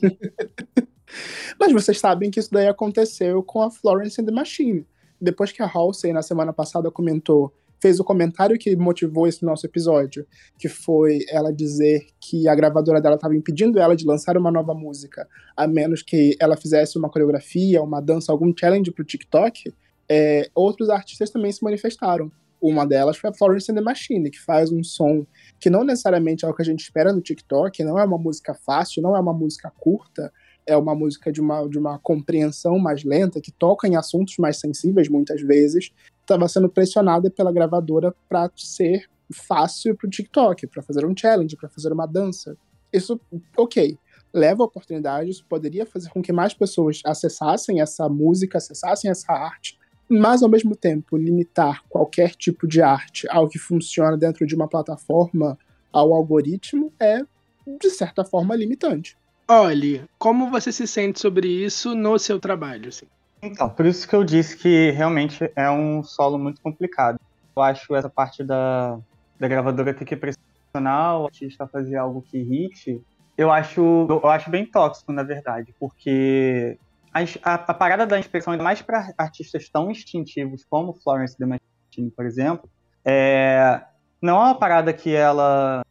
Mas 1.58 1.72
vocês 1.72 1.98
sabem 1.98 2.30
que 2.30 2.38
isso 2.38 2.50
daí 2.52 2.68
aconteceu 2.68 3.42
com 3.42 3.62
a 3.62 3.70
Florence 3.70 4.20
and 4.20 4.26
the 4.26 4.32
Machine. 4.32 4.86
Depois 5.20 5.50
que 5.52 5.62
a 5.62 5.66
Halsey, 5.66 6.12
na 6.12 6.20
semana 6.20 6.52
passada, 6.52 6.90
comentou, 6.90 7.52
fez 7.80 7.98
o 7.98 8.04
comentário 8.04 8.58
que 8.58 8.76
motivou 8.76 9.26
esse 9.26 9.44
nosso 9.44 9.64
episódio, 9.64 10.26
que 10.58 10.68
foi 10.68 11.20
ela 11.28 11.52
dizer 11.52 12.06
que 12.20 12.46
a 12.48 12.54
gravadora 12.54 13.00
dela 13.00 13.14
estava 13.14 13.34
impedindo 13.34 13.78
ela 13.78 13.96
de 13.96 14.04
lançar 14.04 14.36
uma 14.36 14.50
nova 14.50 14.74
música, 14.74 15.26
a 15.56 15.66
menos 15.66 16.02
que 16.02 16.36
ela 16.38 16.56
fizesse 16.56 16.98
uma 16.98 17.08
coreografia, 17.08 17.82
uma 17.82 18.00
dança, 18.00 18.30
algum 18.30 18.52
challenge 18.54 18.90
pro 18.90 19.04
TikTok, 19.04 19.72
é, 20.08 20.50
outros 20.54 20.90
artistas 20.90 21.30
também 21.30 21.50
se 21.50 21.64
manifestaram. 21.64 22.30
Uma 22.62 22.86
delas 22.86 23.16
foi 23.16 23.30
a 23.30 23.34
Florence 23.34 23.70
and 23.72 23.74
the 23.74 23.80
Machine, 23.80 24.30
que 24.30 24.40
faz 24.40 24.70
um 24.70 24.84
som 24.84 25.26
que 25.58 25.68
não 25.68 25.82
necessariamente 25.82 26.44
é 26.44 26.48
o 26.48 26.54
que 26.54 26.62
a 26.62 26.64
gente 26.64 26.80
espera 26.80 27.12
no 27.12 27.20
TikTok, 27.20 27.82
não 27.82 27.98
é 27.98 28.04
uma 28.04 28.16
música 28.16 28.54
fácil, 28.54 29.02
não 29.02 29.16
é 29.16 29.20
uma 29.20 29.32
música 29.32 29.68
curta, 29.80 30.32
é 30.64 30.76
uma 30.76 30.94
música 30.94 31.32
de 31.32 31.40
uma, 31.40 31.68
de 31.68 31.76
uma 31.76 31.98
compreensão 31.98 32.78
mais 32.78 33.02
lenta, 33.02 33.40
que 33.40 33.50
toca 33.50 33.88
em 33.88 33.96
assuntos 33.96 34.36
mais 34.38 34.60
sensíveis 34.60 35.08
muitas 35.08 35.42
vezes, 35.42 35.90
estava 36.20 36.46
sendo 36.46 36.68
pressionada 36.68 37.28
pela 37.28 37.50
gravadora 37.50 38.14
para 38.28 38.48
ser 38.56 39.10
fácil 39.32 39.96
para 39.96 40.06
o 40.06 40.10
TikTok, 40.10 40.68
para 40.68 40.82
fazer 40.82 41.04
um 41.04 41.16
challenge, 41.16 41.56
para 41.56 41.68
fazer 41.68 41.92
uma 41.92 42.06
dança. 42.06 42.56
Isso, 42.92 43.20
ok, 43.56 43.98
leva 44.32 44.62
a 44.62 44.66
oportunidade, 44.66 45.30
isso 45.30 45.44
poderia 45.48 45.84
fazer 45.84 46.10
com 46.10 46.22
que 46.22 46.32
mais 46.32 46.54
pessoas 46.54 47.00
acessassem 47.04 47.80
essa 47.80 48.08
música, 48.08 48.58
acessassem 48.58 49.10
essa 49.10 49.32
arte, 49.32 49.78
mas 50.12 50.42
ao 50.42 50.48
mesmo 50.48 50.76
tempo 50.76 51.16
limitar 51.16 51.82
qualquer 51.88 52.34
tipo 52.34 52.66
de 52.66 52.82
arte 52.82 53.26
ao 53.30 53.48
que 53.48 53.58
funciona 53.58 54.16
dentro 54.16 54.46
de 54.46 54.54
uma 54.54 54.68
plataforma, 54.68 55.58
ao 55.92 56.14
algoritmo, 56.14 56.92
é 57.00 57.22
de 57.66 57.90
certa 57.90 58.24
forma 58.24 58.54
limitante. 58.56 59.16
Olhe, 59.48 60.04
como 60.18 60.50
você 60.50 60.72
se 60.72 60.86
sente 60.86 61.20
sobre 61.20 61.48
isso 61.48 61.94
no 61.94 62.18
seu 62.18 62.38
trabalho? 62.38 62.88
Assim? 62.88 63.06
Então, 63.42 63.68
por 63.68 63.86
isso 63.86 64.08
que 64.08 64.14
eu 64.14 64.24
disse 64.24 64.56
que 64.56 64.90
realmente 64.90 65.50
é 65.56 65.70
um 65.70 66.02
solo 66.02 66.38
muito 66.38 66.60
complicado. 66.60 67.18
Eu 67.54 67.62
acho 67.62 67.94
essa 67.94 68.08
parte 68.08 68.42
da, 68.42 68.98
da 69.38 69.48
gravadora 69.48 69.92
ter 69.92 70.04
que 70.04 70.16
pressionar 70.16 71.20
o 71.20 71.24
artista 71.26 71.64
a 71.64 71.68
fazer 71.68 71.96
algo 71.96 72.22
que 72.22 72.42
hit, 72.42 73.02
eu 73.36 73.50
acho, 73.50 74.06
eu 74.08 74.26
acho 74.28 74.50
bem 74.50 74.64
tóxico, 74.64 75.12
na 75.12 75.22
verdade, 75.22 75.74
porque 75.78 76.78
a, 77.12 77.54
a, 77.54 77.74
parada 77.74 78.06
da 78.06 78.18
inspiração, 78.18 78.52
ainda 78.52 78.64
mais 78.64 78.80
para 78.80 79.12
artistas 79.18 79.68
tão 79.68 79.90
instintivos 79.90 80.64
como 80.68 80.94
Florence 80.94 81.36
The 81.36 81.44
Machine, 81.46 82.10
por 82.10 82.24
exemplo, 82.24 82.70
é, 83.04 83.82
não 84.20 84.36
é 84.36 84.44
uma 84.46 84.54
parada 84.54 84.92
que 84.92 85.14
ela. 85.14 85.84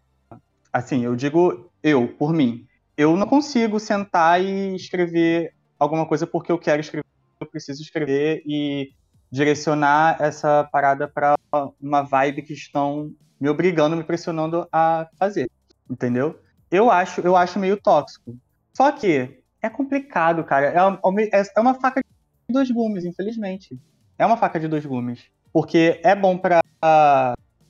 Assim, 0.71 1.03
eu 1.03 1.15
digo 1.15 1.69
eu, 1.83 2.07
por 2.07 2.33
mim. 2.33 2.65
Eu 2.97 3.15
não 3.15 3.27
consigo 3.27 3.79
sentar 3.79 4.41
e 4.41 4.75
escrever 4.75 5.53
alguma 5.77 6.05
coisa 6.05 6.25
porque 6.25 6.51
eu 6.51 6.57
quero 6.57 6.81
escrever, 6.81 7.05
eu 7.39 7.47
preciso 7.47 7.81
escrever 7.81 8.43
e 8.45 8.93
direcionar 9.31 10.17
essa 10.21 10.67
parada 10.71 11.07
para 11.07 11.35
uma 11.81 12.01
vibe 12.01 12.43
que 12.43 12.53
estão 12.53 13.11
me 13.39 13.49
obrigando, 13.49 13.95
me 13.95 14.03
pressionando 14.03 14.67
a 14.71 15.07
fazer, 15.17 15.49
entendeu? 15.89 16.39
Eu 16.69 16.91
acho, 16.91 17.21
eu 17.21 17.35
acho 17.35 17.59
meio 17.59 17.75
tóxico. 17.75 18.37
Só 18.73 18.91
que 18.91 19.40
é 19.61 19.69
complicado, 19.69 20.43
cara. 20.43 20.67
É 20.67 20.81
uma, 20.83 20.99
é, 21.21 21.43
é 21.55 21.59
uma 21.59 21.73
faca 21.73 22.01
de 22.01 22.53
dois 22.53 22.71
gumes, 22.71 23.05
infelizmente. 23.05 23.79
É 24.17 24.25
uma 24.25 24.37
faca 24.37 24.59
de 24.59 24.67
dois 24.67 24.85
gumes. 24.85 25.23
Porque 25.53 25.99
é 26.03 26.15
bom 26.15 26.37
para 26.37 26.61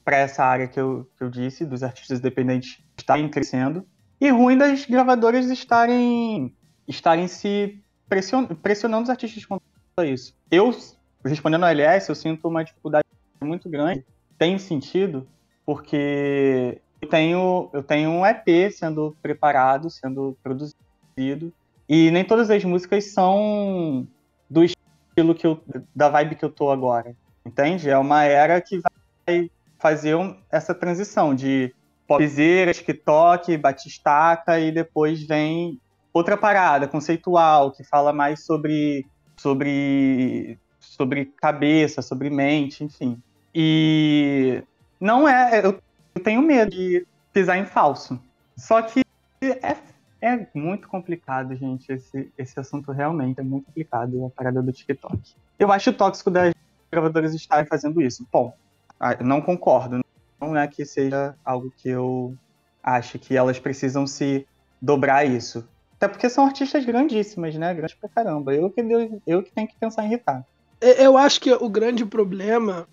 para 0.03 0.17
essa 0.17 0.43
área 0.43 0.67
que 0.67 0.79
eu, 0.79 1.07
que 1.17 1.23
eu 1.23 1.29
disse, 1.29 1.65
dos 1.65 1.83
artistas 1.83 2.19
independentes 2.19 2.79
estarem 2.97 3.29
crescendo, 3.29 3.85
e 4.19 4.29
ruim 4.29 4.57
das 4.57 4.85
gravadoras 4.85 5.49
estarem, 5.49 6.55
estarem 6.87 7.27
se 7.27 7.81
pression, 8.07 8.45
pressionando 8.47 9.03
os 9.03 9.09
artistas 9.09 9.45
quanto 9.45 9.63
a 9.97 10.05
isso. 10.05 10.35
Eu, 10.49 10.75
respondendo 11.23 11.63
ao 11.63 11.69
LS, 11.69 12.09
eu 12.09 12.15
sinto 12.15 12.47
uma 12.47 12.63
dificuldade 12.63 13.05
muito 13.41 13.69
grande, 13.69 14.05
tem 14.37 14.57
sentido, 14.57 15.27
porque 15.65 16.81
eu 17.01 17.07
tenho, 17.07 17.69
eu 17.73 17.83
tenho 17.83 18.09
um 18.11 18.25
EP 18.25 18.71
sendo 18.71 19.15
preparado, 19.21 19.89
sendo 19.89 20.37
produzido, 20.43 21.53
e 21.93 22.09
nem 22.09 22.23
todas 22.23 22.49
as 22.49 22.63
músicas 22.63 23.11
são 23.11 24.07
do 24.49 24.63
estilo 24.63 25.35
que 25.35 25.45
eu, 25.45 25.61
da 25.93 26.07
vibe 26.07 26.35
que 26.35 26.45
eu 26.45 26.49
tô 26.49 26.71
agora. 26.71 27.13
Entende? 27.45 27.89
É 27.89 27.97
uma 27.97 28.23
era 28.23 28.61
que 28.61 28.79
vai 29.27 29.51
fazer 29.77 30.15
um, 30.15 30.37
essa 30.49 30.73
transição 30.73 31.35
de 31.35 31.75
popzera, 32.07 32.73
TikTok, 32.73 33.57
batistaca 33.57 34.57
e 34.57 34.71
depois 34.71 35.21
vem 35.21 35.77
outra 36.13 36.37
parada 36.37 36.87
conceitual 36.87 37.73
que 37.73 37.83
fala 37.83 38.13
mais 38.13 38.45
sobre 38.45 39.05
sobre 39.35 40.57
sobre 40.79 41.25
cabeça, 41.25 42.01
sobre 42.01 42.29
mente, 42.29 42.85
enfim. 42.85 43.21
E 43.53 44.63
não 44.97 45.27
é, 45.27 45.59
eu, 45.59 45.77
eu 46.15 46.23
tenho 46.23 46.41
medo 46.41 46.71
de 46.71 47.05
pisar 47.33 47.57
em 47.57 47.65
falso. 47.65 48.17
Só 48.55 48.81
que 48.81 49.01
é 49.41 49.75
é 50.21 50.47
muito 50.53 50.87
complicado, 50.87 51.55
gente. 51.55 51.91
Esse, 51.91 52.31
esse 52.37 52.59
assunto 52.59 52.91
realmente 52.91 53.39
é 53.39 53.43
muito 53.43 53.65
complicado, 53.65 54.25
a 54.25 54.29
parada 54.29 54.61
do 54.61 54.71
TikTok. 54.71 55.19
Eu 55.57 55.71
acho 55.71 55.91
tóxico 55.91 56.29
das 56.29 56.53
gravadoras 56.91 57.33
estarem 57.33 57.65
fazendo 57.65 58.01
isso. 58.01 58.25
Bom, 58.31 58.53
ah, 58.99 59.21
não 59.23 59.41
concordo. 59.41 60.01
Não 60.39 60.55
é 60.55 60.67
que 60.67 60.85
seja 60.85 61.35
algo 61.43 61.71
que 61.75 61.89
eu 61.89 62.35
acho 62.83 63.17
que 63.17 63.35
elas 63.35 63.59
precisam 63.59 64.05
se 64.05 64.47
dobrar 64.81 65.25
isso. 65.25 65.67
Até 65.95 66.07
porque 66.07 66.29
são 66.29 66.45
artistas 66.45 66.85
grandíssimas, 66.85 67.55
né? 67.55 67.73
Grandes 67.73 67.95
pra 67.95 68.09
caramba. 68.09 68.53
Eu 68.53 68.69
que, 68.69 68.81
eu, 68.81 69.21
eu 69.25 69.43
que 69.43 69.51
tenho 69.51 69.67
que 69.67 69.75
pensar 69.75 70.03
em 70.03 70.07
irritar. 70.07 70.45
Eu 70.79 71.15
acho 71.15 71.39
que 71.41 71.53
o 71.53 71.69
grande 71.69 72.03
problema 72.05 72.87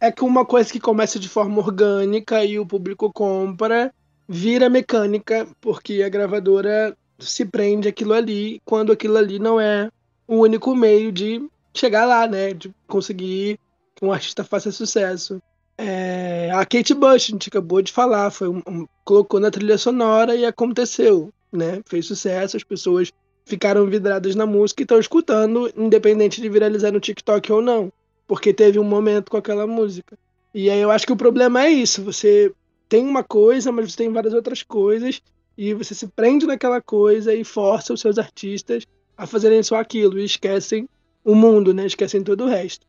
é 0.00 0.12
que 0.12 0.22
uma 0.22 0.44
coisa 0.44 0.70
que 0.72 0.78
começa 0.78 1.18
de 1.18 1.28
forma 1.28 1.58
orgânica 1.58 2.44
e 2.44 2.58
o 2.58 2.66
público 2.66 3.12
compra 3.12 3.92
vira 4.28 4.68
mecânica, 4.68 5.46
porque 5.60 6.02
a 6.02 6.08
gravadora 6.08 6.96
se 7.18 7.44
prende 7.44 7.88
aquilo 7.88 8.12
ali, 8.12 8.60
quando 8.64 8.92
aquilo 8.92 9.16
ali 9.16 9.38
não 9.38 9.60
é 9.60 9.90
o 10.26 10.36
único 10.36 10.74
meio 10.74 11.12
de 11.12 11.42
chegar 11.72 12.04
lá, 12.04 12.26
né? 12.26 12.52
De 12.52 12.72
conseguir 12.86 13.58
que 13.94 14.04
um 14.04 14.12
artista 14.12 14.42
faça 14.44 14.72
sucesso. 14.72 15.40
É, 15.76 16.50
a 16.52 16.64
Kate 16.64 16.94
Bush, 16.94 17.28
a 17.28 17.32
gente 17.32 17.48
acabou 17.48 17.82
de 17.82 17.92
falar, 17.92 18.30
foi 18.30 18.48
um, 18.48 18.62
um, 18.66 18.86
colocou 19.04 19.40
na 19.40 19.50
trilha 19.50 19.76
sonora 19.76 20.34
e 20.34 20.44
aconteceu, 20.44 21.32
né? 21.52 21.80
Fez 21.86 22.06
sucesso, 22.06 22.56
as 22.56 22.64
pessoas 22.64 23.12
ficaram 23.44 23.86
vidrados 23.86 24.34
na 24.34 24.46
música 24.46 24.82
e 24.82 24.84
estão 24.84 24.98
escutando, 24.98 25.70
independente 25.76 26.40
de 26.40 26.48
viralizar 26.48 26.92
no 26.92 27.00
TikTok 27.00 27.52
ou 27.52 27.60
não. 27.60 27.92
Porque 28.26 28.54
teve 28.54 28.78
um 28.78 28.84
momento 28.84 29.30
com 29.30 29.36
aquela 29.36 29.66
música. 29.66 30.16
E 30.54 30.70
aí 30.70 30.80
eu 30.80 30.90
acho 30.90 31.06
que 31.06 31.12
o 31.12 31.16
problema 31.16 31.64
é 31.64 31.70
isso. 31.70 32.02
Você 32.04 32.52
tem 32.88 33.06
uma 33.06 33.24
coisa, 33.24 33.72
mas 33.72 33.92
você 33.92 33.98
tem 33.98 34.12
várias 34.12 34.34
outras 34.34 34.62
coisas. 34.62 35.20
E 35.56 35.72
você 35.72 35.94
se 35.94 36.06
prende 36.08 36.46
naquela 36.46 36.80
coisa 36.80 37.32
e 37.32 37.44
força 37.44 37.92
os 37.92 38.00
seus 38.00 38.18
artistas 38.18 38.84
a 39.16 39.26
fazerem 39.26 39.62
só 39.62 39.76
aquilo. 39.76 40.18
E 40.18 40.24
esquecem 40.24 40.88
o 41.24 41.34
mundo, 41.34 41.72
né? 41.72 41.86
Esquecem 41.86 42.22
todo 42.22 42.44
o 42.44 42.48
resto. 42.48 42.86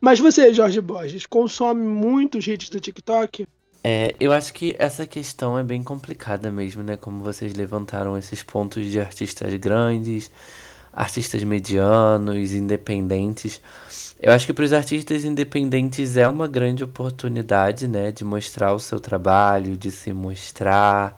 Mas 0.00 0.18
você, 0.18 0.52
Jorge 0.52 0.80
Borges, 0.80 1.26
consome 1.26 1.82
muitos 1.82 2.46
hits 2.46 2.70
do 2.70 2.80
TikTok? 2.80 3.46
É, 3.82 4.14
eu 4.18 4.32
acho 4.32 4.52
que 4.52 4.74
essa 4.78 5.06
questão 5.06 5.58
é 5.58 5.62
bem 5.62 5.82
complicada 5.82 6.50
mesmo, 6.50 6.82
né? 6.82 6.96
Como 6.96 7.22
vocês 7.22 7.54
levantaram 7.54 8.18
esses 8.18 8.42
pontos 8.42 8.84
de 8.86 8.98
artistas 9.00 9.54
grandes, 9.54 10.30
artistas 10.92 11.44
medianos, 11.44 12.52
independentes. 12.52 13.60
Eu 14.20 14.32
acho 14.32 14.46
que 14.46 14.52
para 14.52 14.64
os 14.64 14.72
artistas 14.72 15.24
independentes 15.24 16.16
é 16.16 16.26
uma 16.28 16.48
grande 16.48 16.82
oportunidade, 16.82 17.86
né? 17.86 18.10
De 18.10 18.24
mostrar 18.24 18.74
o 18.74 18.78
seu 18.80 18.98
trabalho, 18.98 19.76
de 19.76 19.90
se 19.90 20.12
mostrar. 20.12 21.16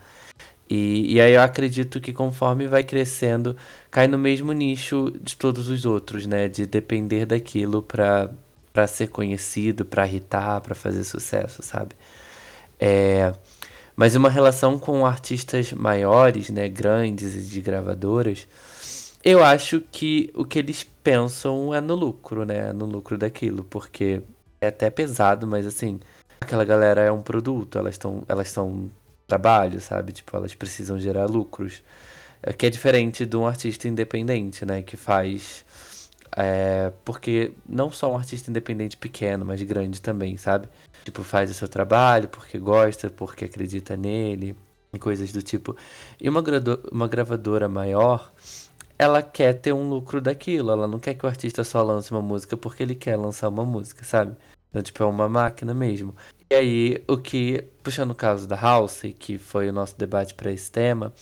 E, 0.69 1.15
e 1.15 1.21
aí 1.21 1.35
eu 1.35 1.43
acredito 1.43 2.01
que 2.01 2.13
conforme 2.13 2.69
vai 2.69 2.85
crescendo, 2.85 3.57
cai 3.91 4.07
no 4.07 4.19
mesmo 4.19 4.53
nicho 4.53 5.13
de 5.21 5.37
todos 5.37 5.69
os 5.69 5.85
outros, 5.87 6.27
né? 6.27 6.49
De 6.49 6.67
depender 6.67 7.27
daquilo 7.27 7.83
para 7.83 8.31
para 8.73 8.87
ser 8.87 9.09
conhecido, 9.09 9.85
para 9.85 10.07
irritar, 10.07 10.61
para 10.61 10.75
fazer 10.75 11.05
sucesso, 11.05 11.63
sabe? 11.63 11.95
É, 12.79 13.35
mas 13.97 14.15
uma 14.17 14.31
relação 14.31 14.79
com 14.79 15.05
artistas 15.05 15.73
maiores, 15.73 16.51
né, 16.51 16.69
grandes 16.69 17.35
e 17.35 17.43
de 17.43 17.61
gravadoras, 17.61 18.47
eu 19.23 19.45
acho 19.45 19.83
que 19.93 20.31
o 20.35 20.45
que 20.45 20.59
eles 20.59 20.90
pensam 21.03 21.75
é 21.75 21.81
no 21.81 21.95
lucro, 21.95 22.45
né? 22.45 22.73
No 22.73 22.87
lucro 22.87 23.19
daquilo, 23.19 23.65
porque 23.65 24.23
é 24.61 24.69
até 24.69 24.91
pesado, 24.91 25.47
mas 25.47 25.67
assim, 25.67 26.01
aquela 26.41 26.65
galera 26.65 27.03
é 27.03 27.13
um 27.13 27.23
produto, 27.23 27.79
elas 27.79 27.95
estão 27.95 28.25
elas 28.29 28.49
são 28.51 28.91
trabalho, 29.27 29.81
sabe? 29.81 30.13
Tipo, 30.13 30.37
elas 30.37 30.55
precisam 30.55 30.99
gerar 30.99 31.27
lucros. 31.27 31.83
É, 32.43 32.53
que 32.53 32.67
é 32.67 32.71
diferente 32.71 33.27
de 33.27 33.37
um 33.37 33.47
artista 33.47 33.89
independente, 33.89 34.65
né? 34.65 34.83
Que 34.83 34.97
faz. 34.97 35.65
É, 36.37 36.93
porque 37.05 37.53
não 37.69 37.91
só 37.91 38.13
um 38.13 38.17
artista 38.17 38.51
independente 38.51 38.97
pequeno, 38.97 39.45
mas 39.45 39.63
grande 39.63 40.01
também, 40.01 40.37
sabe? 40.37 40.69
Tipo, 41.05 41.23
faz 41.25 41.51
o 41.51 41.55
seu 41.55 41.69
trabalho 41.69 42.29
porque 42.29 42.59
gosta, 42.59 43.11
porque 43.11 43.45
acredita 43.47 43.97
nele, 43.97 44.57
e 44.93 44.99
coisas 44.99 45.33
do 45.33 45.43
tipo. 45.43 45.77
E 46.21 46.29
uma, 46.29 46.43
uma 46.93 47.09
gravadora 47.09 47.69
maior, 47.69 48.33
ela 49.01 49.23
quer 49.23 49.55
ter 49.55 49.73
um 49.73 49.89
lucro 49.89 50.21
daquilo, 50.21 50.71
ela 50.71 50.87
não 50.87 50.99
quer 50.99 51.15
que 51.15 51.25
o 51.25 51.29
artista 51.29 51.65
só 51.65 51.83
lance 51.83 52.11
uma 52.11 52.21
música 52.21 52.55
porque 52.55 52.83
ele 52.83 52.95
quer 52.95 53.17
lançar 53.17 53.49
uma 53.49 53.65
música, 53.65 54.05
sabe? 54.05 54.37
Então, 54.69 54.83
tipo, 54.83 55.03
é 55.03 55.07
uma 55.07 55.27
máquina 55.27 55.73
mesmo. 55.73 56.15
E 56.51 56.55
aí, 56.55 57.05
o 57.09 57.17
que, 57.17 57.65
puxando 57.83 58.11
o 58.11 58.15
caso 58.15 58.47
da 58.47 58.57
House, 58.57 59.01
que 59.19 59.39
foi 59.39 59.71
o 59.71 59.73
nosso 59.73 59.97
debate 59.97 60.35
para 60.35 60.53
esse 60.53 60.71
tema, 60.71 61.15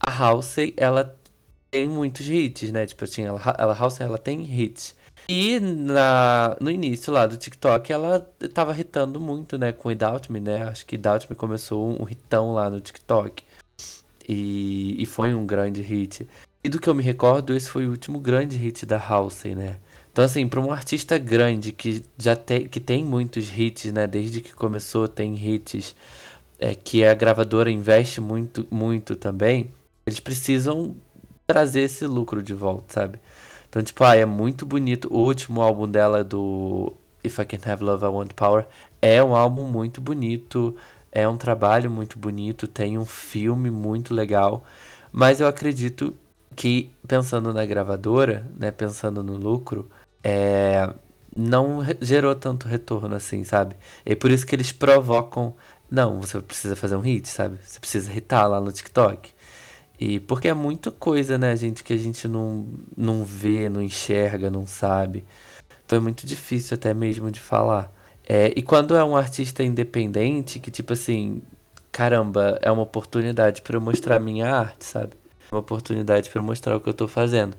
a 0.00 0.10
House, 0.10 0.56
ela 0.78 1.14
tem 1.70 1.86
muitos 1.86 2.26
hits, 2.26 2.72
né? 2.72 2.86
Tipo, 2.86 3.04
assim, 3.04 3.24
ela, 3.24 3.38
ela 3.58 3.76
ela 4.00 4.18
tem 4.18 4.42
hits. 4.42 4.96
E 5.28 5.60
na, 5.60 6.56
no 6.58 6.70
início 6.70 7.12
lá 7.12 7.26
do 7.26 7.36
TikTok, 7.36 7.92
ela 7.92 8.20
tava 8.54 8.78
hitando 8.80 9.20
muito, 9.20 9.58
né, 9.58 9.72
com 9.72 9.90
o 9.90 9.94
Doubt 9.94 10.32
Me, 10.32 10.40
né? 10.40 10.64
Acho 10.68 10.86
que 10.86 10.96
Doubt 10.96 11.26
Me 11.28 11.36
começou 11.36 11.86
um, 11.86 12.02
um 12.04 12.08
hitão 12.08 12.54
lá 12.54 12.70
no 12.70 12.80
TikTok. 12.80 13.44
E, 14.26 15.02
e 15.02 15.06
foi 15.06 15.34
um 15.34 15.46
grande 15.46 15.82
hit. 15.82 16.26
E 16.64 16.68
do 16.70 16.80
que 16.80 16.88
eu 16.88 16.94
me 16.94 17.02
recordo, 17.02 17.54
esse 17.54 17.68
foi 17.68 17.86
o 17.86 17.90
último 17.90 18.18
grande 18.18 18.56
hit 18.56 18.86
da 18.86 18.96
House, 18.96 19.44
né? 19.44 19.76
Então, 20.10 20.24
assim, 20.24 20.48
para 20.48 20.60
um 20.60 20.72
artista 20.72 21.18
grande 21.18 21.72
que 21.72 22.02
já 22.16 22.34
tem, 22.34 22.66
que 22.66 22.80
tem 22.80 23.04
muitos 23.04 23.50
hits, 23.54 23.92
né? 23.92 24.06
Desde 24.06 24.40
que 24.40 24.54
começou, 24.54 25.06
tem 25.06 25.34
hits, 25.34 25.94
é, 26.58 26.74
que 26.74 27.04
a 27.04 27.12
gravadora 27.12 27.70
investe 27.70 28.18
muito, 28.18 28.66
muito 28.70 29.14
também, 29.14 29.74
eles 30.06 30.20
precisam 30.20 30.96
trazer 31.46 31.82
esse 31.82 32.06
lucro 32.06 32.42
de 32.42 32.54
volta, 32.54 32.94
sabe? 32.94 33.20
Então, 33.68 33.82
tipo, 33.82 34.02
ah, 34.02 34.16
é 34.16 34.24
muito 34.24 34.64
bonito. 34.64 35.12
O 35.12 35.18
último 35.18 35.60
álbum 35.60 35.86
dela, 35.86 36.24
do 36.24 36.94
If 37.22 37.38
I 37.40 37.44
Can't 37.44 37.68
Have 37.68 37.84
Love, 37.84 38.04
I 38.06 38.08
Want 38.08 38.32
Power, 38.32 38.66
é 39.02 39.22
um 39.22 39.36
álbum 39.36 39.64
muito 39.64 40.00
bonito, 40.00 40.74
é 41.12 41.28
um 41.28 41.36
trabalho 41.36 41.90
muito 41.90 42.18
bonito, 42.18 42.66
tem 42.66 42.96
um 42.96 43.04
filme 43.04 43.70
muito 43.70 44.14
legal. 44.14 44.64
Mas 45.12 45.40
eu 45.40 45.46
acredito 45.46 46.14
que, 46.54 46.90
pensando 47.06 47.52
na 47.52 47.64
gravadora, 47.66 48.46
né, 48.58 48.70
pensando 48.70 49.22
no 49.22 49.36
lucro, 49.36 49.90
é, 50.22 50.92
não 51.36 51.80
gerou 52.00 52.34
tanto 52.34 52.68
retorno 52.68 53.14
assim, 53.16 53.44
sabe? 53.44 53.76
E 54.06 54.16
por 54.16 54.30
isso 54.30 54.46
que 54.46 54.54
eles 54.54 54.72
provocam. 54.72 55.54
Não, 55.90 56.20
você 56.20 56.40
precisa 56.40 56.76
fazer 56.76 56.96
um 56.96 57.00
hit, 57.00 57.28
sabe? 57.28 57.58
Você 57.64 57.78
precisa 57.80 58.12
hitar 58.12 58.48
lá 58.48 58.60
no 58.60 58.72
TikTok. 58.72 59.32
E 59.98 60.20
porque 60.20 60.48
é 60.48 60.54
muita 60.54 60.90
coisa, 60.90 61.38
né, 61.38 61.56
gente, 61.56 61.84
que 61.84 61.92
a 61.92 61.96
gente 61.96 62.26
não, 62.28 62.66
não 62.96 63.24
vê, 63.24 63.68
não 63.68 63.82
enxerga, 63.82 64.50
não 64.50 64.66
sabe. 64.66 65.24
Então 65.86 65.98
é 65.98 66.00
muito 66.00 66.26
difícil 66.26 66.74
até 66.76 66.94
mesmo 66.94 67.30
de 67.30 67.40
falar. 67.40 67.92
É, 68.26 68.52
e 68.56 68.62
quando 68.62 68.96
é 68.96 69.04
um 69.04 69.16
artista 69.16 69.62
independente, 69.62 70.58
que 70.60 70.70
tipo 70.70 70.92
assim, 70.94 71.42
caramba, 71.92 72.58
é 72.62 72.70
uma 72.70 72.82
oportunidade 72.82 73.62
para 73.62 73.76
eu 73.76 73.80
mostrar 73.80 74.18
minha 74.20 74.50
arte, 74.54 74.84
sabe? 74.84 75.14
Uma 75.54 75.60
oportunidade 75.60 76.28
para 76.30 76.42
mostrar 76.42 76.76
o 76.76 76.80
que 76.80 76.88
eu 76.88 76.94
tô 76.94 77.06
fazendo. 77.06 77.56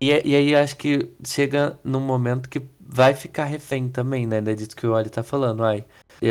E, 0.00 0.08
e 0.08 0.34
aí 0.34 0.56
acho 0.56 0.76
que 0.76 1.10
chega 1.26 1.78
num 1.84 2.00
momento 2.00 2.48
que 2.48 2.62
vai 2.80 3.14
ficar 3.14 3.44
refém 3.44 3.88
também, 3.90 4.26
né? 4.26 4.38
É 4.38 4.54
disso 4.54 4.74
que 4.74 4.86
o 4.86 4.94
Oli 4.94 5.10
tá 5.10 5.22
falando. 5.22 5.62
Ai, 5.62 5.84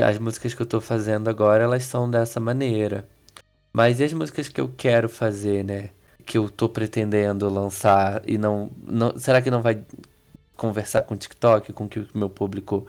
as 0.04 0.18
músicas 0.18 0.56
que 0.56 0.62
eu 0.62 0.66
tô 0.66 0.82
fazendo 0.82 1.30
agora, 1.30 1.64
elas 1.64 1.84
são 1.84 2.10
dessa 2.10 2.40
maneira. 2.40 3.08
Mas 3.74 4.00
e 4.00 4.06
as 4.06 4.14
músicas 4.14 4.50
que 4.50 4.60
eu 4.62 4.70
quero 4.76 5.08
fazer, 5.10 5.64
né? 5.64 5.92
Que 6.26 6.38
eu 6.40 6.50
tô 6.50 6.70
pretendendo 6.70 7.50
lançar 7.50 8.24
e 8.28 8.38
não. 8.38 8.72
não 8.84 9.20
será 9.20 9.42
que 9.42 9.52
não 9.52 9.62
vai 9.62 9.84
conversar 10.56 11.04
com 11.04 11.16
o 11.16 11.18
TikTok, 11.18 11.74
com 11.74 11.86
o 11.86 11.90
que 11.90 12.00
o 12.00 12.08
meu 12.16 12.30
público 12.30 12.88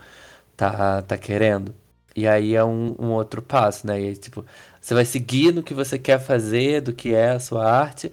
tá, 0.56 1.02
tá 1.02 1.18
querendo? 1.18 1.74
E 2.16 2.26
aí 2.26 2.54
é 2.56 2.64
um, 2.64 2.96
um 2.98 3.12
outro 3.12 3.42
passo, 3.42 3.86
né? 3.86 4.00
E 4.00 4.08
aí, 4.08 4.16
tipo, 4.16 4.44
você 4.80 4.94
vai 4.94 5.04
seguir 5.04 5.52
no 5.52 5.62
que 5.62 5.74
você 5.74 5.98
quer 5.98 6.20
fazer, 6.20 6.80
do 6.80 6.92
que 6.92 7.14
é 7.14 7.30
a 7.30 7.40
sua 7.40 7.70
arte, 7.70 8.12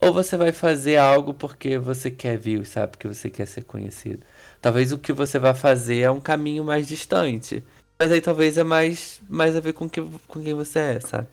ou 0.00 0.12
você 0.12 0.36
vai 0.36 0.52
fazer 0.52 0.96
algo 0.96 1.34
porque 1.34 1.78
você 1.78 2.10
quer 2.10 2.38
views, 2.38 2.68
sabe? 2.70 2.92
Porque 2.92 3.08
você 3.08 3.30
quer 3.30 3.46
ser 3.46 3.64
conhecido. 3.64 4.24
Talvez 4.60 4.92
o 4.92 4.98
que 4.98 5.12
você 5.12 5.38
vai 5.38 5.54
fazer 5.54 6.00
é 6.00 6.10
um 6.10 6.20
caminho 6.20 6.64
mais 6.64 6.88
distante. 6.88 7.62
Mas 7.98 8.10
aí 8.12 8.20
talvez 8.20 8.58
é 8.58 8.64
mais, 8.64 9.20
mais 9.28 9.56
a 9.56 9.60
ver 9.60 9.72
com, 9.74 9.88
que, 9.88 10.00
com 10.26 10.42
quem 10.42 10.54
você 10.54 10.78
é, 10.78 11.00
sabe? 11.00 11.28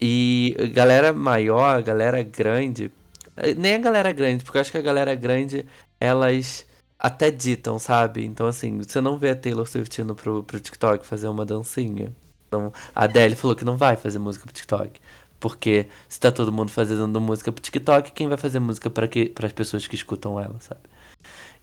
E 0.00 0.56
galera 0.74 1.12
maior, 1.12 1.82
galera 1.82 2.22
grande, 2.22 2.90
eh, 3.36 3.54
nem 3.54 3.74
a 3.76 3.78
galera 3.78 4.12
grande, 4.12 4.44
porque 4.44 4.58
eu 4.58 4.62
acho 4.62 4.72
que 4.72 4.78
a 4.78 4.82
galera 4.82 5.14
grande, 5.14 5.66
elas 6.00 6.66
até 6.98 7.30
ditam, 7.30 7.78
sabe? 7.78 8.24
Então, 8.24 8.46
assim, 8.46 8.78
você 8.78 9.00
não 9.00 9.18
vê 9.18 9.30
a 9.30 9.36
Taylor 9.36 9.66
Swift 9.66 10.00
indo 10.00 10.14
pro, 10.14 10.42
pro 10.44 10.60
TikTok 10.60 11.06
fazer 11.06 11.28
uma 11.28 11.44
dancinha. 11.44 12.14
Então, 12.52 12.70
a 12.94 13.04
Adele 13.04 13.34
falou 13.34 13.56
que 13.56 13.64
não 13.64 13.78
vai 13.78 13.96
fazer 13.96 14.18
música 14.18 14.44
pro 14.44 14.52
TikTok. 14.52 15.00
Porque 15.40 15.86
se 16.06 16.20
tá 16.20 16.30
todo 16.30 16.52
mundo 16.52 16.70
fazendo 16.70 17.18
música 17.20 17.50
pro 17.50 17.62
TikTok, 17.62 18.12
quem 18.12 18.28
vai 18.28 18.36
fazer 18.36 18.60
música 18.60 18.90
para 18.90 19.08
as 19.46 19.52
pessoas 19.52 19.86
que 19.86 19.94
escutam 19.96 20.38
ela, 20.38 20.56
sabe? 20.60 20.82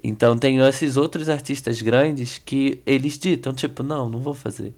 Então 0.04 0.38
tem 0.38 0.58
esses 0.60 0.98
outros 0.98 1.30
artistas 1.30 1.82
grandes 1.82 2.40
que 2.40 2.82
eles 2.86 3.20
ditam, 3.20 3.54
tipo, 3.54 3.84
não, 3.84 4.10
não 4.10 4.20
vou 4.20 4.34
fazer. 4.34 4.74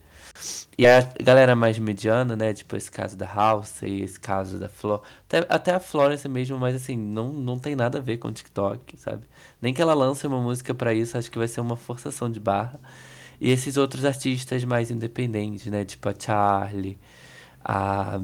E 0.78 0.86
a 0.86 1.02
galera 1.22 1.56
mais 1.56 1.80
mediana, 1.80 2.36
né? 2.36 2.54
Tipo, 2.54 2.76
esse 2.76 2.92
caso 2.92 3.16
da 3.16 3.26
House 3.26 3.82
e 3.84 4.02
esse 4.02 4.20
caso 4.20 4.60
da 4.60 4.68
Flor. 4.68 5.02
Até, 5.28 5.46
até 5.50 5.72
a 5.74 5.80
Florence 5.80 6.28
mesmo, 6.28 6.58
mas 6.60 6.76
assim, 6.76 6.98
não, 6.98 7.32
não 7.32 7.58
tem 7.60 7.76
nada 7.76 8.00
a 8.00 8.02
ver 8.02 8.18
com 8.18 8.28
o 8.28 8.32
TikTok, 8.32 8.98
sabe? 8.98 9.24
Nem 9.62 9.74
que 9.74 9.82
ela 9.82 9.94
lance 9.94 10.26
uma 10.28 10.42
música 10.42 10.74
para 10.74 10.94
isso, 10.94 11.18
acho 11.18 11.32
que 11.32 11.38
vai 11.38 11.48
ser 11.48 11.62
uma 11.62 11.76
forçação 11.78 12.30
de 12.30 12.40
barra. 12.40 12.80
E 13.42 13.50
esses 13.50 13.76
outros 13.76 14.06
artistas 14.06 14.64
mais 14.64 14.92
independentes, 14.92 15.66
né? 15.66 15.84
Tipo 15.84 16.10
a 16.10 16.16
Charlie, 16.18 17.00
a, 17.66 18.20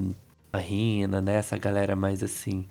a 0.54 0.58
Rina, 0.60 1.20
né? 1.22 1.38
Essa 1.38 1.58
galera 1.58 1.96
mais 1.96 2.22
assim. 2.22 2.68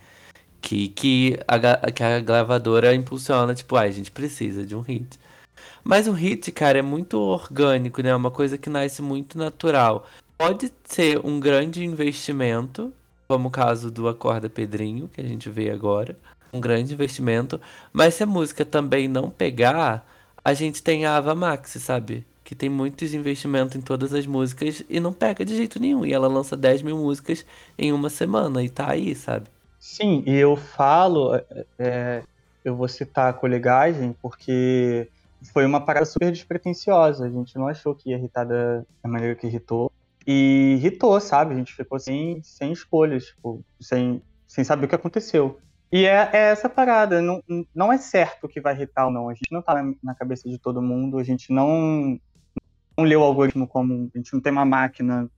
Que, 0.61 0.88
que, 0.88 1.38
a, 1.49 1.90
que 1.90 2.03
a 2.05 2.20
gravadora 2.20 2.94
impulsiona, 2.94 3.55
tipo, 3.55 3.76
ah, 3.76 3.82
a 3.82 3.90
gente 3.90 4.12
precisa 4.12 4.64
de 4.64 4.76
um 4.76 4.80
hit. 4.80 5.18
Mas 5.84 6.07
o 6.09 6.12
hit, 6.12 6.53
cara, 6.53 6.78
é 6.78 6.82
muito 6.82 7.18
orgânico, 7.18 8.01
né? 8.03 8.11
É 8.11 8.16
uma 8.16 8.30
coisa 8.30 8.57
que 8.57 8.70
nasce 8.70 9.03
muito 9.03 9.36
natural. 9.38 10.09
Pode 10.38 10.72
ser 10.84 11.18
um 11.24 11.40
grande 11.40 11.84
investimento, 11.84 12.92
como 13.28 13.49
o 13.49 13.51
caso 13.51 13.90
do 13.90 14.09
Acorda 14.09 14.49
Pedrinho, 14.49 15.09
que 15.09 15.20
a 15.20 15.24
gente 15.24 15.51
vê 15.51 15.70
agora. 15.70 16.16
Um 16.53 16.61
grande 16.61 16.94
investimento. 16.94 17.61
Mas 17.92 18.14
se 18.14 18.22
a 18.22 18.26
música 18.26 18.64
também 18.64 19.09
não 19.09 19.30
pegar, 19.30 20.07
a 20.44 20.55
gente 20.55 20.82
tem 20.82 21.07
a 21.07 21.16
Ava 21.16 21.34
Max, 21.34 21.70
sabe? 21.80 22.24
Que 22.47 22.55
tem 22.55 22.68
muitos 22.68 23.12
investimentos 23.12 23.74
em 23.74 23.80
todas 23.80 24.14
as 24.14 24.24
músicas 24.24 24.84
e 24.88 25.01
não 25.01 25.12
pega 25.12 25.44
de 25.44 25.57
jeito 25.57 25.80
nenhum. 25.80 26.07
E 26.07 26.12
ela 26.12 26.28
lança 26.28 26.57
10 26.57 26.82
mil 26.82 26.97
músicas 26.97 27.44
em 27.76 27.92
uma 27.92 28.09
semana 28.09 28.62
e 28.62 28.70
tá 28.70 28.88
aí, 28.88 29.16
sabe? 29.16 29.49
Sim, 29.80 30.22
e 30.24 30.32
eu 30.36 30.55
falo, 30.55 31.34
é, 31.34 31.66
é, 31.76 32.22
eu 32.64 32.76
vou 32.76 32.86
citar 32.86 33.30
a 33.30 33.32
colegagem, 33.32 34.14
porque 34.22 35.09
foi 35.53 35.66
uma 35.66 35.80
parada 35.80 36.07
super 36.07 36.30
despretensiosa. 36.30 37.26
A 37.26 37.28
gente 37.28 37.57
não 37.57 37.66
achou 37.66 37.97
que 37.97 38.11
ia 38.11 38.16
irritar 38.16 38.44
da, 38.44 38.84
maneira 39.03 39.34
que 39.34 39.49
irritou. 39.49 39.90
E 40.24 40.76
irritou, 40.78 41.20
sabe? 41.20 41.53
A 41.53 41.59
gente 41.59 41.74
ficou 41.74 41.99
sem, 41.99 42.40
sem 42.44 42.70
escolhas, 42.70 43.24
tipo, 43.26 43.61
sem, 43.80 44.22
sem 44.47 44.62
saber 44.62 44.86
o 44.86 44.88
que 44.88 44.94
aconteceu. 44.94 45.59
E 45.90 46.05
é, 46.05 46.30
é, 46.32 46.51
essa 46.51 46.68
parada, 46.68 47.22
não, 47.22 47.42
não 47.74 47.92
é 47.92 47.99
certo 47.99 48.49
que 48.49 48.61
vai 48.61 48.74
irritar 48.74 49.07
ou 49.07 49.12
não. 49.12 49.28
A 49.28 49.34
gente 49.34 49.53
não 49.53 49.62
tá 49.62 49.82
na, 50.03 50.14
cabeça 50.14 50.49
de 50.49 50.59
todo 50.59 50.82
mundo, 50.82 51.18
a 51.18 51.24
gente 51.24 51.53
não, 51.53 52.20
não 52.97 53.05
leu 53.05 53.20
o 53.20 53.24
algoritmo 53.24 53.66
como. 53.66 54.11
A 54.14 54.18
gente 54.18 54.32
não 54.32 54.40
tem 54.40 54.53
uma 54.53 54.64
máquina, 54.64 55.30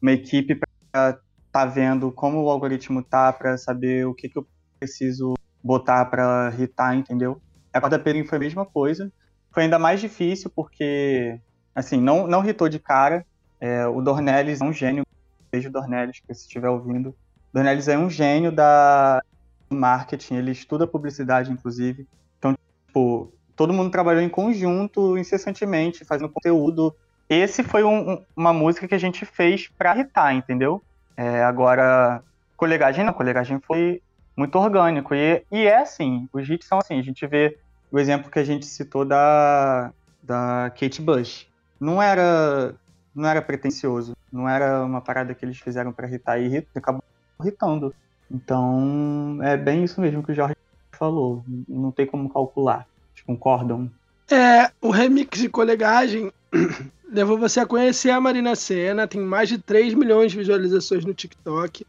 uma 0.00 0.12
equipe 0.12 0.58
para 0.92 1.18
tá 1.50 1.64
vendo 1.64 2.10
como 2.10 2.42
o 2.42 2.50
algoritmo 2.50 3.00
tá, 3.00 3.32
para 3.32 3.56
saber 3.56 4.04
o 4.06 4.12
que, 4.12 4.28
que 4.28 4.36
eu 4.36 4.44
preciso 4.80 5.34
botar 5.62 6.04
para 6.06 6.50
irritar, 6.52 6.96
entendeu? 6.96 7.40
A 7.72 7.80
quarta 7.80 7.96
Perim 7.96 8.24
foi 8.24 8.38
a 8.38 8.40
mesma 8.40 8.66
coisa. 8.66 9.12
Foi 9.52 9.62
ainda 9.62 9.78
mais 9.78 10.00
difícil 10.00 10.50
porque, 10.50 11.40
assim, 11.72 12.00
não, 12.00 12.26
não 12.26 12.42
irritou 12.42 12.68
de 12.68 12.80
cara. 12.80 13.24
É, 13.60 13.86
o 13.86 14.02
Dornelles 14.02 14.60
é 14.60 14.64
um 14.64 14.72
gênio. 14.72 15.04
Beijo, 15.52 15.70
Dornelles, 15.70 16.18
que 16.18 16.34
se 16.34 16.42
estiver 16.42 16.68
ouvindo. 16.68 17.14
Dornelles 17.52 17.86
é 17.86 17.96
um 17.96 18.10
gênio 18.10 18.50
da 18.50 19.22
marketing, 19.70 20.34
ele 20.34 20.50
estuda 20.50 20.88
publicidade, 20.88 21.52
inclusive. 21.52 22.06
Então, 22.36 22.56
tipo, 22.86 23.32
todo 23.56 23.72
mundo 23.72 23.90
trabalhou 23.90 24.22
em 24.22 24.28
conjunto, 24.28 25.16
incessantemente, 25.16 26.04
fazendo 26.04 26.28
conteúdo. 26.28 26.94
Esse 27.28 27.62
foi 27.62 27.82
um, 27.84 28.22
uma 28.36 28.52
música 28.52 28.86
que 28.86 28.94
a 28.94 28.98
gente 28.98 29.24
fez 29.24 29.68
pra 29.78 29.94
irritar, 29.94 30.34
entendeu? 30.34 30.82
É, 31.16 31.42
agora, 31.42 32.22
colegagem 32.56 33.04
não, 33.04 33.12
colegagem 33.12 33.60
foi 33.60 34.02
muito 34.36 34.58
orgânico. 34.58 35.14
E, 35.14 35.42
e 35.50 35.66
é 35.66 35.80
assim, 35.80 36.28
os 36.32 36.48
hits 36.48 36.66
são 36.66 36.78
assim, 36.78 36.98
a 36.98 37.02
gente 37.02 37.26
vê 37.26 37.56
o 37.90 37.98
exemplo 37.98 38.30
que 38.30 38.38
a 38.38 38.44
gente 38.44 38.66
citou 38.66 39.04
da, 39.04 39.92
da 40.22 40.70
Kate 40.78 41.00
Bush. 41.00 41.46
Não 41.80 42.02
era, 42.02 42.74
não 43.14 43.28
era 43.28 43.40
pretencioso, 43.40 44.16
não 44.32 44.48
era 44.48 44.84
uma 44.84 45.00
parada 45.00 45.34
que 45.34 45.44
eles 45.44 45.58
fizeram 45.58 45.92
para 45.92 46.08
irritar 46.08 46.38
e 46.38 46.66
acabou 46.74 47.02
irritando. 47.40 47.94
Então, 48.30 49.38
é 49.42 49.56
bem 49.56 49.84
isso 49.84 50.00
mesmo 50.00 50.22
que 50.22 50.32
o 50.32 50.34
Jorge 50.34 50.56
falou. 50.92 51.44
Não 51.68 51.90
tem 51.90 52.06
como 52.06 52.28
calcular. 52.28 52.86
Concordam? 53.22 53.90
É, 54.30 54.70
o 54.80 54.90
remix 54.90 55.38
de 55.38 55.48
colegagem 55.48 56.32
levou 57.10 57.38
você 57.38 57.60
a 57.60 57.66
conhecer 57.66 58.10
a 58.10 58.20
Marina 58.20 58.56
Senna. 58.56 59.06
Tem 59.06 59.20
mais 59.20 59.48
de 59.48 59.58
3 59.58 59.94
milhões 59.94 60.32
de 60.32 60.38
visualizações 60.38 61.04
no 61.04 61.14
TikTok. 61.14 61.86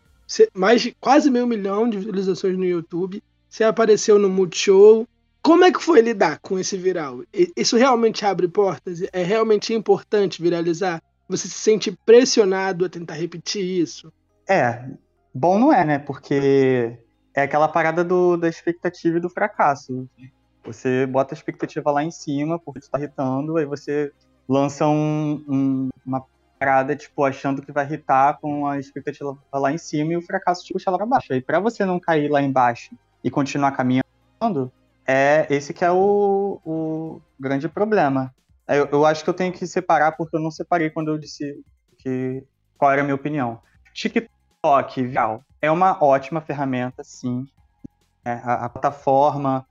Mais 0.54 0.82
de 0.82 0.96
quase 1.00 1.32
meio 1.32 1.48
milhão 1.48 1.90
de 1.90 1.98
visualizações 1.98 2.58
no 2.58 2.66
YouTube. 2.66 3.24
Você 3.50 3.64
apareceu 3.64 4.20
no 4.20 4.30
Multishow. 4.30 5.08
Como 5.42 5.64
é 5.64 5.72
que 5.72 5.82
foi 5.82 6.02
lidar 6.02 6.40
com 6.40 6.58
esse 6.58 6.76
viral? 6.76 7.22
Isso 7.56 7.78
realmente 7.78 8.26
abre 8.26 8.48
portas? 8.48 9.02
É 9.14 9.24
realmente 9.24 9.74
importante 9.74 10.42
viralizar? 10.42 11.02
Você 11.30 11.48
se 11.48 11.54
sente 11.54 11.98
pressionado 12.06 12.86
a 12.86 12.90
tentar 12.90 13.14
repetir 13.14 13.64
isso? 13.64 14.12
É, 14.48 14.86
Bom 15.38 15.60
não 15.60 15.74
é, 15.74 15.84
né? 15.84 16.00
Porque 16.00 16.98
é 17.34 17.42
aquela 17.42 17.68
parada 17.68 18.06
do, 18.06 18.38
da 18.38 18.48
expectativa 18.48 19.18
e 19.18 19.20
do 19.20 19.30
fracasso. 19.30 20.08
Você 20.66 21.06
bota 21.06 21.34
a 21.34 21.38
expectativa 21.38 21.92
lá 21.92 22.04
em 22.04 22.12
cima, 22.12 22.60
porque 22.60 22.80
tu 22.80 22.90
tá 22.90 22.98
irritando, 22.98 23.58
aí 23.58 23.66
você 23.66 24.12
lança 24.48 24.88
um, 24.88 25.44
um, 25.48 25.90
uma 26.06 26.24
parada, 26.60 26.96
tipo, 26.96 27.24
achando 27.24 27.62
que 27.62 27.72
vai 27.72 27.86
irritar 27.86 28.40
com 28.40 28.68
a 28.68 28.80
expectativa 28.80 29.38
lá 29.54 29.72
em 29.72 29.78
cima 29.78 30.14
e 30.14 30.18
o 30.18 30.22
fracasso 30.22 30.64
te 30.64 30.74
puxa 30.74 30.90
lá 30.90 30.98
pra 30.98 31.06
baixo. 31.06 31.34
Aí 31.34 31.42
pra 31.42 31.60
você 31.60 31.86
não 31.86 32.00
cair 32.00 32.30
lá 32.30 32.42
embaixo 32.42 32.96
e 33.24 33.30
continuar 33.30 33.72
caminhando, 33.72 34.72
é 35.08 35.46
esse 35.50 35.74
que 35.74 35.86
é 35.86 35.92
o, 35.92 36.60
o 36.66 37.22
grande 37.40 37.70
problema. 37.70 38.34
Eu, 38.68 38.88
eu 38.92 39.06
acho 39.06 39.24
que 39.24 39.30
eu 39.30 39.34
tenho 39.34 39.54
que 39.54 39.68
separar, 39.68 40.14
porque 40.14 40.36
eu 40.36 40.42
não 40.42 40.50
separei 40.50 40.90
quando 40.90 41.10
eu 41.10 41.18
disse 41.18 41.64
que 42.00 42.44
qual 42.78 42.92
era 42.92 43.02
a 43.02 43.04
minha 43.04 43.16
opinião. 43.16 43.60
TikTok, 43.94 45.04
viral, 45.04 45.44
é 45.62 45.70
uma 45.70 46.04
ótima 46.04 46.42
ferramenta, 46.42 47.04
sim. 47.04 47.46
É, 48.24 48.34
a, 48.44 48.66
a, 48.66 48.70
plataforma, 48.70 49.66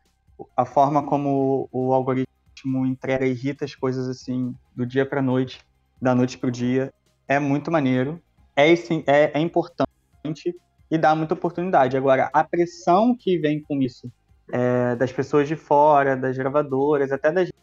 a 0.57 0.65
forma 0.65 1.03
como 1.03 1.69
o, 1.73 1.93
algoritmo 1.93 2.87
entrega 2.87 3.27
e 3.27 3.31
irrita 3.31 3.65
as 3.65 3.75
coisas 3.75 4.09
assim 4.09 4.55
do 4.75 4.87
dia 4.87 5.07
para 5.07 5.23
noite, 5.23 5.61
da 6.01 6.15
noite 6.15 6.39
para 6.39 6.49
o 6.49 6.53
dia, 6.53 6.93
é 7.29 7.39
muito 7.39 7.71
maneiro, 7.71 8.21
é, 8.57 8.73
é, 8.73 9.33
é 9.35 9.39
importante 9.41 10.55
e 10.91 10.99
dá 10.99 11.15
muita 11.15 11.35
oportunidade. 11.35 11.97
Agora, 11.97 12.31
a 12.33 12.45
pressão 12.45 13.17
que 13.17 13.39
vem 13.39 13.63
com 13.63 13.81
isso, 13.81 14.11
é, 14.53 14.95
das 14.97 15.13
pessoas 15.13 15.49
de 15.49 15.57
fora, 15.57 16.17
das 16.17 16.37
gravadoras, 16.37 17.11
até 17.13 17.33
da 17.33 17.45
gente 17.45 17.55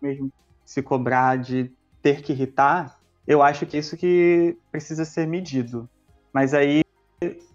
mesmo 0.00 0.32
se 0.64 0.82
cobrar 0.82 1.36
de 1.36 1.72
ter 2.02 2.22
que 2.22 2.32
irritar, 2.32 2.98
eu 3.26 3.42
acho 3.42 3.66
que 3.66 3.76
isso 3.76 3.96
que 3.96 4.56
precisa 4.70 5.04
ser 5.04 5.26
medido. 5.26 5.88
Mas 6.32 6.54
aí 6.54 6.82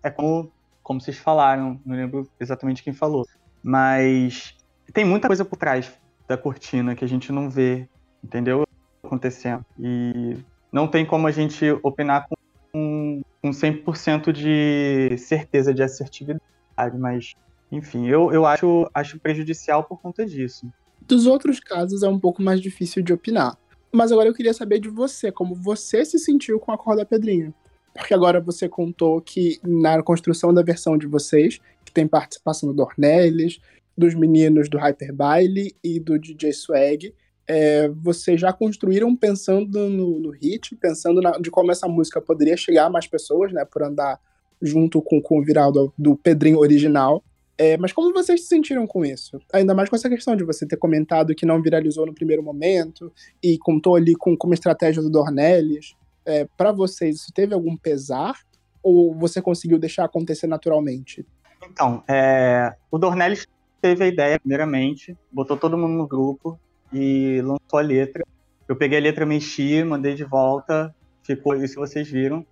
é 0.02 0.10
como, 0.10 0.52
como 0.82 1.00
vocês 1.00 1.18
falaram, 1.18 1.80
não 1.86 1.96
lembro 1.96 2.30
exatamente 2.40 2.84
quem 2.84 2.94
falou. 2.94 3.26
Mas 3.64 4.56
tem 4.92 5.06
muita 5.06 5.28
coisa 5.28 5.46
por 5.46 5.58
trás 5.58 5.92
da 6.28 6.38
cortina 6.38 6.96
que 6.96 7.04
a 7.04 7.08
gente 7.08 7.32
não 7.32 7.50
vê, 7.50 7.88
entendeu? 8.24 8.66
Acontecendo. 9.04 9.66
E 9.80 10.38
não 10.72 10.88
tem 10.88 11.06
como 11.06 11.28
a 11.28 11.32
gente 11.32 11.66
opinar 11.84 12.28
com, 12.72 13.22
com 13.42 13.50
100% 13.52 14.32
de 14.32 15.18
certeza 15.18 15.74
de 15.74 15.84
assertividade, 15.84 16.98
mas, 16.98 17.34
enfim, 17.72 18.08
eu, 18.08 18.32
eu 18.32 18.46
acho, 18.46 18.90
acho 18.94 19.20
prejudicial 19.20 19.84
por 19.84 20.00
conta 20.00 20.26
disso. 20.26 20.68
Dos 21.02 21.28
outros 21.28 21.60
casos 21.60 22.04
é 22.04 22.08
um 22.08 22.20
pouco 22.20 22.42
mais 22.42 22.62
difícil 22.62 23.04
de 23.04 23.14
opinar. 23.14 23.58
Mas 23.92 24.12
agora 24.12 24.28
eu 24.28 24.34
queria 24.34 24.54
saber 24.54 24.80
de 24.80 24.90
você, 24.90 25.32
como 25.32 25.54
você 25.54 26.04
se 26.04 26.18
sentiu 26.18 26.60
com 26.60 26.72
a 26.72 26.78
corda 26.78 27.06
pedrinha 27.06 27.54
porque 27.94 28.14
agora 28.14 28.42
você 28.42 28.68
contou 28.68 29.22
que 29.22 29.60
na 29.64 30.02
construção 30.02 30.54
da 30.54 30.64
versão 30.64 30.98
de 30.98 31.06
vocês, 31.06 31.60
que 31.86 31.92
tem 31.92 32.08
participação 32.08 32.70
do 32.70 32.76
Dornelles, 32.76 33.60
dos 33.98 34.14
meninos 34.16 34.70
do 34.70 34.78
Hyper 34.78 35.14
Baile 35.14 35.76
e 35.84 36.00
do 36.00 36.18
DJ 36.20 36.54
Swag, 36.54 37.14
é, 37.48 37.90
vocês 37.90 38.40
já 38.40 38.54
construíram 38.54 39.16
pensando 39.16 39.90
no, 39.90 40.20
no 40.20 40.32
hit, 40.32 40.76
pensando 40.76 41.22
na, 41.22 41.32
de 41.32 41.52
como 41.52 41.72
essa 41.72 41.88
música 41.88 42.22
poderia 42.22 42.56
chegar 42.58 42.86
a 42.86 42.90
mais 42.90 43.08
pessoas, 43.08 43.52
né, 43.52 43.66
por 43.66 43.84
andar 43.84 44.20
junto 44.62 45.02
com, 45.02 45.22
com 45.22 45.40
o 45.40 45.44
viral 45.44 45.72
do, 45.72 45.94
do 45.98 46.16
Pedrinho 46.16 46.60
original. 46.60 47.24
É, 47.58 47.78
mas 47.78 47.92
como 47.92 48.14
vocês 48.14 48.42
se 48.42 48.48
sentiram 48.48 48.88
com 48.88 49.06
isso? 49.06 49.40
Ainda 49.54 49.76
mais 49.76 49.90
com 49.90 49.96
essa 49.96 50.10
questão 50.10 50.36
de 50.36 50.44
você 50.44 50.66
ter 50.66 50.78
comentado 50.78 51.36
que 51.36 51.46
não 51.46 51.62
viralizou 51.62 52.06
no 52.06 52.14
primeiro 52.14 52.42
momento 52.42 53.12
e 53.44 53.58
contou 53.60 53.96
ali 53.96 54.16
com 54.16 54.36
como 54.36 54.54
estratégia 54.54 55.04
do 55.04 55.10
Dornelles 55.10 55.96
é, 56.26 56.48
para 56.58 56.72
vocês, 56.72 57.18
isso 57.18 57.34
teve 57.34 57.54
algum 57.54 57.76
pesar? 57.78 58.40
Ou 58.82 59.14
você 59.14 59.42
conseguiu 59.42 59.78
deixar 59.78 60.06
acontecer 60.06 60.48
naturalmente? 60.48 61.26
Então, 61.66 62.04
é, 62.08 62.74
o 62.92 62.98
Dornelles 62.98 63.46
teve 63.84 64.06
a 64.06 64.08
ideia, 64.08 64.40
primeiramente, 64.40 65.18
botou 65.30 65.58
todo 65.58 65.78
mundo 65.78 65.92
no 65.92 66.08
grupo 66.08 66.58
e 66.94 67.42
lançou 67.42 67.78
a 67.78 67.82
letra. 67.82 68.26
Eu 68.66 68.78
peguei 68.78 68.98
a 68.98 69.02
letra, 69.02 69.26
mexi, 69.26 69.84
mandei 69.84 70.16
de 70.16 70.24
volta, 70.24 70.96
ficou 71.22 71.54
isso 71.56 71.74
que 71.74 71.82
vocês 71.82 72.10
viram. 72.10 72.46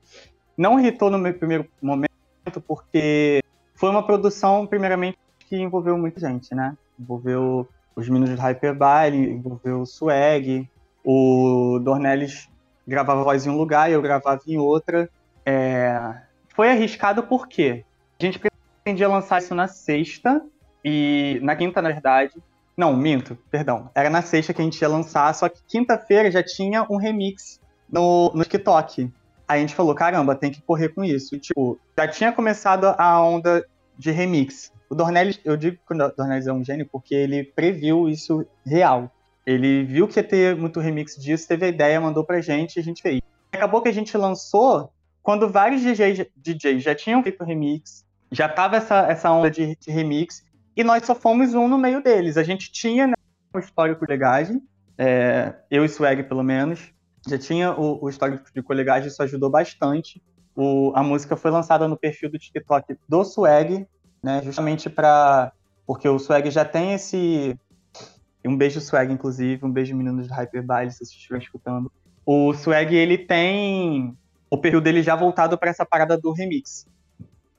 Não 0.57 0.77
irritou 0.77 1.09
no 1.09 1.17
meu 1.17 1.33
primeiro 1.33 1.65
momento, 1.81 2.09
porque 2.67 3.41
foi 3.75 3.89
uma 3.89 4.05
produção, 4.05 4.67
primeiramente, 4.67 5.17
que 5.39 5.55
envolveu 5.55 5.97
muita 5.97 6.19
gente, 6.19 6.53
né? 6.53 6.75
Envolveu 6.99 7.65
os 7.95 8.09
meninos 8.09 8.35
do 8.35 8.41
Hyperbile, 8.41 9.31
envolveu 9.31 9.79
o 9.79 9.85
Swag, 9.85 10.69
o 11.01 11.79
Dornelles 11.81 12.49
gravava 12.85 13.23
voz 13.23 13.45
em 13.45 13.49
um 13.49 13.57
lugar 13.57 13.89
e 13.89 13.93
eu 13.93 14.01
gravava 14.01 14.41
em 14.45 14.57
outra. 14.57 15.09
É... 15.45 15.97
Foi 16.49 16.69
arriscado 16.69 17.23
porque 17.23 17.85
a 18.19 18.25
gente 18.25 18.37
pretendia 18.37 19.07
lançar 19.07 19.41
isso 19.41 19.55
na 19.55 19.69
sexta 19.69 20.45
e 20.83 21.39
na 21.41 21.55
quinta, 21.55 21.81
na 21.81 21.89
verdade. 21.89 22.33
Não, 22.75 22.95
minto, 22.95 23.37
perdão. 23.49 23.89
Era 23.93 24.09
na 24.09 24.21
sexta 24.21 24.53
que 24.53 24.61
a 24.61 24.63
gente 24.63 24.81
ia 24.81 24.87
lançar, 24.87 25.33
só 25.35 25.47
que 25.49 25.61
quinta-feira 25.67 26.31
já 26.31 26.41
tinha 26.41 26.85
um 26.89 26.97
remix 26.97 27.59
no, 27.89 28.31
no 28.33 28.43
TikTok. 28.43 29.11
Aí 29.47 29.57
a 29.57 29.61
gente 29.61 29.75
falou, 29.75 29.93
caramba, 29.93 30.35
tem 30.35 30.51
que 30.51 30.61
correr 30.61 30.89
com 30.89 31.03
isso. 31.03 31.35
E, 31.35 31.39
tipo, 31.39 31.79
já 31.97 32.07
tinha 32.07 32.31
começado 32.31 32.85
a 32.97 33.21
onda 33.21 33.65
de 33.97 34.11
remix. 34.11 34.71
O 34.89 34.95
Dornelles, 34.95 35.39
eu 35.43 35.55
digo 35.57 35.77
que 35.85 35.93
o 35.93 35.97
Dornelles 35.97 36.47
é 36.47 36.53
um 36.53 36.63
gênio 36.63 36.87
porque 36.89 37.13
ele 37.13 37.43
previu 37.43 38.09
isso 38.09 38.45
real. 38.65 39.11
Ele 39.45 39.83
viu 39.83 40.07
que 40.07 40.19
ia 40.19 40.23
ter 40.23 40.55
muito 40.55 40.79
remix 40.79 41.15
disso, 41.15 41.47
teve 41.47 41.65
a 41.65 41.69
ideia, 41.69 41.99
mandou 41.99 42.23
pra 42.23 42.41
gente 42.41 42.77
e 42.77 42.79
a 42.79 42.83
gente 42.83 43.01
fez. 43.01 43.21
Acabou 43.51 43.81
que 43.81 43.89
a 43.89 43.93
gente 43.93 44.15
lançou 44.17 44.91
quando 45.21 45.49
vários 45.49 45.81
DJs, 45.81 46.27
DJs 46.35 46.83
já 46.83 46.95
tinham 46.95 47.21
feito 47.21 47.43
remix, 47.43 48.05
já 48.31 48.47
tava 48.49 48.77
essa, 48.77 49.05
essa 49.07 49.31
onda 49.31 49.51
de, 49.51 49.75
de, 49.75 49.91
remix, 49.91 50.43
e 50.75 50.83
nós 50.83 51.05
só 51.05 51.13
fomos 51.13 51.53
um 51.53 51.67
no 51.67 51.77
meio 51.77 52.01
deles. 52.01 52.37
A 52.37 52.43
gente 52.43 52.71
tinha 52.71 53.07
né, 53.07 53.13
um 53.53 53.59
histórico 53.59 53.99
de 53.99 54.05
colegagem, 54.05 54.61
é, 54.97 55.53
eu 55.69 55.83
e 55.83 55.89
Swag 55.89 56.23
pelo 56.23 56.43
menos, 56.43 56.93
já 57.27 57.37
tinha 57.37 57.71
o, 57.71 58.03
o 58.03 58.09
histórico 58.09 58.43
de 58.53 58.61
colegagem, 58.61 59.07
isso 59.07 59.21
ajudou 59.21 59.49
bastante. 59.49 60.21
O, 60.55 60.91
a 60.95 61.03
música 61.03 61.35
foi 61.35 61.51
lançada 61.51 61.87
no 61.87 61.97
perfil 61.97 62.29
do 62.29 62.37
TikTok 62.37 62.97
do 63.07 63.23
Swag, 63.23 63.87
né? 64.21 64.41
Justamente 64.43 64.89
para 64.89 65.51
porque 65.85 66.07
o 66.07 66.19
Swag 66.19 66.49
já 66.51 66.63
tem 66.63 66.93
esse 66.93 67.57
um 68.45 68.57
beijo 68.57 68.81
Swag 68.81 69.11
inclusive, 69.11 69.65
um 69.65 69.71
beijo 69.71 69.95
meninos 69.95 70.27
do 70.27 70.33
Hyper 70.33 70.63
Baile, 70.63 70.91
se 70.91 70.97
vocês 70.97 71.09
estiverem 71.09 71.43
escutando. 71.43 71.91
O 72.25 72.53
Swag 72.53 72.95
ele 72.95 73.17
tem 73.17 74.17
o 74.49 74.57
período 74.57 74.83
dele 74.83 75.01
já 75.01 75.15
voltado 75.15 75.57
para 75.57 75.69
essa 75.69 75.85
parada 75.85 76.17
do 76.17 76.31
remix. 76.31 76.85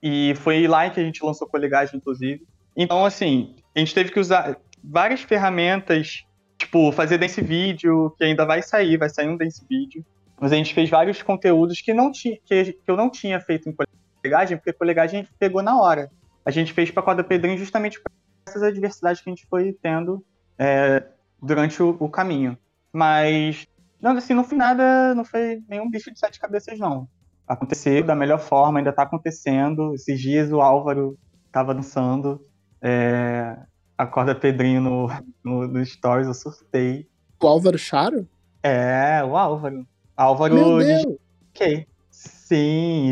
E 0.03 0.35
foi 0.37 0.67
lá 0.67 0.91
que 0.91 1.01
a 1.01 1.05
gente 1.05 1.25
lançou 1.25 1.49
colegagem, 1.49 1.97
inclusive. 1.97 2.47
Então, 2.77 3.05
assim, 3.05 3.55
a 3.75 3.79
gente 3.79 3.95
teve 3.95 4.11
que 4.11 4.21
usar 4.21 4.57
várias 4.83 5.21
ferramentas, 5.21 6.25
tipo, 6.59 6.91
fazer 6.93 7.19
dance 7.19 7.41
vídeo, 7.41 8.15
que 8.17 8.25
ainda 8.25 8.45
vai 8.45 8.63
sair, 8.63 8.97
vai 8.97 9.09
sair 9.09 9.29
um 9.29 9.37
dance 9.37 9.65
vídeo. 9.69 10.05
Mas 10.41 10.53
a 10.53 10.57
gente 10.57 10.75
fez 10.75 10.91
vários 10.91 11.23
conteúdos 11.23 11.81
que, 11.81 11.95
não 11.95 12.11
que, 12.11 12.41
que 12.45 12.77
eu 12.87 12.97
não 12.97 13.09
tinha 13.11 13.41
feito 13.41 13.69
em 13.69 13.75
colegagem, 14.23 14.57
porque 14.57 14.73
colegagem 14.73 15.21
a 15.21 15.23
gente 15.23 15.35
pegou 15.39 15.63
na 15.63 15.81
hora. 15.81 16.11
A 16.45 16.51
gente 16.51 16.73
fez 16.73 16.91
para 16.91 17.03
Corda 17.03 17.23
Pedrinho 17.23 17.57
justamente 17.57 18.01
por 18.01 18.11
essas 18.47 18.63
adversidades 18.63 19.23
que 19.23 19.31
a 19.31 19.33
gente 19.33 19.47
foi 19.47 19.73
tendo 19.81 20.25
é, 20.59 21.05
durante 21.41 21.83
o, 21.83 21.97
o, 22.01 22.09
caminho. 22.09 22.59
Mas, 22.93 23.67
não, 24.01 24.17
assim, 24.17 24.35
no 24.35 24.43
fim 24.43 24.57
nada, 24.57 25.15
não 25.15 25.25
foi 25.25 25.63
nenhum 25.69 25.89
bicho 25.89 26.13
de 26.13 26.19
sete 26.19 26.41
cabeças, 26.41 26.79
não. 26.79 27.09
Aconteceu 27.47 28.03
da 28.03 28.15
melhor 28.15 28.41
forma, 28.41 28.79
ainda 28.79 28.93
tá 28.93 29.03
acontecendo. 29.03 29.95
Esses 29.95 30.21
dias 30.21 30.51
o 30.51 30.61
Álvaro 30.61 31.17
tava 31.53 31.75
dançando. 31.75 32.41
É, 32.83 33.57
a 33.97 34.07
corda 34.07 34.35
Pedrinho 34.35 34.81
no, 34.81 35.09
no, 35.45 35.69
no 35.69 35.87
Stories, 35.87 36.27
eu 36.27 36.35
surtei. 36.35 37.09
O 37.41 37.47
Álvaro 37.47 37.79
Charo? 37.79 38.29
É, 38.63 39.23
o 39.25 39.37
Álvaro. 39.37 39.87
Álvaro 40.17 40.55
Meu 40.55 40.79
Deus. 40.79 41.03
de... 41.03 41.19
Ok. 41.51 41.87
Sim. 42.11 43.11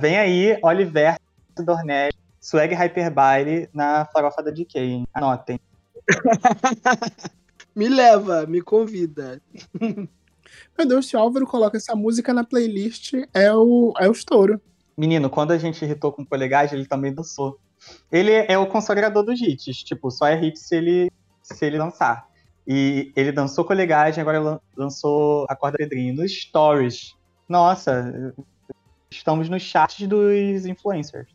Vem 0.00 0.18
aí, 0.18 0.58
Oliver 0.62 1.16
Dornelli, 1.56 2.12
Swag 2.40 2.74
Hyperbile 2.74 3.68
na 3.72 4.04
farofa 4.06 4.42
da 4.42 4.50
DK, 4.50 4.78
hein? 4.78 5.08
Anotem. 5.14 5.58
me 7.74 7.88
leva, 7.88 8.46
me 8.46 8.60
convida. 8.60 9.40
Meu 10.78 10.86
Deus, 10.86 11.08
se 11.08 11.16
o 11.16 11.18
Álvaro 11.18 11.46
coloca 11.46 11.76
essa 11.76 11.94
música 11.94 12.32
na 12.32 12.44
playlist, 12.44 13.14
é 13.32 13.52
o, 13.52 13.92
é 13.98 14.08
o 14.08 14.12
estouro. 14.12 14.60
Menino, 14.96 15.28
quando 15.28 15.52
a 15.52 15.58
gente 15.58 15.84
irritou 15.84 16.12
com 16.12 16.22
o 16.22 16.26
polegagem, 16.26 16.78
ele 16.78 16.86
também 16.86 17.12
dançou. 17.12 17.58
Ele 18.10 18.32
é 18.32 18.56
o 18.58 18.66
consagrador 18.66 19.24
dos 19.24 19.40
hits, 19.40 19.82
tipo, 19.82 20.10
só 20.10 20.26
é 20.26 20.34
hit 20.34 20.58
se 20.58 20.76
ele, 20.76 21.10
se 21.42 21.64
ele 21.64 21.78
dançar. 21.78 22.26
E 22.66 23.12
ele 23.14 23.30
dançou 23.30 23.64
colegagem, 23.64 24.20
agora 24.20 24.60
lançou 24.76 25.46
a 25.48 25.54
corda 25.54 25.78
pedrinho 25.78 26.14
nos 26.14 26.32
stories. 26.32 27.14
Nossa, 27.48 28.34
estamos 29.10 29.48
nos 29.48 29.62
chats 29.62 30.06
dos 30.06 30.66
influencers. 30.66 31.28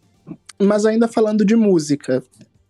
Mas 0.62 0.86
ainda 0.86 1.08
falando 1.08 1.45
de 1.45 1.56
música, 1.56 2.24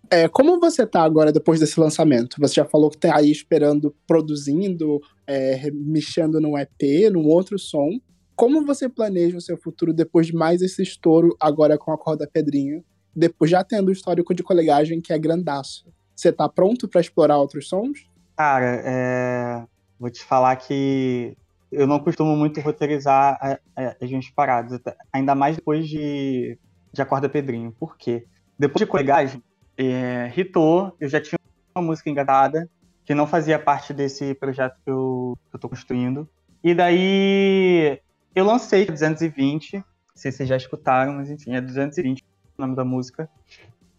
é, 0.09 0.27
como 0.27 0.59
você 0.59 0.85
tá 0.85 1.03
agora 1.03 1.31
depois 1.31 1.59
desse 1.59 1.79
lançamento? 1.79 2.35
Você 2.39 2.55
já 2.55 2.65
falou 2.65 2.89
que 2.89 2.97
tá 2.97 3.15
aí 3.15 3.31
esperando, 3.31 3.95
produzindo, 4.05 5.01
é, 5.25 5.71
mexendo 5.71 6.39
num 6.39 6.57
EP, 6.57 7.09
num 7.11 7.27
outro 7.27 7.57
som. 7.57 7.89
Como 8.35 8.65
você 8.65 8.89
planeja 8.89 9.37
o 9.37 9.41
seu 9.41 9.57
futuro 9.57 9.93
depois 9.93 10.27
de 10.27 10.33
mais 10.33 10.61
esse 10.61 10.83
estouro 10.83 11.35
agora 11.39 11.77
com 11.77 11.91
a 11.91 11.97
corda 11.97 12.29
pedrinho? 12.31 12.83
Depois 13.15 13.51
já 13.51 13.63
tendo 13.63 13.89
o 13.89 13.91
histórico 13.91 14.33
de 14.33 14.43
colegagem 14.43 15.01
que 15.01 15.13
é 15.13 15.19
grandaço. 15.19 15.85
Você 16.15 16.31
tá 16.31 16.47
pronto 16.47 16.87
para 16.87 17.01
explorar 17.01 17.37
outros 17.37 17.67
sons? 17.67 18.09
Cara, 18.35 18.81
é... 18.85 19.63
vou 19.99 20.09
te 20.09 20.23
falar 20.23 20.55
que 20.55 21.35
eu 21.71 21.87
não 21.87 21.99
costumo 21.99 22.35
muito 22.35 22.59
roteirizar 22.59 23.59
as 23.75 24.09
minhas 24.09 24.29
paradas, 24.29 24.79
ainda 25.11 25.33
mais 25.33 25.55
depois 25.55 25.87
de, 25.87 26.57
de 26.91 27.01
Acorda 27.01 27.29
Pedrinho. 27.29 27.71
Por 27.79 27.97
quê? 27.97 28.25
Depois 28.59 28.79
de 28.79 28.85
colegagem, 28.85 29.41
é, 29.77 30.31
hitou, 30.35 30.95
eu 30.99 31.07
já 31.07 31.21
tinha 31.21 31.39
uma 31.73 31.83
música 31.83 32.09
engatada, 32.09 32.69
que 33.05 33.15
não 33.15 33.25
fazia 33.25 33.57
parte 33.57 33.93
desse 33.93 34.33
projeto 34.35 34.75
que 34.83 34.91
eu, 34.91 35.37
que 35.49 35.55
eu 35.55 35.59
tô 35.59 35.69
construindo. 35.69 36.29
E 36.63 36.75
daí 36.75 37.99
eu 38.35 38.45
lancei 38.45 38.85
220, 38.85 39.77
não 39.77 39.83
sei 40.13 40.31
se 40.31 40.37
vocês 40.37 40.49
já 40.49 40.57
escutaram, 40.57 41.13
mas 41.13 41.29
enfim, 41.29 41.55
é 41.55 41.61
220 41.61 42.23
nome 42.61 42.75
da 42.75 42.85
música. 42.85 43.29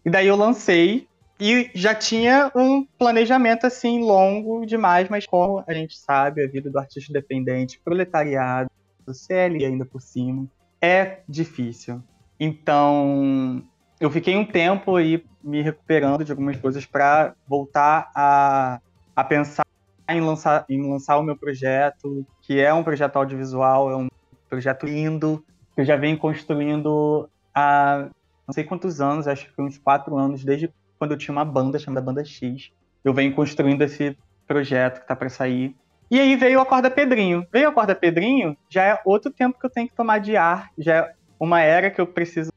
E 0.05 0.09
daí 0.09 0.27
eu 0.27 0.35
lancei 0.35 1.07
e 1.39 1.69
já 1.73 1.93
tinha 1.93 2.51
um 2.55 2.85
planejamento 2.97 3.65
assim 3.65 4.01
longo 4.01 4.65
demais, 4.65 5.09
mas 5.09 5.25
como 5.25 5.63
a 5.67 5.73
gente 5.73 5.97
sabe, 5.97 6.43
a 6.43 6.47
vida 6.47 6.69
do 6.69 6.79
artista 6.79 7.11
independente, 7.11 7.79
proletariado, 7.83 8.69
do 9.05 9.13
CL 9.13 9.65
ainda 9.65 9.85
por 9.85 10.01
cima, 10.01 10.47
é 10.81 11.19
difícil. 11.27 12.01
Então, 12.39 13.63
eu 13.99 14.09
fiquei 14.09 14.35
um 14.35 14.45
tempo 14.45 14.95
aí 14.95 15.23
me 15.43 15.61
recuperando 15.61 16.23
de 16.23 16.31
algumas 16.31 16.57
coisas 16.57 16.85
para 16.85 17.35
voltar 17.47 18.09
a, 18.15 18.79
a 19.15 19.23
pensar 19.23 19.65
em 20.09 20.21
lançar, 20.21 20.65
em 20.69 20.89
lançar 20.89 21.17
o 21.17 21.23
meu 21.23 21.35
projeto, 21.35 22.25
que 22.41 22.59
é 22.59 22.73
um 22.73 22.83
projeto 22.83 23.17
audiovisual, 23.17 23.91
é 23.91 23.95
um 23.95 24.07
projeto 24.49 24.85
lindo, 24.85 25.43
que 25.75 25.81
eu 25.81 25.85
já 25.85 25.95
venho 25.95 26.17
construindo 26.17 27.29
há 27.53 28.09
não 28.47 28.53
sei 28.53 28.63
quantos 28.63 29.01
anos, 29.01 29.27
acho 29.27 29.53
que 29.53 29.61
uns 29.61 29.77
quatro 29.77 30.17
anos, 30.17 30.43
desde 30.43 30.71
quando 30.97 31.11
eu 31.11 31.17
tinha 31.17 31.33
uma 31.33 31.45
banda 31.45 31.79
chamada 31.79 32.05
Banda 32.05 32.23
X. 32.23 32.71
Eu 33.03 33.13
venho 33.13 33.33
construindo 33.33 33.81
esse 33.81 34.17
projeto 34.47 35.01
que 35.01 35.07
tá 35.07 35.15
para 35.15 35.29
sair. 35.29 35.75
E 36.09 36.19
aí 36.19 36.35
veio 36.35 36.59
a 36.59 36.65
Corda 36.65 36.89
Pedrinho. 36.91 37.45
Veio 37.51 37.69
a 37.69 37.71
Corda 37.71 37.95
Pedrinho, 37.95 38.55
já 38.69 38.83
é 38.83 39.01
outro 39.03 39.31
tempo 39.31 39.59
que 39.59 39.65
eu 39.65 39.69
tenho 39.69 39.87
que 39.87 39.95
tomar 39.95 40.19
de 40.19 40.37
ar, 40.37 40.69
já 40.77 40.95
é 40.95 41.13
uma 41.39 41.61
era 41.61 41.89
que 41.89 41.99
eu 41.99 42.07
preciso 42.07 42.51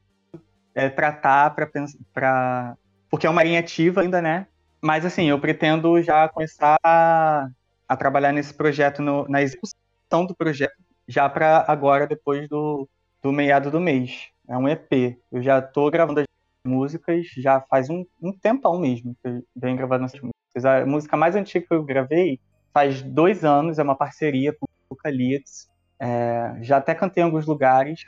é, 0.73 0.89
tratar 0.89 1.55
para 1.55 1.69
para 2.13 2.77
porque 3.09 3.25
é 3.25 3.29
uma 3.29 3.43
linha 3.43 3.59
ativa 3.59 4.01
ainda, 4.01 4.21
né? 4.21 4.47
Mas 4.81 5.05
assim, 5.05 5.25
eu 5.25 5.39
pretendo 5.39 6.01
já 6.01 6.29
começar 6.29 6.77
a, 6.83 7.49
a 7.87 7.97
trabalhar 7.97 8.31
nesse 8.31 8.53
projeto, 8.53 9.01
no, 9.01 9.27
na 9.27 9.41
execução 9.41 10.25
do 10.25 10.35
projeto, 10.35 10.75
já 11.07 11.27
para 11.27 11.65
agora, 11.67 12.05
depois 12.05 12.47
do, 12.47 12.87
do 13.21 13.31
meado 13.31 13.71
do 13.71 13.79
mês. 13.79 14.29
É 14.47 14.57
um 14.57 14.67
EP. 14.67 15.17
Eu 15.31 15.41
já 15.41 15.61
tô 15.61 15.89
gravando 15.89 16.21
as 16.21 16.25
músicas 16.65 17.25
já 17.37 17.61
faz 17.61 17.89
um, 17.89 18.05
um 18.21 18.31
tempão 18.31 18.79
mesmo 18.79 19.15
que 19.21 19.27
eu 19.27 19.43
venho 19.55 19.77
gravando 19.77 20.05
essas 20.05 20.19
músicas. 20.19 20.65
A 20.65 20.85
música 20.85 21.17
mais 21.17 21.35
antiga 21.35 21.65
que 21.67 21.73
eu 21.73 21.83
gravei 21.83 22.39
faz 22.73 23.01
dois 23.01 23.43
anos, 23.43 23.79
é 23.79 23.83
uma 23.83 23.95
parceria 23.95 24.53
com 24.53 24.65
o 24.65 24.69
Lucalites. 24.91 25.67
É, 25.99 26.57
já 26.61 26.77
até 26.77 26.93
cantei 26.93 27.23
em 27.23 27.25
alguns 27.25 27.45
lugares. 27.45 28.01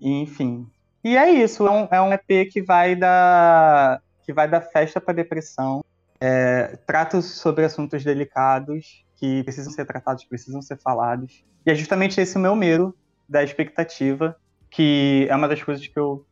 E, 0.00 0.22
enfim. 0.22 0.66
E 1.04 1.16
é 1.16 1.30
isso, 1.30 1.66
é 1.66 1.70
um, 1.70 1.88
é 1.90 2.00
um 2.00 2.12
EP 2.12 2.50
que 2.50 2.62
vai 2.62 2.94
da, 2.96 4.00
que 4.22 4.32
vai 4.32 4.48
da 4.48 4.60
festa 4.60 5.00
para 5.00 5.14
depressão. 5.14 5.84
É, 6.20 6.76
trata 6.86 7.22
sobre 7.22 7.64
assuntos 7.64 8.04
delicados 8.04 9.04
que 9.16 9.42
precisam 9.44 9.72
ser 9.72 9.86
tratados, 9.86 10.24
precisam 10.24 10.60
ser 10.60 10.78
falados. 10.78 11.44
E 11.64 11.70
é 11.70 11.74
justamente 11.74 12.20
esse 12.20 12.36
o 12.36 12.40
meu 12.40 12.56
medo 12.56 12.94
da 13.28 13.42
expectativa, 13.42 14.36
que 14.70 15.26
é 15.28 15.34
uma 15.34 15.48
das 15.48 15.62
coisas 15.62 15.86
que 15.86 15.98
eu 15.98 16.24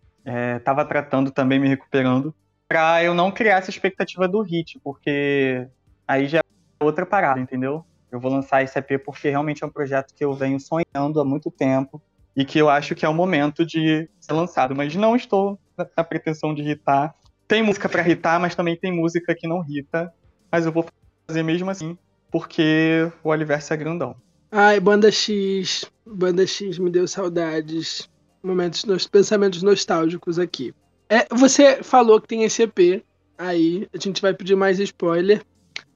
estava 0.57 0.82
é, 0.82 0.84
tratando 0.84 1.30
também, 1.30 1.59
me 1.59 1.68
recuperando, 1.68 2.34
para 2.68 3.03
eu 3.03 3.14
não 3.14 3.30
criar 3.30 3.59
essa 3.59 3.70
expectativa 3.70 4.28
do 4.28 4.43
hit, 4.43 4.78
porque 4.84 5.66
aí 6.07 6.28
já 6.28 6.39
é 6.39 6.84
outra 6.84 7.07
parada, 7.07 7.41
entendeu? 7.41 7.84
Eu 8.11 8.20
vou 8.20 8.30
lançar 8.30 8.62
esse 8.62 8.78
EP 8.78 9.03
porque 9.05 9.28
realmente 9.28 9.64
é 9.64 9.66
um 9.66 9.70
projeto 9.70 10.14
que 10.14 10.24
eu 10.24 10.34
venho 10.34 10.59
sonhando 10.61 11.20
há 11.20 11.24
muito 11.24 11.51
tempo 11.51 12.01
e 12.36 12.45
que 12.45 12.59
eu 12.59 12.68
acho 12.68 12.95
que 12.95 13.05
é 13.05 13.09
o 13.09 13.14
momento 13.14 13.66
de 13.66 14.09
ser 14.20 14.32
lançado, 14.32 14.74
mas 14.74 14.95
não 14.95 15.16
estou 15.16 15.59
na 15.97 16.05
pretensão 16.05 16.55
de 16.55 16.62
hitar. 16.62 17.14
Tem 17.47 17.62
música 17.62 17.89
para 17.89 18.07
hitar, 18.09 18.39
mas 18.39 18.55
também 18.55 18.76
tem 18.76 18.93
música 18.93 19.34
que 19.34 19.49
não 19.49 19.64
hita, 19.66 20.12
mas 20.51 20.66
eu 20.66 20.72
vou 20.72 20.86
fazer 21.26 21.43
mesmo 21.43 21.70
assim, 21.70 21.97
porque 22.30 23.11
o 23.24 23.30
Oliverso 23.30 23.72
é 23.72 23.76
grandão. 23.76 24.14
Ai, 24.51 24.78
Banda 24.78 25.11
X, 25.11 25.84
Banda 26.07 26.47
X 26.47 26.78
me 26.78 26.91
deu 26.91 27.09
saudades 27.09 28.09
momentos, 28.49 28.84
nos 28.84 29.07
pensamentos 29.07 29.62
nostálgicos 29.62 30.38
aqui. 30.38 30.74
É, 31.09 31.26
você 31.34 31.82
falou 31.82 32.20
que 32.20 32.28
tem 32.28 32.44
esse 32.44 32.62
EP 32.62 33.03
aí, 33.36 33.88
a 33.92 33.99
gente 33.99 34.20
vai 34.20 34.34
pedir 34.34 34.57
mais 34.57 34.78
spoiler. 34.80 35.42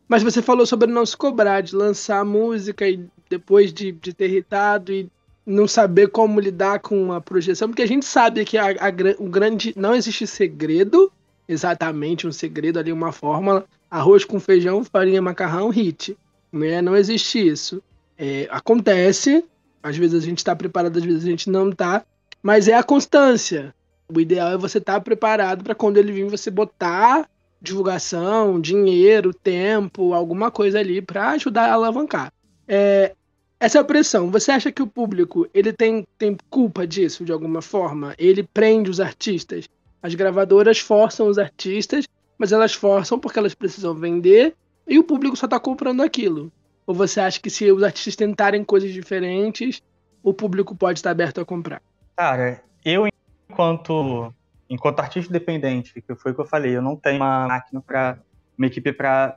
Mas 0.09 0.23
você 0.23 0.43
falou 0.43 0.67
sobre 0.67 0.91
não 0.91 1.07
se 1.07 1.17
cobrar 1.17 1.63
de 1.63 1.75
lançar 1.75 2.25
música 2.25 2.87
e 2.89 3.05
depois 3.31 3.73
de, 3.73 3.93
de 3.93 4.13
ter 4.13 4.27
irritado 4.27 4.93
e 4.93 5.11
não 5.45 5.67
saber 5.67 6.09
como 6.09 6.39
lidar 6.39 6.81
com 6.81 7.13
a 7.13 7.21
projeção, 7.21 7.69
porque 7.69 7.83
a 7.83 7.89
gente 7.89 8.05
sabe 8.05 8.45
que 8.45 8.57
a, 8.57 8.67
a, 8.67 8.93
o 9.19 9.29
grande. 9.29 9.73
Não 9.77 9.95
existe 9.95 10.27
segredo, 10.27 11.11
exatamente 11.49 12.27
um 12.27 12.33
segredo 12.33 12.79
ali, 12.79 12.93
uma 12.93 13.11
fórmula. 13.11 13.65
Arroz 13.91 14.25
com 14.25 14.39
feijão, 14.39 14.85
farinha, 14.85 15.21
macarrão, 15.21 15.69
hit. 15.69 16.17
Né? 16.53 16.81
Não 16.81 16.97
existe 16.97 17.47
isso. 17.47 17.83
É, 18.17 18.47
acontece, 18.51 19.45
às 19.83 19.97
vezes 19.97 20.23
a 20.23 20.25
gente 20.25 20.39
está 20.39 20.55
preparado, 20.55 20.97
às 20.97 21.05
vezes 21.05 21.25
a 21.25 21.29
gente 21.29 21.51
não 21.51 21.71
está. 21.71 22.05
Mas 22.43 22.69
é 22.69 22.75
a 22.75 22.83
constância. 22.83 23.75
O 24.13 24.21
ideal 24.21 24.53
é 24.53 24.59
você 24.59 24.79
estar 24.79 24.95
tá 24.95 25.01
preparado 25.01 25.63
para 25.63 25.75
quando 25.75 25.97
ele 25.97 26.13
vir 26.13 26.29
você 26.29 26.51
botar 26.51 27.29
divulgação, 27.61 28.61
dinheiro, 28.61 29.33
tempo, 29.33 30.13
alguma 30.13 30.51
coisa 30.51 30.81
ali 30.81 31.01
para 31.01 31.31
ajudar 31.31 31.71
a 31.71 31.75
alavancar. 31.75 32.33
É, 32.67 33.15
essa 33.61 33.85
pressão, 33.85 34.29
você 34.29 34.51
acha 34.51 34.73
que 34.73 34.83
o 34.83 34.87
público 34.89 35.49
ele 35.55 35.73
tem, 35.73 36.05
tem 36.19 36.37
culpa 36.51 36.85
disso 36.85 37.25
de 37.25 37.31
alguma 37.31 37.63
forma? 37.63 38.15
Ele 38.19 38.43
prende 38.43 38.91
os 38.91 38.99
artistas 38.99 39.69
As 40.03 40.17
gravadoras 40.17 40.81
forçam 40.81 41.29
os 41.29 41.39
artistas, 41.39 42.09
mas 42.37 42.51
elas 42.51 42.75
forçam 42.75 43.21
porque 43.21 43.39
elas 43.39 43.55
precisam 43.55 43.95
vender 43.95 44.57
e 44.89 44.99
o 44.99 45.05
público 45.05 45.37
só 45.37 45.47
tá 45.47 45.61
comprando 45.61 46.03
aquilo. 46.03 46.51
Ou 46.85 46.93
você 46.93 47.21
acha 47.21 47.41
que 47.41 47.49
se 47.49 47.71
os 47.71 47.85
artistas 47.85 48.17
tentarem 48.17 48.65
coisas 48.65 48.93
diferentes, 48.93 49.81
o 50.25 50.35
público 50.35 50.75
pode 50.75 50.99
estar 50.99 51.13
aberto 51.13 51.41
a 51.41 51.45
comprar? 51.45 51.81
Cara, 52.17 52.63
eu 52.85 53.07
enquanto 53.49 54.33
enquanto 54.69 55.01
artista 55.01 55.31
independente, 55.31 56.01
que 56.01 56.15
foi 56.15 56.33
o 56.33 56.35
que 56.35 56.41
eu 56.41 56.47
falei, 56.47 56.77
eu 56.77 56.83
não 56.83 56.97
tenho 56.97 57.17
uma 57.17 57.47
máquina 57.47 57.81
para 57.81 58.19
uma 58.57 58.67
equipe 58.67 58.93
para 58.93 59.37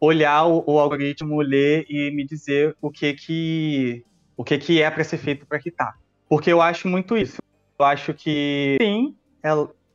olhar 0.00 0.44
o, 0.44 0.62
o, 0.66 0.78
algoritmo, 0.78 1.40
ler 1.40 1.86
e 1.88 2.10
me 2.10 2.26
dizer 2.26 2.76
o 2.80 2.90
que 2.90 3.14
que 3.14 4.04
o 4.36 4.44
que 4.44 4.58
que 4.58 4.82
é 4.82 4.90
para 4.90 5.02
ser 5.02 5.16
feito 5.16 5.46
para 5.46 5.58
quitar. 5.58 5.98
Porque 6.28 6.52
eu 6.52 6.60
acho 6.60 6.88
muito 6.88 7.16
isso. 7.16 7.40
Eu 7.78 7.84
acho 7.86 8.12
que 8.12 8.76
sim, 8.80 9.16
é, 9.42 9.50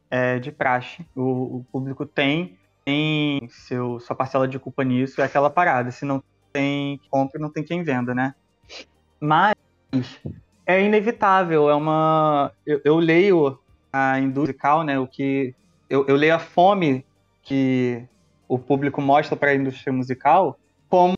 é 0.10 0.40
de 0.40 0.52
praxe. 0.52 1.06
O, 1.16 1.58
o, 1.58 1.66
público 1.72 2.06
tem 2.06 2.58
tem 2.84 3.48
seu 3.50 4.00
sua 4.00 4.16
parcela 4.16 4.48
de 4.48 4.58
culpa 4.58 4.84
nisso, 4.84 5.22
é 5.22 5.26
aquela 5.26 5.50
parada. 5.50 5.92
Se 5.92 6.06
não 6.06 6.24
tem 6.52 7.00
compra, 7.10 7.40
não 7.40 7.52
tem 7.52 7.64
quem 7.64 7.84
venda, 7.84 8.16
né? 8.16 8.34
Mas 9.20 9.56
é 10.66 10.84
inevitável, 10.84 11.70
é 11.70 11.76
uma. 11.76 12.52
Eu, 12.66 12.82
eu 12.84 12.98
leio 12.98 13.60
a 13.92 14.20
indústria 14.20 14.54
musical, 14.54 14.84
né? 14.84 15.00
O 15.00 15.08
que 15.08 15.54
eu, 15.90 16.06
eu 16.08 16.16
leio 16.16 16.36
a 16.36 16.40
fome 16.40 17.06
que 17.44 18.04
o 18.48 18.58
público 18.58 19.02
mostra 19.02 19.36
para 19.36 19.52
a 19.52 19.56
indústria 19.56 19.92
musical 19.92 20.58
como 20.90 21.16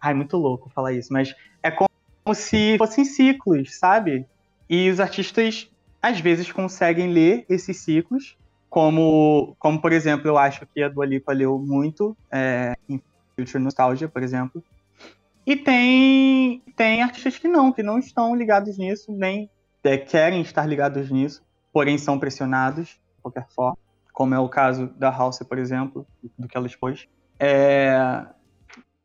ai 0.00 0.14
muito 0.14 0.36
louco 0.36 0.70
falar 0.70 0.92
isso, 0.92 1.12
mas 1.12 1.34
é 1.62 1.70
como 1.70 1.88
se 2.34 2.76
fossem 2.78 3.04
ciclos, 3.04 3.76
sabe? 3.76 4.26
E 4.68 4.90
os 4.90 5.00
artistas 5.00 5.70
às 6.02 6.20
vezes 6.20 6.52
conseguem 6.52 7.12
ler 7.12 7.44
esses 7.48 7.78
ciclos, 7.78 8.36
como 8.68 9.56
como 9.58 9.80
por 9.80 9.92
exemplo 9.92 10.28
eu 10.28 10.36
acho 10.36 10.66
que 10.66 10.82
a 10.82 10.88
Dua 10.88 11.06
Lipa 11.06 11.32
leu 11.32 11.58
muito 11.58 12.16
é, 12.30 12.76
em 12.88 13.00
Future 13.36 13.62
Nostalgia, 13.62 14.08
por 14.08 14.22
exemplo. 14.22 14.62
E 15.46 15.56
tem 15.56 16.62
tem 16.76 17.02
artistas 17.02 17.38
que 17.38 17.48
não, 17.48 17.72
que 17.72 17.82
não 17.82 17.98
estão 17.98 18.34
ligados 18.34 18.78
nisso, 18.78 19.12
nem 19.12 19.48
é, 19.82 19.98
querem 19.98 20.40
estar 20.40 20.66
ligados 20.66 21.10
nisso, 21.10 21.42
porém 21.72 21.98
são 21.98 22.18
pressionados 22.18 22.88
de 22.88 23.22
qualquer 23.22 23.46
forma, 23.48 23.78
como 24.12 24.34
é 24.34 24.38
o 24.38 24.48
caso 24.48 24.86
da 24.96 25.10
House, 25.10 25.38
por 25.40 25.58
exemplo, 25.58 26.06
do 26.38 26.48
que 26.48 26.56
ela 26.56 26.66
expôs. 26.66 27.06
É, 27.38 28.26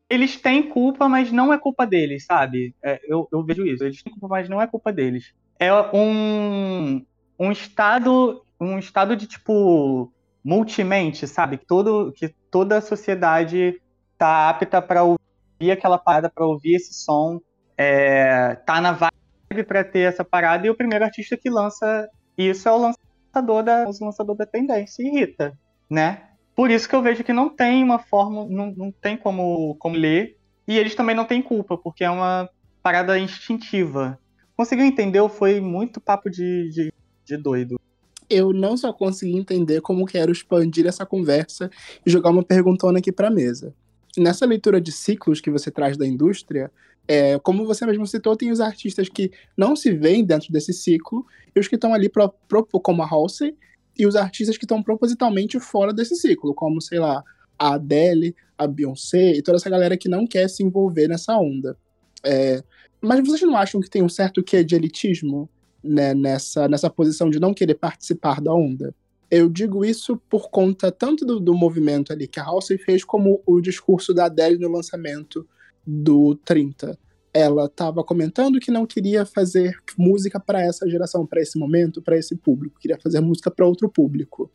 eles 0.08 0.36
têm 0.36 0.62
culpa, 0.68 1.08
mas 1.08 1.30
não 1.30 1.52
é 1.52 1.58
culpa 1.58 1.86
deles, 1.86 2.24
sabe? 2.24 2.74
É, 2.82 3.00
eu, 3.04 3.28
eu, 3.30 3.44
vejo 3.44 3.64
isso. 3.66 3.84
Eles 3.84 4.02
têm 4.02 4.12
culpa, 4.12 4.28
mas 4.28 4.48
não 4.48 4.60
é 4.60 4.66
culpa 4.66 4.92
deles. 4.92 5.32
É 5.58 5.72
um, 5.94 7.04
um 7.38 7.52
estado 7.52 8.42
um 8.60 8.78
estado 8.78 9.16
de 9.16 9.26
tipo 9.26 10.12
multimente, 10.44 11.26
sabe? 11.26 11.56
Todo, 11.56 12.12
que 12.12 12.28
toda 12.50 12.78
a 12.78 12.82
sociedade 12.82 13.80
tá 14.18 14.48
apta 14.48 14.82
para 14.82 15.02
ouvir 15.02 15.20
aquela 15.68 15.98
parada, 15.98 16.30
para 16.30 16.46
ouvir 16.46 16.76
esse 16.76 16.94
som, 16.94 17.40
é, 17.76 18.54
tá 18.64 18.80
na 18.80 18.92
vibe 18.92 19.64
para 19.66 19.82
ter 19.82 20.00
essa 20.00 20.24
parada, 20.24 20.64
e 20.64 20.70
o 20.70 20.76
primeiro 20.76 21.04
artista 21.04 21.36
que 21.36 21.50
lança 21.50 22.08
isso 22.38 22.68
é 22.68 22.72
o 22.72 22.78
lançador 22.78 23.64
da, 23.64 23.88
o 23.88 24.04
lançador 24.04 24.36
da 24.36 24.46
tendência, 24.46 25.02
irrita, 25.02 25.58
né? 25.90 26.22
Por 26.54 26.70
isso 26.70 26.88
que 26.88 26.94
eu 26.94 27.02
vejo 27.02 27.24
que 27.24 27.32
não 27.32 27.48
tem 27.48 27.82
uma 27.82 27.98
forma, 27.98 28.46
não, 28.48 28.70
não 28.70 28.92
tem 28.92 29.16
como, 29.16 29.74
como 29.76 29.96
ler, 29.96 30.36
e 30.68 30.78
eles 30.78 30.94
também 30.94 31.16
não 31.16 31.24
têm 31.24 31.42
culpa, 31.42 31.76
porque 31.76 32.04
é 32.04 32.10
uma 32.10 32.48
parada 32.82 33.18
instintiva. 33.18 34.18
Conseguiu 34.56 34.84
entender? 34.84 35.26
Foi 35.28 35.60
muito 35.60 36.00
papo 36.00 36.30
de, 36.30 36.70
de, 36.70 36.92
de 37.24 37.36
doido. 37.36 37.80
Eu 38.28 38.52
não 38.52 38.76
só 38.76 38.92
consegui 38.92 39.36
entender 39.36 39.80
como 39.80 40.06
quero 40.06 40.30
expandir 40.30 40.86
essa 40.86 41.04
conversa 41.04 41.70
e 42.06 42.10
jogar 42.10 42.30
uma 42.30 42.44
perguntona 42.44 42.98
aqui 42.98 43.10
para 43.10 43.30
mesa. 43.30 43.74
Nessa 44.16 44.44
leitura 44.44 44.80
de 44.80 44.90
ciclos 44.90 45.40
que 45.40 45.50
você 45.50 45.70
traz 45.70 45.96
da 45.96 46.06
indústria, 46.06 46.70
é, 47.06 47.38
como 47.38 47.64
você 47.64 47.84
mesmo 47.86 48.06
citou, 48.06 48.36
tem 48.36 48.50
os 48.50 48.60
artistas 48.60 49.08
que 49.08 49.30
não 49.56 49.74
se 49.74 49.92
veem 49.92 50.24
dentro 50.24 50.52
desse 50.52 50.72
ciclo 50.72 51.24
e 51.54 51.60
os 51.60 51.68
que 51.68 51.74
estão 51.74 51.94
ali 51.94 52.08
pro, 52.08 52.32
pro, 52.48 52.64
como 52.64 53.02
a 53.02 53.08
Halsey 53.08 53.56
e 53.98 54.06
os 54.06 54.16
artistas 54.16 54.56
que 54.56 54.64
estão 54.64 54.82
propositalmente 54.82 55.58
fora 55.58 55.92
desse 55.92 56.16
ciclo, 56.16 56.54
como, 56.54 56.80
sei 56.80 56.98
lá, 56.98 57.22
a 57.58 57.74
Adele, 57.74 58.34
a 58.56 58.66
Beyoncé 58.66 59.32
e 59.32 59.42
toda 59.42 59.56
essa 59.56 59.68
galera 59.68 59.96
que 59.96 60.08
não 60.08 60.26
quer 60.26 60.48
se 60.48 60.62
envolver 60.62 61.08
nessa 61.08 61.36
onda. 61.36 61.76
É, 62.24 62.62
mas 63.00 63.20
vocês 63.20 63.42
não 63.42 63.56
acham 63.56 63.80
que 63.80 63.90
tem 63.90 64.02
um 64.02 64.08
certo 64.08 64.42
quê 64.42 64.62
de 64.62 64.74
elitismo 64.74 65.48
né, 65.82 66.14
nessa, 66.14 66.68
nessa 66.68 66.90
posição 66.90 67.30
de 67.30 67.40
não 67.40 67.54
querer 67.54 67.74
participar 67.74 68.40
da 68.40 68.52
onda? 68.52 68.94
Eu 69.30 69.48
digo 69.48 69.84
isso 69.84 70.16
por 70.28 70.50
conta 70.50 70.90
tanto 70.90 71.24
do, 71.24 71.38
do 71.38 71.54
movimento 71.54 72.12
ali 72.12 72.26
que 72.26 72.40
a 72.40 72.44
Halsey 72.44 72.78
fez, 72.78 73.04
como 73.04 73.40
o 73.46 73.60
discurso 73.60 74.12
da 74.12 74.24
Adele 74.24 74.58
no 74.58 74.68
lançamento 74.68 75.46
do 75.86 76.34
30. 76.44 76.98
Ela 77.32 77.66
estava 77.66 78.02
comentando 78.02 78.58
que 78.58 78.72
não 78.72 78.84
queria 78.84 79.24
fazer 79.24 79.76
música 79.96 80.40
para 80.40 80.62
essa 80.62 80.88
geração, 80.90 81.24
para 81.24 81.40
esse 81.40 81.56
momento, 81.56 82.02
para 82.02 82.18
esse 82.18 82.34
público, 82.34 82.80
queria 82.80 82.98
fazer 83.00 83.20
música 83.20 83.50
para 83.52 83.66
outro 83.66 83.88
público. 83.88 84.50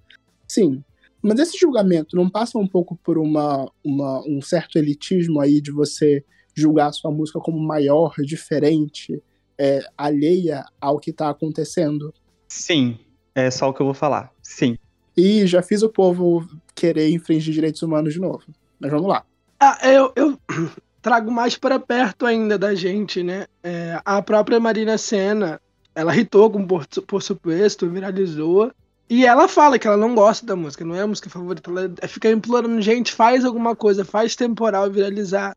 Sim, 0.45 0.84
mas 1.21 1.39
esse 1.39 1.57
julgamento 1.57 2.15
não 2.15 2.30
passa 2.30 2.57
um 2.57 2.67
pouco 2.67 2.97
por 2.97 3.17
uma, 3.17 3.71
uma, 3.84 4.21
um 4.28 4.41
certo 4.41 4.78
elitismo 4.78 5.39
aí 5.39 5.61
de 5.61 5.71
você 5.71 6.23
julgar 6.53 6.89
a 6.89 6.91
sua 6.91 7.11
música 7.11 7.39
como 7.39 7.59
maior, 7.59 8.13
diferente, 8.19 9.23
é, 9.57 9.80
alheia 9.97 10.65
ao 10.80 10.99
que 10.99 11.11
está 11.11 11.30
acontecendo? 11.30 12.13
Sim, 12.47 12.99
é 13.36 13.51
só 13.51 13.69
o 13.69 13.73
que 13.73 13.81
eu 13.81 13.86
vou 13.86 13.93
falar. 13.93 14.31
Sim. 14.41 14.77
E 15.15 15.45
já 15.45 15.61
fiz 15.61 15.83
o 15.83 15.89
povo 15.89 16.47
querer 16.73 17.09
infringir 17.09 17.53
direitos 17.53 17.81
humanos 17.81 18.13
de 18.13 18.19
novo. 18.19 18.43
Mas 18.79 18.89
vamos 18.89 19.07
lá. 19.07 19.23
Ah, 19.59 19.77
eu, 19.83 20.11
eu, 20.15 20.39
trago 21.01 21.29
mais 21.29 21.57
para 21.57 21.79
perto 21.79 22.25
ainda 22.25 22.57
da 22.57 22.73
gente, 22.73 23.21
né? 23.21 23.45
É, 23.61 23.99
a 24.03 24.21
própria 24.21 24.59
Marina 24.59 24.97
Senna, 24.97 25.61
ela 25.93 26.15
hitou 26.15 26.49
com 26.49 26.65
Por, 26.65 26.88
por 27.05 27.21
Supuesto, 27.21 27.89
viralizou. 27.89 28.71
E 29.09 29.25
ela 29.25 29.47
fala 29.47 29.77
que 29.77 29.86
ela 29.86 29.97
não 29.97 30.15
gosta 30.15 30.45
da 30.45 30.55
música, 30.55 30.83
não 30.83 30.95
é 30.95 31.01
a 31.01 31.07
música 31.07 31.29
favorita. 31.29 31.69
Ela 31.69 32.07
fica 32.07 32.29
implorando, 32.31 32.81
gente, 32.81 33.13
faz 33.13 33.45
alguma 33.45 33.75
coisa, 33.75 34.03
faz 34.03 34.36
temporal 34.36 34.89
viralizar. 34.89 35.55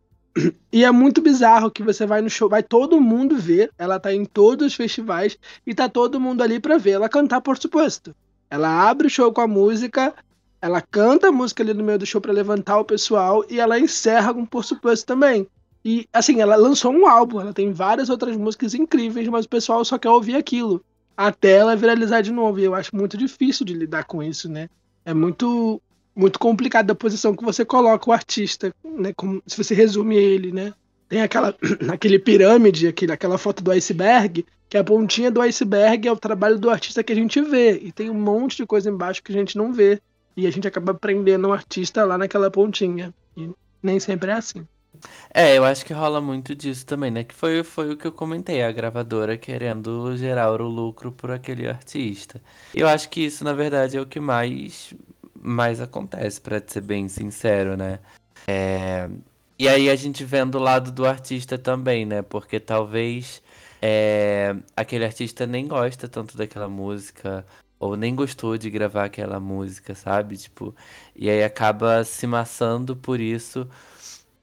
E 0.73 0.85
é 0.85 0.91
muito 0.91 1.21
bizarro 1.21 1.71
que 1.71 1.83
você 1.83 2.07
vai 2.07 2.21
no 2.21 2.31
show, 2.31 2.49
vai 2.49 2.63
todo 2.63 3.01
mundo 3.01 3.37
ver, 3.37 3.71
ela 3.79 3.99
tá 3.99 4.13
em 4.13 4.25
todos 4.25 4.67
os 4.67 4.75
festivais 4.75 5.39
e 5.67 5.75
tá 5.75 5.89
todo 5.89 6.21
mundo 6.21 6.43
ali 6.43 6.61
para 6.61 6.79
ver 6.79 6.93
ela 6.93 7.09
cantar 7.09 7.41
Por 7.41 7.57
Suposto. 7.57 8.15
Ela 8.51 8.89
abre 8.89 9.07
o 9.07 9.11
show 9.11 9.33
com 9.33 9.41
a 9.41 9.47
música, 9.47 10.15
ela 10.61 10.81
canta 10.81 11.29
a 11.29 11.33
música 11.33 11.63
ali 11.63 11.75
no 11.75 11.85
meio 11.85 11.99
do 11.99 12.07
show 12.07 12.21
para 12.21 12.33
levantar 12.33 12.79
o 12.79 12.85
pessoal 12.85 13.45
e 13.49 13.61
ela 13.61 13.79
encerra 13.79 14.35
com 14.35 14.45
Por 14.45 14.65
Suposto 14.65 15.07
também. 15.07 15.47
E, 15.85 16.07
assim, 16.13 16.41
ela 16.41 16.57
lançou 16.57 16.93
um 16.93 17.07
álbum, 17.07 17.41
ela 17.41 17.55
tem 17.55 17.73
várias 17.73 18.11
outras 18.11 18.37
músicas 18.37 18.75
incríveis, 18.75 19.29
mas 19.29 19.47
o 19.47 19.49
pessoal 19.49 19.85
só 19.85 19.97
quer 19.97 20.11
ouvir 20.11 20.37
aquilo. 20.37 20.85
Até 21.17 21.53
ela 21.53 21.77
viralizar 21.77 22.21
de 22.21 22.33
novo. 22.33 22.61
E 22.61 22.65
eu 22.65 22.75
acho 22.75 22.95
muito 22.95 23.17
difícil 23.17 23.65
de 23.65 23.75
lidar 23.75 24.05
com 24.05 24.23
isso, 24.23 24.49
né? 24.49 24.69
É 25.05 25.15
muito 25.15 25.81
muito 26.19 26.39
complicado 26.39 26.91
a 26.91 26.97
posição 26.97 27.35
que 27.35 27.45
você 27.45 27.65
coloca 27.65 28.11
o 28.11 28.13
artista, 28.13 28.75
né? 28.85 29.13
Como, 29.17 29.41
se 29.47 29.57
você 29.57 29.73
resume 29.73 30.17
ele, 30.17 30.51
né? 30.51 30.75
Tem 31.09 31.23
aquela 31.23 31.55
aquele 31.93 32.19
pirâmide, 32.19 32.89
aquele, 32.89 33.13
aquela 33.13 33.39
foto 33.39 33.63
do 33.63 33.71
iceberg, 33.71 34.45
que 34.69 34.77
a 34.77 34.83
pontinha 34.83 35.31
do 35.31 35.41
iceberg 35.41 36.09
é 36.09 36.13
o 36.13 36.17
trabalho 36.17 36.59
do 36.59 36.69
artista 36.69 37.05
que 37.05 37.13
a 37.13 37.17
gente 37.17 37.41
vê. 37.41 37.79
E 37.79 37.93
tem 37.93 38.11
um 38.11 38.21
monte 38.21 38.57
de 38.57 38.67
coisa 38.67 38.91
embaixo 38.91 39.23
que 39.23 39.31
a 39.31 39.35
gente 39.35 39.57
não 39.57 39.73
vê. 39.73 40.01
E 40.37 40.47
a 40.47 40.51
gente 40.51 40.67
acaba 40.67 40.93
prendendo 40.93 41.49
o 41.49 41.53
artista 41.53 42.05
lá 42.05 42.19
naquela 42.19 42.51
pontinha. 42.51 43.15
E 43.37 43.49
nem 43.81 44.01
sempre 44.01 44.31
é 44.31 44.35
assim. 44.35 44.67
É, 45.33 45.57
eu 45.57 45.65
acho 45.65 45.85
que 45.85 45.93
rola 45.93 46.21
muito 46.21 46.55
disso 46.55 46.85
também, 46.85 47.11
né? 47.11 47.23
Que 47.23 47.35
foi, 47.35 47.63
foi 47.63 47.93
o 47.93 47.97
que 47.97 48.07
eu 48.07 48.13
comentei, 48.13 48.63
a 48.63 48.73
gravadora 48.73 49.37
querendo 49.37 50.17
gerar 50.17 50.51
o 50.51 50.69
lucro 50.69 51.13
por 51.13 51.31
aquele 51.31 51.69
artista. 51.69 52.41
Eu 52.75 52.89
acho 52.89 53.09
que 53.09 53.21
isso, 53.21 53.45
na 53.45 53.53
verdade, 53.53 53.97
é 53.97 54.01
o 54.01 54.07
que 54.07 54.19
mais, 54.19 54.95
mais 55.43 55.81
acontece, 55.81 56.41
para 56.41 56.63
ser 56.67 56.83
bem 56.83 57.09
sincero, 57.09 57.77
né? 57.77 57.99
É... 58.47 59.09
E 59.59 59.69
aí 59.69 59.91
a 59.91 59.97
gente 59.97 60.25
vendo 60.25 60.57
o 60.57 60.61
lado 60.61 60.93
do 60.93 61.05
artista 61.05 61.59
também, 61.59 62.07
né? 62.07 62.23
Porque 62.23 62.61
talvez 62.61 63.43
é... 63.83 64.57
aquele 64.77 65.05
artista 65.05 65.47
nem 65.47 65.67
gosta 65.67 66.09
tanto 66.09 66.37
daquela 66.37 66.69
música, 66.69 67.45
ou 67.79 67.97
nem 67.97 68.15
gostou 68.15 68.59
de 68.59 68.71
gravar 68.71 69.05
aquela 69.05 69.39
música, 69.39 69.95
sabe? 69.95 70.37
Tipo, 70.37 70.75
e 71.15 71.31
aí 71.31 71.43
acaba 71.45 72.05
se 72.05 72.27
maçando 72.27 72.97
por 72.97 73.21
isso, 73.21 73.69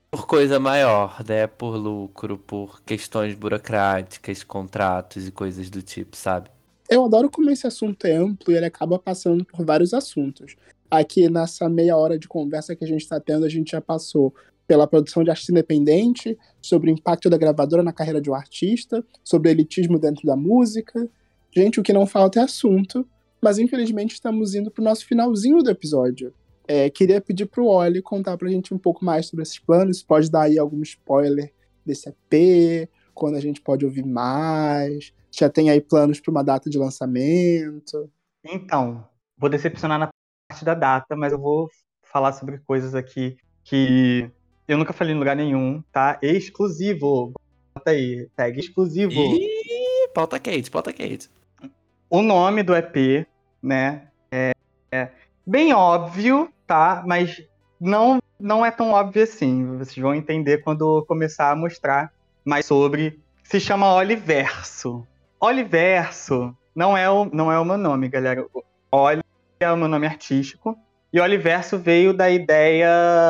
por 0.09 0.25
coisa 0.25 0.59
maior, 0.59 1.21
né? 1.27 1.47
Por 1.47 1.75
lucro, 1.75 2.37
por 2.37 2.81
questões 2.83 3.35
burocráticas, 3.35 4.43
contratos 4.43 5.27
e 5.27 5.31
coisas 5.31 5.69
do 5.69 5.81
tipo, 5.81 6.15
sabe? 6.15 6.49
Eu 6.87 7.03
adoro 7.03 7.29
como 7.29 7.49
esse 7.49 7.65
assunto 7.65 8.05
é 8.05 8.15
amplo 8.15 8.53
e 8.53 8.55
ele 8.57 8.65
acaba 8.65 8.99
passando 8.99 9.43
por 9.43 9.65
vários 9.65 9.93
assuntos. 9.93 10.55
Aqui 10.89 11.29
nessa 11.29 11.67
meia 11.67 11.97
hora 11.97 12.17
de 12.17 12.27
conversa 12.27 12.75
que 12.75 12.83
a 12.83 12.88
gente 12.88 13.01
está 13.01 13.19
tendo, 13.19 13.45
a 13.45 13.49
gente 13.49 13.71
já 13.71 13.81
passou 13.81 14.33
pela 14.67 14.88
produção 14.88 15.23
de 15.23 15.29
arte 15.29 15.51
independente, 15.51 16.38
sobre 16.61 16.89
o 16.89 16.93
impacto 16.93 17.29
da 17.29 17.38
gravadora 17.38 17.83
na 17.83 17.93
carreira 17.93 18.19
de 18.19 18.29
um 18.29 18.33
artista, 18.33 19.05
sobre 19.23 19.51
elitismo 19.51 19.99
dentro 19.99 20.25
da 20.25 20.36
música. 20.36 21.07
Gente, 21.55 21.79
o 21.79 21.83
que 21.83 21.93
não 21.93 22.05
falta 22.05 22.39
é 22.39 22.43
assunto 22.43 23.07
Mas 23.41 23.59
infelizmente 23.59 24.13
estamos 24.13 24.55
indo 24.55 24.71
pro 24.71 24.83
nosso 24.83 25.05
finalzinho 25.05 25.61
do 25.61 25.69
episódio. 25.69 26.33
É, 26.67 26.89
queria 26.89 27.21
pedir 27.21 27.45
pro 27.45 27.67
Oli 27.67 28.01
contar 28.01 28.38
pra 28.38 28.49
gente 28.49 28.73
um 28.73 28.77
pouco 28.77 29.05
mais 29.05 29.27
sobre 29.27 29.43
esses 29.43 29.59
planos. 29.59 30.01
Pode 30.01 30.31
dar 30.31 30.43
aí 30.43 30.57
algum 30.57 30.81
spoiler 30.81 31.53
desse 31.86 32.09
EP, 32.09 32.89
quando 33.13 33.36
a 33.36 33.39
gente 33.39 33.61
pode 33.61 33.86
ouvir 33.86 34.03
mais. 34.03 35.13
Já 35.31 35.47
tem 35.47 35.69
aí 35.69 35.79
planos 35.79 36.19
para 36.19 36.31
uma 36.31 36.43
data 36.43 36.69
de 36.69 36.77
lançamento? 36.77 38.09
Então, 38.43 39.07
vou 39.38 39.49
decepcionar 39.49 39.99
na 39.99 40.09
parte 40.55 40.63
da 40.63 40.73
data, 40.73 41.15
mas 41.15 41.33
eu 41.33 41.39
vou 41.39 41.69
falar 42.03 42.31
sobre 42.31 42.59
coisas 42.59 42.95
aqui 42.95 43.37
que 43.63 44.29
eu 44.67 44.77
nunca 44.77 44.93
falei 44.93 45.13
em 45.13 45.17
lugar 45.17 45.35
nenhum, 45.35 45.83
tá? 45.91 46.17
Exclusivo. 46.21 47.33
Bota 47.73 47.91
aí, 47.91 48.29
tag 48.35 48.57
exclusivo. 48.57 49.11
Ih, 49.13 50.07
pauta 50.13 50.39
quente, 50.39 50.71
pauta 50.71 50.93
quente. 50.93 51.29
O 52.09 52.21
nome 52.21 52.63
do 52.63 52.73
EP, 52.73 53.27
né, 53.61 54.07
é, 54.31 54.51
é 54.91 55.09
bem 55.45 55.73
óbvio, 55.73 56.49
tá? 56.65 57.03
Mas 57.05 57.43
não, 57.79 58.19
não 58.39 58.65
é 58.65 58.71
tão 58.71 58.91
óbvio 58.91 59.23
assim. 59.23 59.77
Vocês 59.77 59.97
vão 59.97 60.15
entender 60.15 60.59
quando 60.59 61.03
começar 61.05 61.51
a 61.51 61.55
mostrar 61.55 62.13
mais 62.45 62.65
sobre. 62.65 63.19
Se 63.43 63.59
chama 63.59 63.93
Oliverso. 63.93 65.05
Oliverso 65.39 66.55
não 66.73 66.95
é 66.95 67.09
o, 67.09 67.25
não 67.25 67.51
é 67.51 67.59
o 67.59 67.65
meu 67.65 67.77
nome, 67.77 68.07
galera. 68.07 68.45
Oli 68.91 69.24
é 69.66 69.72
o 69.72 69.78
meu 69.78 69.88
nome 69.88 70.07
artístico. 70.07 70.78
E 71.11 71.20
Oliverso 71.20 71.78
veio 71.78 72.13
da 72.13 72.30
ideia 72.30 73.30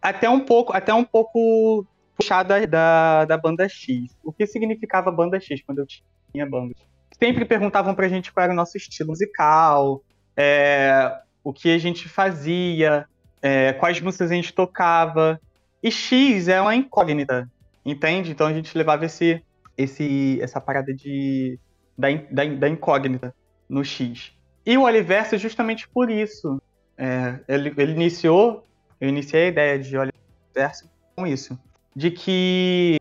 até 0.00 0.28
um 0.28 0.40
pouco, 0.40 0.72
até 0.72 0.92
um 0.92 1.04
pouco 1.04 1.86
puxada 2.16 2.66
da, 2.66 3.24
da 3.24 3.36
banda 3.36 3.68
X. 3.68 4.16
O 4.22 4.32
que 4.32 4.46
significava 4.46 5.10
banda 5.10 5.40
X 5.40 5.62
quando 5.62 5.78
eu 5.78 5.86
tinha 5.86 6.46
banda? 6.46 6.74
Sempre 7.18 7.44
perguntavam 7.44 7.94
pra 7.94 8.08
gente 8.08 8.32
qual 8.32 8.44
era 8.44 8.52
o 8.52 8.56
nosso 8.56 8.76
estilo 8.76 9.10
musical, 9.10 10.02
é, 10.36 11.20
o 11.42 11.52
que 11.52 11.72
a 11.72 11.78
gente 11.78 12.08
fazia, 12.08 13.06
é, 13.40 13.72
quais 13.72 14.00
músicas 14.00 14.30
a 14.30 14.34
gente 14.34 14.52
tocava. 14.52 15.40
E 15.82 15.90
X 15.90 16.48
é 16.48 16.60
uma 16.60 16.74
incógnita, 16.74 17.50
entende? 17.84 18.30
Então 18.32 18.46
a 18.46 18.52
gente 18.52 18.76
levava 18.76 19.04
esse, 19.06 19.42
esse, 19.76 20.38
essa 20.40 20.60
parada 20.60 20.92
de, 20.92 21.58
da, 21.96 22.08
da, 22.30 22.44
da 22.44 22.68
incógnita 22.68 23.34
no 23.68 23.84
X. 23.84 24.32
E 24.64 24.76
o 24.78 24.82
Oliverso 24.82 25.36
justamente 25.38 25.88
por 25.88 26.10
isso. 26.10 26.60
É, 26.96 27.40
ele, 27.48 27.72
ele 27.76 27.92
iniciou, 27.92 28.64
eu 29.00 29.08
iniciei 29.08 29.44
a 29.44 29.48
ideia 29.48 29.78
de 29.78 29.96
Oliverso 29.96 30.88
com 31.16 31.26
isso. 31.26 31.58
De 31.94 32.10
que 32.10 32.96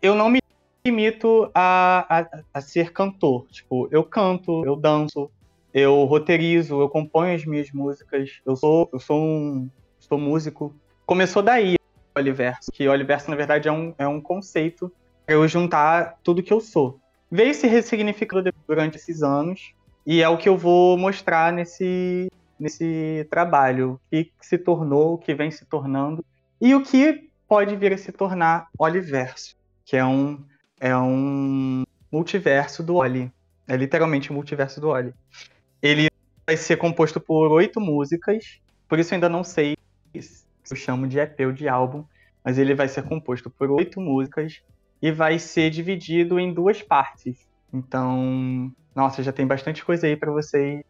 eu 0.00 0.14
não 0.14 0.28
me 0.28 0.40
limito 0.84 1.50
a, 1.54 2.06
a, 2.08 2.42
a 2.54 2.60
ser 2.60 2.92
cantor. 2.92 3.46
Tipo, 3.50 3.88
eu 3.90 4.04
canto, 4.04 4.64
eu 4.64 4.76
danço, 4.76 5.30
eu 5.72 6.04
roteirizo, 6.04 6.80
eu 6.80 6.88
componho 6.88 7.34
as 7.34 7.44
minhas 7.44 7.70
músicas, 7.72 8.40
eu 8.44 8.56
sou, 8.56 8.88
eu 8.92 8.98
sou 8.98 9.20
um 9.22 9.70
sou 9.98 10.18
músico. 10.18 10.74
Começou 11.06 11.42
daí 11.42 11.76
o 12.14 12.18
Oliverso, 12.18 12.70
que 12.72 12.86
o 12.86 12.92
Oliverso, 12.92 13.30
na 13.30 13.36
verdade, 13.36 13.68
é 13.68 13.72
um, 13.72 13.94
é 13.96 14.06
um 14.06 14.20
conceito 14.20 14.92
para 15.24 15.34
eu 15.34 15.46
juntar 15.48 16.18
tudo 16.22 16.42
que 16.42 16.52
eu 16.52 16.60
sou. 16.60 16.98
Veio 17.30 17.54
se 17.54 17.66
ressignificando 17.66 18.52
durante 18.68 18.96
esses 18.96 19.22
anos, 19.22 19.74
e 20.06 20.22
é 20.22 20.28
o 20.28 20.36
que 20.36 20.48
eu 20.48 20.56
vou 20.56 20.98
mostrar 20.98 21.52
nesse, 21.52 22.30
nesse 22.58 23.26
trabalho, 23.30 24.00
o 24.06 24.10
que 24.10 24.30
se 24.40 24.58
tornou, 24.58 25.14
o 25.14 25.18
que 25.18 25.34
vem 25.34 25.50
se 25.50 25.64
tornando, 25.64 26.24
e 26.60 26.74
o 26.74 26.82
que 26.82 27.30
pode 27.48 27.76
vir 27.76 27.92
a 27.92 27.98
se 27.98 28.10
tornar 28.12 28.68
Oliverso, 28.78 29.56
que 29.84 29.96
é 29.96 30.04
um, 30.04 30.42
é 30.80 30.96
um 30.96 31.84
multiverso 32.10 32.82
do 32.82 32.96
Oli. 32.96 33.32
É 33.66 33.76
literalmente 33.76 34.30
o 34.30 34.34
multiverso 34.34 34.80
do 34.80 34.88
Oli. 34.88 35.14
Ele 35.80 36.08
vai 36.46 36.56
ser 36.56 36.76
composto 36.76 37.20
por 37.20 37.50
oito 37.52 37.80
músicas, 37.80 38.60
por 38.88 38.98
isso 38.98 39.14
ainda 39.14 39.28
não 39.28 39.44
sei 39.44 39.76
se 40.14 40.44
eu 40.70 40.76
chamo 40.76 41.06
de 41.06 41.18
EP 41.18 41.40
ou 41.40 41.52
de 41.52 41.68
álbum, 41.68 42.04
mas 42.44 42.58
ele 42.58 42.74
vai 42.74 42.88
ser 42.88 43.02
composto 43.04 43.48
por 43.50 43.70
oito 43.70 44.00
músicas 44.00 44.62
e 45.00 45.10
vai 45.10 45.38
ser 45.38 45.70
dividido 45.70 46.38
em 46.38 46.52
duas 46.52 46.82
partes. 46.82 47.46
Então, 47.72 48.72
nossa, 48.94 49.22
já 49.22 49.32
tem 49.32 49.46
bastante 49.46 49.84
coisa 49.84 50.06
aí 50.06 50.16
para 50.16 50.30
vocês 50.30 50.82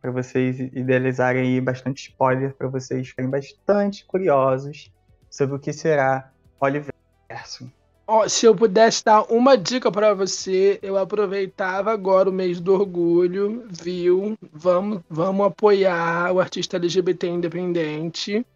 para 0.00 0.12
vocês 0.12 0.60
idealizarem 0.60 1.42
aí 1.42 1.60
bastante 1.60 2.08
spoiler 2.08 2.54
para 2.54 2.68
vocês 2.68 3.08
ficarem 3.08 3.30
bastante 3.30 4.04
curiosos 4.04 4.92
sobre 5.28 5.56
o 5.56 5.58
que 5.58 5.72
será 5.72 6.30
Oliverso. 6.60 7.70
Oh, 8.06 8.26
se 8.26 8.46
eu 8.46 8.54
pudesse 8.54 9.04
dar 9.04 9.24
uma 9.30 9.54
dica 9.56 9.92
para 9.92 10.14
você, 10.14 10.78
eu 10.82 10.96
aproveitava 10.96 11.92
agora 11.92 12.30
o 12.30 12.32
mês 12.32 12.58
do 12.58 12.72
orgulho, 12.72 13.66
viu? 13.68 14.34
Vamos, 14.50 15.02
vamos 15.10 15.46
apoiar 15.46 16.32
o 16.32 16.40
artista 16.40 16.78
LGBT 16.78 17.26
independente. 17.26 18.46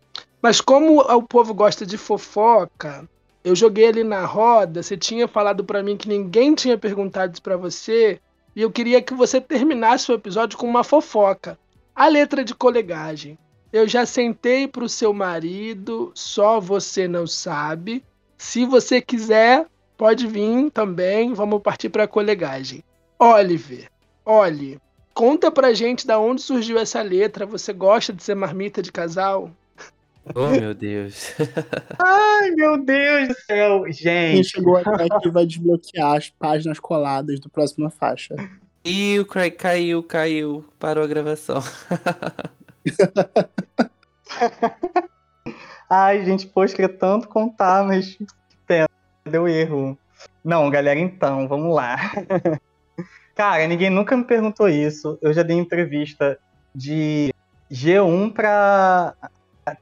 Mas 0.41 0.61
como 0.61 1.01
o 1.01 1.23
povo 1.23 1.53
gosta 1.53 1.85
de 1.85 1.99
fofoca, 1.99 3.07
eu 3.45 3.55
joguei 3.55 3.89
ali 3.89 4.03
na 4.03 4.25
roda, 4.25 4.83
você 4.83 4.97
tinha 4.97 5.29
falado 5.29 5.65
para 5.65 5.83
mim 5.83 5.99
que 5.99 6.09
ninguém 6.09 6.55
tinha 6.55 6.79
perguntado 6.79 7.35
isso 7.35 7.43
para 7.43 7.57
você, 7.57 8.19
e 8.55 8.63
eu 8.63 8.71
queria 8.71 9.01
que 9.01 9.15
você 9.15 9.41
terminasse 9.41 10.11
o 10.11 10.15
episódio 10.15 10.59
com 10.59 10.67
uma 10.67 10.85
fofoca. 10.85 11.59
A 11.95 12.07
letra 12.09 12.45
de 12.45 12.55
colegagem. 12.55 13.39
Eu 13.73 13.89
já 13.89 14.05
sentei 14.05 14.69
pro 14.69 14.89
seu 14.89 15.15
marido, 15.15 16.13
só 16.15 16.61
você 16.61 17.09
não 17.09 17.27
sabe. 17.27 18.05
Se 18.37 18.67
você 18.67 19.01
quiser, 19.01 19.67
pode 19.97 20.27
vir 20.27 20.71
também. 20.71 21.33
Vamos 21.33 21.63
partir 21.63 21.89
para 21.89 22.05
a 22.05 22.09
colegagem. 22.09 22.85
Oliver, 23.19 23.89
olhe, 24.27 24.79
conta 25.15 25.51
pra 25.51 25.73
gente 25.73 26.07
da 26.07 26.19
onde 26.19 26.43
surgiu 26.43 26.79
essa 26.79 27.01
letra. 27.01 27.47
Você 27.47 27.73
gosta 27.73 28.13
de 28.13 28.23
ser 28.23 28.35
marmita 28.35 28.83
de 28.83 28.93
casal? 28.93 29.51
Oh, 30.35 30.49
meu 30.49 30.73
Deus. 30.73 31.35
Ai, 31.99 32.51
meu 32.53 32.83
Deus 32.83 33.29
do 33.29 33.35
céu, 33.35 33.85
gente. 33.91 34.35
Quem 34.35 34.45
chegou 34.45 34.77
até 34.77 35.07
aqui 35.11 35.29
vai 35.29 35.45
desbloquear 35.45 36.17
as 36.17 36.31
páginas 36.31 36.79
coladas 36.79 37.41
do 37.41 37.51
próxima 37.51 37.91
faixa. 37.91 38.37
Caiu, 38.85 39.27
caiu, 39.57 40.03
caiu. 40.03 40.65
Parou 40.79 41.05
a 41.05 41.07
gravação. 41.07 41.61
Ai, 45.91 46.25
gente, 46.25 46.47
poxa, 46.47 46.75
queria 46.75 46.89
tanto 46.89 47.29
contar, 47.29 47.85
mas 47.85 48.17
que 48.17 48.27
pena, 48.67 48.89
deu 49.25 49.47
erro. 49.47 49.99
Não, 50.45 50.71
galera, 50.71 50.99
então, 50.99 51.47
vamos 51.49 51.75
lá. 51.75 51.97
Cara, 53.35 53.67
ninguém 53.67 53.91
nunca 53.91 54.17
me 54.17 54.25
perguntou 54.25 54.69
isso. 54.69 55.19
Eu 55.21 55.33
já 55.33 55.43
dei 55.43 55.57
entrevista 55.57 56.39
de 56.75 57.33
G1 57.71 58.33
pra 58.33 59.15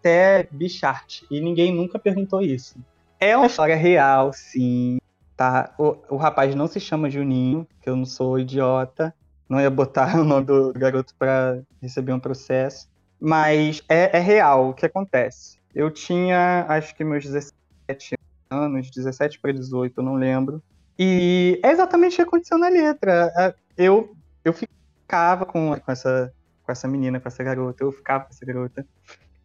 até 0.01 0.48
Bichart 0.51 1.22
e 1.30 1.40
ninguém 1.40 1.72
nunca 1.72 1.98
perguntou 1.98 2.40
isso. 2.40 2.78
É 3.18 3.36
uma 3.36 3.46
história 3.46 3.76
real, 3.76 4.32
sim, 4.32 4.98
tá? 5.36 5.74
O, 5.78 5.96
o 6.09 6.16
rapaz 6.16 6.55
não 6.55 6.66
se 6.66 6.80
chama 6.80 7.11
Juninho, 7.11 7.66
que 7.82 7.88
eu 7.88 7.94
não 7.94 8.07
sou 8.07 8.38
idiota. 8.38 9.14
Não 9.48 9.61
ia 9.61 9.70
botar 9.70 10.16
o 10.20 10.24
nome 10.24 10.46
do 10.46 10.72
garoto 10.72 11.14
para 11.18 11.61
receber 11.82 12.12
um 12.12 12.20
processo. 12.20 12.88
Mas 13.20 13.82
é, 13.88 14.16
é 14.16 14.20
real 14.20 14.70
o 14.70 14.74
que 14.74 14.86
acontece. 14.86 15.59
Eu 15.74 15.90
tinha, 15.90 16.64
acho 16.68 16.94
que 16.94 17.05
meus 17.05 17.24
17 17.24 18.16
anos, 18.51 18.90
17 18.90 19.38
para 19.38 19.53
18, 19.53 20.01
eu 20.01 20.05
não 20.05 20.14
lembro. 20.14 20.62
E 20.98 21.61
é 21.62 21.70
exatamente 21.70 22.14
o 22.14 22.16
que 22.16 22.22
aconteceu 22.22 22.59
na 22.59 22.68
letra. 22.68 23.30
É, 23.38 23.55
eu, 23.76 24.14
eu 24.44 24.53
ficava 24.53 25.44
com, 25.44 25.78
com, 25.78 25.92
essa, 25.92 26.32
com 26.62 26.72
essa 26.72 26.88
menina, 26.88 27.20
com 27.20 27.28
essa 27.28 27.44
garota, 27.44 27.84
eu 27.84 27.92
ficava 27.92 28.24
com 28.24 28.30
essa 28.30 28.46
garota. 28.46 28.86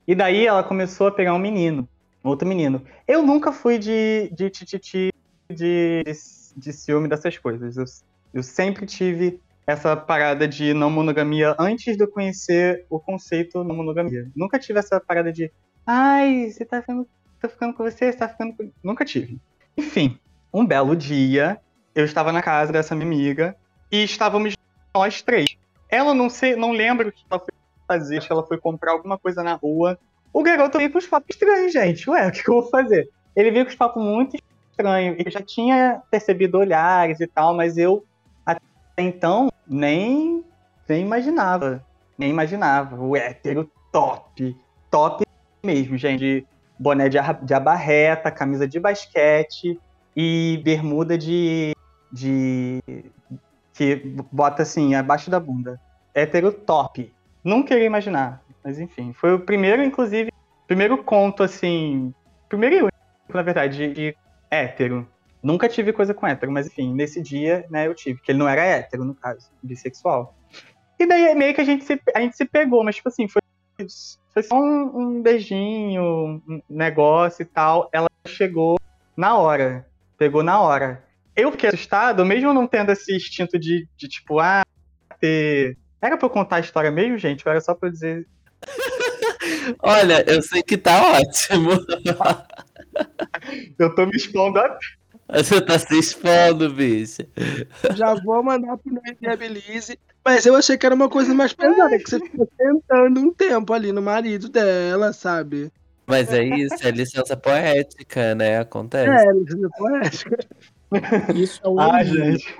E 0.07 0.13
daí 0.13 0.45
ela 0.45 0.63
começou 0.63 1.07
a 1.07 1.11
pegar 1.11 1.33
um 1.33 1.39
menino, 1.39 1.87
outro 2.23 2.47
menino. 2.47 2.81
Eu 3.07 3.23
nunca 3.23 3.51
fui 3.51 3.77
de 3.77 4.29
de, 4.31 4.49
de, 4.49 4.79
de, 4.79 5.13
de, 5.49 6.03
de 6.55 6.73
ciúme 6.73 7.07
dessas 7.07 7.37
coisas. 7.37 7.77
Eu, 7.77 7.85
eu 8.33 8.43
sempre 8.43 8.85
tive 8.85 9.39
essa 9.65 9.95
parada 9.95 10.47
de 10.47 10.73
não 10.73 10.91
monogamia 10.91 11.55
antes 11.57 11.97
de 11.97 12.03
eu 12.03 12.07
conhecer 12.07 12.85
o 12.89 12.99
conceito 12.99 13.63
não 13.63 13.75
monogamia. 13.75 14.29
Nunca 14.35 14.59
tive 14.59 14.79
essa 14.79 14.99
parada 14.99 15.31
de 15.31 15.51
Ai, 15.85 16.49
você 16.49 16.65
tá 16.65 16.81
ficando, 16.81 17.07
tô 17.39 17.47
ficando 17.47 17.73
com 17.73 17.83
você, 17.83 18.11
você 18.11 18.17
tá 18.17 18.27
ficando 18.27 18.53
com... 18.55 18.71
Nunca 18.83 19.05
tive. 19.05 19.39
Enfim, 19.77 20.19
um 20.51 20.65
belo 20.65 20.95
dia, 20.95 21.59
eu 21.93 22.05
estava 22.05 22.31
na 22.31 22.41
casa 22.41 22.71
dessa 22.71 22.95
minha 22.95 23.05
amiga 23.07 23.55
e 23.91 24.03
estávamos 24.03 24.55
nós 24.95 25.21
três. 25.21 25.45
Ela 25.87 26.13
não 26.13 26.29
sei, 26.29 26.55
não 26.55 26.71
lembra 26.71 27.07
o 27.07 27.11
que 27.11 27.23
ela 27.29 27.39
fazer, 27.87 28.17
acho 28.17 28.27
que 28.27 28.33
ela 28.33 28.45
foi 28.45 28.57
comprar 28.57 28.91
alguma 28.91 29.17
coisa 29.17 29.43
na 29.43 29.53
rua. 29.53 29.97
O 30.33 30.43
garoto 30.43 30.77
veio 30.77 30.91
com 30.91 30.97
os 30.97 31.07
papos 31.07 31.35
estranhos, 31.35 31.71
gente. 31.71 32.09
Ué, 32.09 32.27
o 32.27 32.31
que, 32.31 32.43
que 32.43 32.49
eu 32.49 32.61
vou 32.61 32.69
fazer? 32.69 33.09
Ele 33.35 33.51
veio 33.51 33.65
com 33.65 33.71
os 33.71 33.77
papos 33.77 34.03
muito 34.03 34.37
estranhos. 34.71 35.17
Eu 35.23 35.31
já 35.31 35.41
tinha 35.41 36.01
percebido 36.11 36.57
olhares 36.57 37.19
e 37.19 37.27
tal, 37.27 37.53
mas 37.53 37.77
eu 37.77 38.05
até 38.45 38.61
então 38.97 39.51
nem, 39.67 40.43
nem 40.87 41.01
imaginava. 41.01 41.83
Nem 42.17 42.29
imaginava. 42.29 43.01
O 43.01 43.15
hétero 43.15 43.69
top. 43.91 44.55
Top 44.91 45.25
mesmo, 45.63 45.97
gente. 45.97 46.45
Boné 46.77 47.07
de, 47.07 47.17
de 47.43 47.53
abarreta, 47.53 48.29
camisa 48.29 48.67
de 48.67 48.79
basquete 48.79 49.79
e 50.15 50.61
bermuda 50.63 51.17
de. 51.17 51.73
de. 52.11 52.81
que 53.73 53.95
bota 54.31 54.63
assim, 54.63 54.95
abaixo 54.95 55.29
da 55.29 55.39
bunda. 55.39 55.79
hétero 56.13 56.51
top. 56.51 57.13
Nunca 57.45 57.75
iria 57.75 57.85
imaginar. 57.85 58.43
Mas 58.63 58.79
enfim, 58.79 59.13
foi 59.13 59.35
o 59.35 59.39
primeiro, 59.39 59.83
inclusive, 59.83 60.31
primeiro 60.67 61.03
conto, 61.03 61.43
assim. 61.43 62.11
Primeiro 62.49 62.75
e 62.75 62.81
único, 62.81 62.97
na 63.33 63.43
verdade, 63.43 63.77
de, 63.77 63.93
de 63.93 64.17
hétero. 64.49 65.07
Nunca 65.43 65.69
tive 65.69 65.93
coisa 65.93 66.11
com 66.11 66.25
hétero, 66.25 66.51
mas 66.51 66.65
enfim, 66.65 66.91
nesse 66.91 67.21
dia, 67.21 67.67
né, 67.69 67.85
eu 67.85 67.93
tive, 67.93 68.19
que 68.19 68.31
ele 68.31 68.39
não 68.39 68.49
era 68.49 68.65
hétero, 68.65 69.05
no 69.05 69.13
caso, 69.13 69.51
bissexual. 69.61 70.35
E 70.97 71.05
daí 71.05 71.35
meio 71.35 71.53
que 71.53 71.61
a 71.61 71.65
gente 71.65 71.85
se, 71.85 72.01
a 72.15 72.19
gente 72.19 72.35
se 72.35 72.45
pegou, 72.45 72.83
mas 72.83 72.95
tipo 72.95 73.09
assim, 73.09 73.27
foi, 73.27 73.41
foi 74.33 74.41
só 74.41 74.55
um, 74.55 74.97
um 74.97 75.21
beijinho, 75.21 76.41
um 76.47 76.61
negócio 76.67 77.43
e 77.43 77.45
tal. 77.45 77.89
Ela 77.93 78.09
chegou 78.27 78.77
na 79.15 79.37
hora. 79.37 79.87
Pegou 80.17 80.41
na 80.41 80.59
hora. 80.59 81.03
Eu 81.35 81.51
fiquei 81.51 81.69
assustado, 81.69 82.25
mesmo 82.25 82.53
não 82.53 82.65
tendo 82.65 82.91
esse 82.91 83.15
instinto 83.15 83.59
de, 83.59 83.87
de 83.95 84.07
tipo, 84.07 84.39
ah, 84.39 84.63
ter. 85.19 85.77
Era 86.05 86.17
pra 86.17 86.27
eu 86.27 86.29
contar 86.29 86.57
a 86.57 86.59
história 86.59 86.91
mesmo, 86.91 87.17
gente? 87.17 87.47
Ou 87.47 87.51
era 87.51 87.59
só 87.59 87.73
pra 87.73 87.89
eu 87.89 87.93
dizer. 87.93 88.27
Olha, 89.81 90.23
eu 90.27 90.41
sei 90.41 90.61
que 90.61 90.77
tá 90.77 91.17
ótimo. 91.17 91.71
eu 93.79 93.95
tô 93.95 94.05
me 94.05 94.15
expondo 94.15 94.59
a. 94.59 94.77
Você 95.33 95.59
tá 95.59 95.79
se 95.79 95.97
expondo, 95.97 96.71
bicho. 96.71 97.23
Já 97.95 98.13
vou 98.23 98.43
mandar 98.43 98.77
pro 98.77 99.37
Belize. 99.37 99.97
Mas 100.23 100.45
eu 100.45 100.55
achei 100.55 100.77
que 100.77 100.85
era 100.85 100.93
uma 100.93 101.09
coisa 101.09 101.33
mais 101.33 101.53
pesada, 101.53 101.97
que 101.97 102.07
você 102.07 102.19
ficou 102.19 102.47
tentando 102.57 103.19
um 103.19 103.33
tempo 103.33 103.73
ali 103.73 103.91
no 103.91 104.01
marido 104.01 104.49
dela, 104.49 105.13
sabe? 105.13 105.71
Mas 106.05 106.31
é 106.31 106.43
isso, 106.43 106.87
é 106.87 106.91
licença 106.91 107.35
poética, 107.35 108.35
né? 108.35 108.59
Acontece. 108.59 109.09
É, 109.09 109.33
licença 109.33 109.69
poética. 109.75 110.37
Isso 111.33 111.59
é 111.63 111.67
o 111.67 111.79
Ai, 111.79 112.05
gente. 112.05 112.55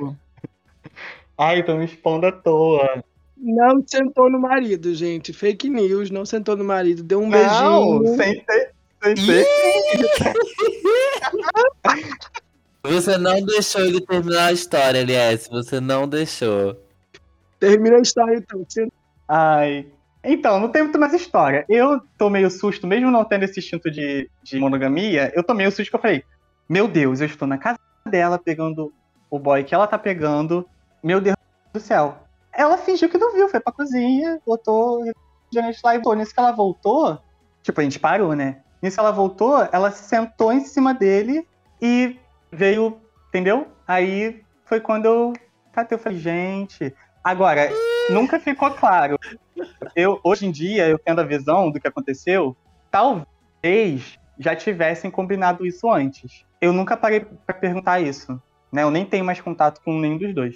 Ai, 1.38 1.64
tô 1.64 1.76
me 1.76 1.86
expondo 1.86 2.26
à 2.26 2.32
toa. 2.32 3.04
Não 3.38 3.84
sentou 3.86 4.30
no 4.30 4.40
marido, 4.40 4.94
gente. 4.94 5.34
Fake 5.34 5.70
news, 5.70 6.10
não 6.10 6.26
sentou 6.26 6.56
no 6.56 6.64
marido. 6.64 7.04
Deu 7.04 7.20
um 7.20 7.28
não, 7.28 8.00
beijinho. 8.00 8.18
Sentei, 8.18 8.68
sentei. 9.04 9.46
Você 12.84 13.18
não 13.18 13.42
deixou 13.42 13.82
ele 13.82 14.00
terminar 14.06 14.48
a 14.48 14.54
história, 14.54 15.02
aliás. 15.02 15.48
Você 15.48 15.80
não 15.80 16.08
deixou. 16.08 16.80
Termina 17.60 17.98
a 17.98 18.02
história, 18.02 18.38
então. 18.38 18.66
Ai. 19.28 19.88
Então, 20.24 20.60
não 20.60 20.70
tem 20.70 20.84
muito 20.84 21.00
mais 21.00 21.14
história. 21.14 21.66
Eu 21.70 22.02
tomei 22.18 22.46
o 22.46 22.50
susto, 22.50 22.88
mesmo 22.88 23.12
não 23.12 23.24
tendo 23.24 23.44
esse 23.44 23.60
instinto 23.60 23.92
de, 23.92 24.30
de 24.44 24.60
monogamia, 24.60 25.32
eu 25.36 25.44
tomei 25.44 25.68
o 25.68 25.72
susto 25.72 25.90
que 25.90 25.96
eu 25.96 26.02
falei: 26.02 26.24
Meu 26.68 26.88
Deus, 26.88 27.22
eu 27.22 27.28
estou 27.28 27.48
na 27.48 27.58
casa 27.58 27.80
dela 28.10 28.40
pegando 28.40 28.92
o 29.30 29.38
boy 29.38 29.64
que 29.64 29.76
ela 29.76 29.88
tá 29.88 29.98
pegando. 29.98 30.68
Meu 31.04 31.22
Deus 31.22 31.36
do 31.74 31.80
céu. 31.80 32.25
Ela 32.56 32.78
fingiu 32.78 33.10
que 33.10 33.18
não 33.18 33.34
viu, 33.34 33.50
foi 33.50 33.60
pra 33.60 33.74
cozinha, 33.74 34.40
botou 34.46 35.04
refrigerante 35.04 35.82
lá 35.84 35.96
e 35.96 35.98
voltou. 35.98 36.16
Nisso 36.16 36.34
que 36.34 36.40
ela 36.40 36.52
voltou, 36.52 37.20
tipo, 37.62 37.80
a 37.80 37.84
gente 37.84 38.00
parou, 38.00 38.34
né? 38.34 38.62
Nisso 38.82 38.96
que 38.96 39.00
ela 39.00 39.12
voltou, 39.12 39.68
ela 39.72 39.92
sentou 39.92 40.54
em 40.54 40.62
cima 40.62 40.94
dele 40.94 41.48
e 41.82 42.18
veio, 42.52 43.00
entendeu? 43.30 43.68
Aí 43.88 44.42
foi 44.66 44.80
quando 44.80 45.06
eu 45.06 45.34
catei, 45.72 45.98
eu 45.98 46.02
falei, 46.02 46.18
gente. 46.18 46.96
Agora, 47.24 47.70
nunca 48.10 48.40
ficou 48.40 48.72
claro. 48.72 49.18
Eu, 49.96 50.20
hoje 50.24 50.46
em 50.46 50.52
dia, 50.52 50.88
eu 50.88 51.00
tendo 51.00 51.22
a 51.22 51.24
visão 51.24 51.72
do 51.72 51.80
que 51.80 51.88
aconteceu, 51.88 52.56
talvez 52.90 54.18
já 54.38 54.56
tivessem 54.56 55.10
combinado 55.10 55.66
isso 55.66 55.90
antes. 55.90 56.46
Eu 56.62 56.72
nunca 56.72 56.96
parei 56.96 57.22
para 57.22 57.56
perguntar 57.56 58.00
isso. 58.00 58.42
Né? 58.72 58.84
Eu 58.84 58.92
nem 58.92 59.06
tenho 59.06 59.26
mais 59.26 59.40
contato 59.42 59.82
com 59.84 60.00
nenhum 60.00 60.18
dos 60.18 60.34
dois. 60.34 60.56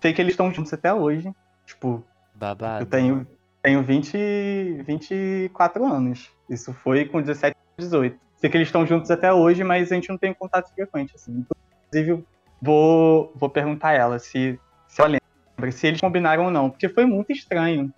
Sei 0.00 0.12
que 0.12 0.20
eles 0.20 0.32
estão 0.32 0.52
juntos 0.52 0.72
até 0.72 0.92
hoje. 0.92 1.32
Tipo, 1.64 2.04
Babado. 2.34 2.82
eu 2.82 2.86
tenho, 2.86 3.26
tenho 3.62 3.82
20, 3.82 4.82
24 4.86 5.84
anos. 5.84 6.30
Isso 6.48 6.72
foi 6.72 7.04
com 7.04 7.20
17, 7.20 7.56
18. 7.78 8.18
Sei 8.36 8.50
que 8.50 8.56
eles 8.56 8.68
estão 8.68 8.86
juntos 8.86 9.10
até 9.10 9.32
hoje, 9.32 9.64
mas 9.64 9.90
a 9.90 9.94
gente 9.94 10.08
não 10.08 10.18
tem 10.18 10.32
contato 10.34 10.72
frequente. 10.74 11.14
Assim. 11.14 11.44
Inclusive, 11.88 12.24
vou, 12.60 13.32
vou 13.34 13.48
perguntar 13.48 13.88
a 13.88 13.94
ela 13.94 14.18
se, 14.18 14.58
se 14.86 15.00
ela 15.00 15.18
lembra, 15.58 15.72
se 15.72 15.86
eles 15.86 16.00
combinaram 16.00 16.44
ou 16.44 16.50
não, 16.50 16.70
porque 16.70 16.88
foi 16.88 17.06
muito 17.06 17.32
estranho. 17.32 17.92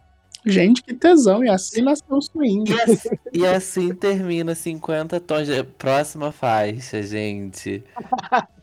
Gente, 0.47 0.83
que 0.83 0.95
tesão, 0.95 1.45
e 1.45 1.49
assim 1.49 1.83
nasceu 1.83 2.17
o 2.17 2.23
swing. 2.23 2.71
E 2.71 2.81
assim, 2.81 3.09
e 3.33 3.47
assim 3.47 3.95
termina 3.95 4.55
50 4.55 5.21
tons 5.21 5.47
de 5.47 5.63
próxima 5.65 6.31
faixa, 6.31 7.03
gente. 7.03 7.85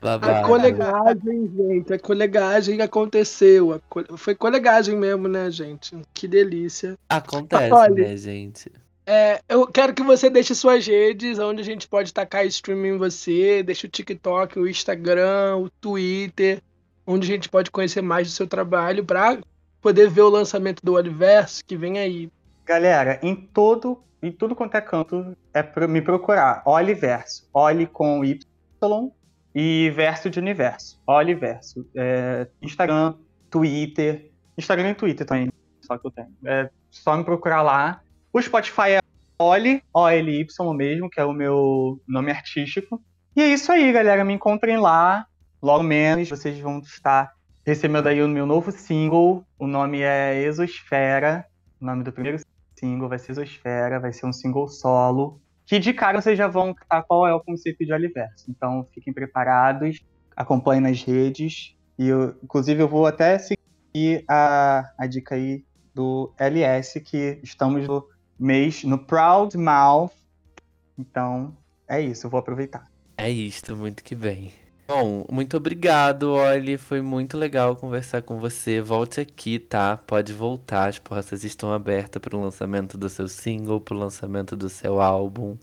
Babado. 0.00 0.32
A 0.32 0.48
colegagem, 0.48 1.50
gente, 1.54 1.92
a 1.92 1.98
colegagem 1.98 2.80
aconteceu. 2.80 3.74
A 3.74 3.80
co... 3.80 4.16
Foi 4.16 4.34
colegagem 4.34 4.96
mesmo, 4.96 5.28
né, 5.28 5.50
gente? 5.50 5.94
Que 6.14 6.26
delícia. 6.26 6.98
Acontece, 7.08 7.72
Olha, 7.72 8.08
né, 8.08 8.16
gente? 8.16 8.72
É, 9.06 9.40
eu 9.48 9.66
quero 9.66 9.92
que 9.92 10.02
você 10.02 10.30
deixe 10.30 10.54
suas 10.54 10.86
redes, 10.86 11.38
onde 11.38 11.60
a 11.60 11.64
gente 11.64 11.86
pode 11.86 12.14
tacar 12.14 12.46
streaming 12.46 12.90
em 12.90 12.96
você. 12.96 13.62
Deixa 13.62 13.86
o 13.86 13.90
TikTok, 13.90 14.58
o 14.58 14.68
Instagram, 14.68 15.56
o 15.56 15.68
Twitter, 15.68 16.62
onde 17.06 17.30
a 17.30 17.34
gente 17.34 17.48
pode 17.48 17.70
conhecer 17.70 18.00
mais 18.00 18.28
do 18.28 18.32
seu 18.32 18.46
trabalho 18.46 19.04
para 19.04 19.38
poder 19.82 20.08
ver 20.08 20.22
o 20.22 20.28
lançamento 20.30 20.80
do 20.82 20.94
Oliverso 20.94 21.62
que 21.64 21.76
vem 21.76 21.98
aí. 21.98 22.30
Galera, 22.64 23.18
em 23.22 23.34
todo, 23.34 23.98
em 24.22 24.32
tudo 24.32 24.54
quanto 24.54 24.76
é 24.76 24.80
canto, 24.80 25.36
é 25.52 25.62
pra 25.62 25.86
me 25.86 26.00
procurar. 26.00 26.62
Oliverso. 26.64 27.46
Oli 27.52 27.86
com 27.86 28.24
Y 28.24 28.40
e 29.54 29.90
verso 29.90 30.30
de 30.30 30.38
universo. 30.38 31.00
Oliverso. 31.06 31.86
É, 31.96 32.46
Instagram, 32.62 33.14
Twitter. 33.50 34.30
Instagram 34.56 34.90
e 34.90 34.94
Twitter 34.94 35.26
também, 35.26 35.50
só 35.80 35.96
que 35.96 36.06
eu 36.06 36.10
tenho. 36.10 36.28
É 36.44 36.70
só 36.90 37.16
me 37.16 37.24
procurar 37.24 37.62
lá. 37.62 38.00
O 38.32 38.40
Spotify 38.40 38.92
é 38.92 39.00
Oli, 39.38 39.82
O-L-Y 39.94 40.74
mesmo, 40.74 41.08
que 41.08 41.20
é 41.20 41.24
o 41.24 41.32
meu 41.32 42.00
nome 42.06 42.30
artístico. 42.30 43.00
E 43.34 43.40
é 43.40 43.48
isso 43.48 43.72
aí, 43.72 43.90
galera. 43.92 44.24
Me 44.24 44.34
encontrem 44.34 44.76
lá. 44.76 45.26
Logo 45.62 45.82
menos 45.82 46.28
vocês 46.28 46.58
vão 46.58 46.78
estar 46.80 47.32
recebendo 47.64 48.06
aí 48.06 48.22
o 48.22 48.28
meu 48.28 48.44
novo 48.44 48.70
single. 48.72 49.44
O 49.58 49.66
nome 49.66 50.02
é 50.02 50.42
Exosfera. 50.42 51.46
O 51.80 51.84
nome 51.84 52.02
do 52.02 52.12
primeiro 52.12 52.38
single 52.78 53.08
vai 53.08 53.18
ser 53.18 53.32
Exosfera. 53.32 54.00
Vai 54.00 54.12
ser 54.12 54.26
um 54.26 54.32
single 54.32 54.68
solo. 54.68 55.40
Que 55.70 55.78
de 55.78 55.92
cara 55.92 56.20
vocês 56.20 56.36
já 56.36 56.48
vão 56.48 56.74
captar 56.74 57.04
qual 57.04 57.28
é 57.28 57.32
o 57.32 57.38
conceito 57.38 57.86
de 57.86 57.92
Oliverso. 57.92 58.50
Então 58.50 58.84
fiquem 58.92 59.12
preparados. 59.12 60.00
Acompanhem 60.34 60.82
nas 60.82 61.00
redes. 61.04 61.76
E 61.96 62.08
eu, 62.08 62.34
inclusive 62.42 62.82
eu 62.82 62.88
vou 62.88 63.06
até 63.06 63.38
seguir 63.38 64.24
a, 64.28 64.92
a 64.98 65.06
dica 65.06 65.36
aí 65.36 65.64
do 65.94 66.34
LS, 66.36 67.00
que 67.00 67.38
estamos 67.44 67.86
no 67.86 68.04
mês 68.36 68.82
no 68.82 68.98
Proud 68.98 69.56
Mouth. 69.56 70.10
Então, 70.98 71.56
é 71.86 72.00
isso, 72.00 72.26
eu 72.26 72.30
vou 72.32 72.40
aproveitar. 72.40 72.90
É 73.16 73.30
isto, 73.30 73.76
muito 73.76 74.02
que 74.02 74.16
bem. 74.16 74.52
Bom, 74.92 75.24
muito 75.30 75.56
obrigado, 75.56 76.32
Oli. 76.32 76.76
Foi 76.76 77.00
muito 77.00 77.38
legal 77.38 77.76
conversar 77.76 78.22
com 78.22 78.40
você. 78.40 78.80
Volte 78.80 79.20
aqui, 79.20 79.56
tá? 79.56 79.96
Pode 79.96 80.32
voltar. 80.32 80.88
As 80.88 80.98
portas 80.98 81.44
estão 81.44 81.72
abertas 81.72 82.20
para 82.20 82.36
o 82.36 82.42
lançamento 82.42 82.98
do 82.98 83.08
seu 83.08 83.28
single, 83.28 83.80
para 83.80 83.94
o 83.94 83.98
lançamento 83.98 84.56
do 84.56 84.68
seu 84.68 85.00
álbum. 85.00 85.56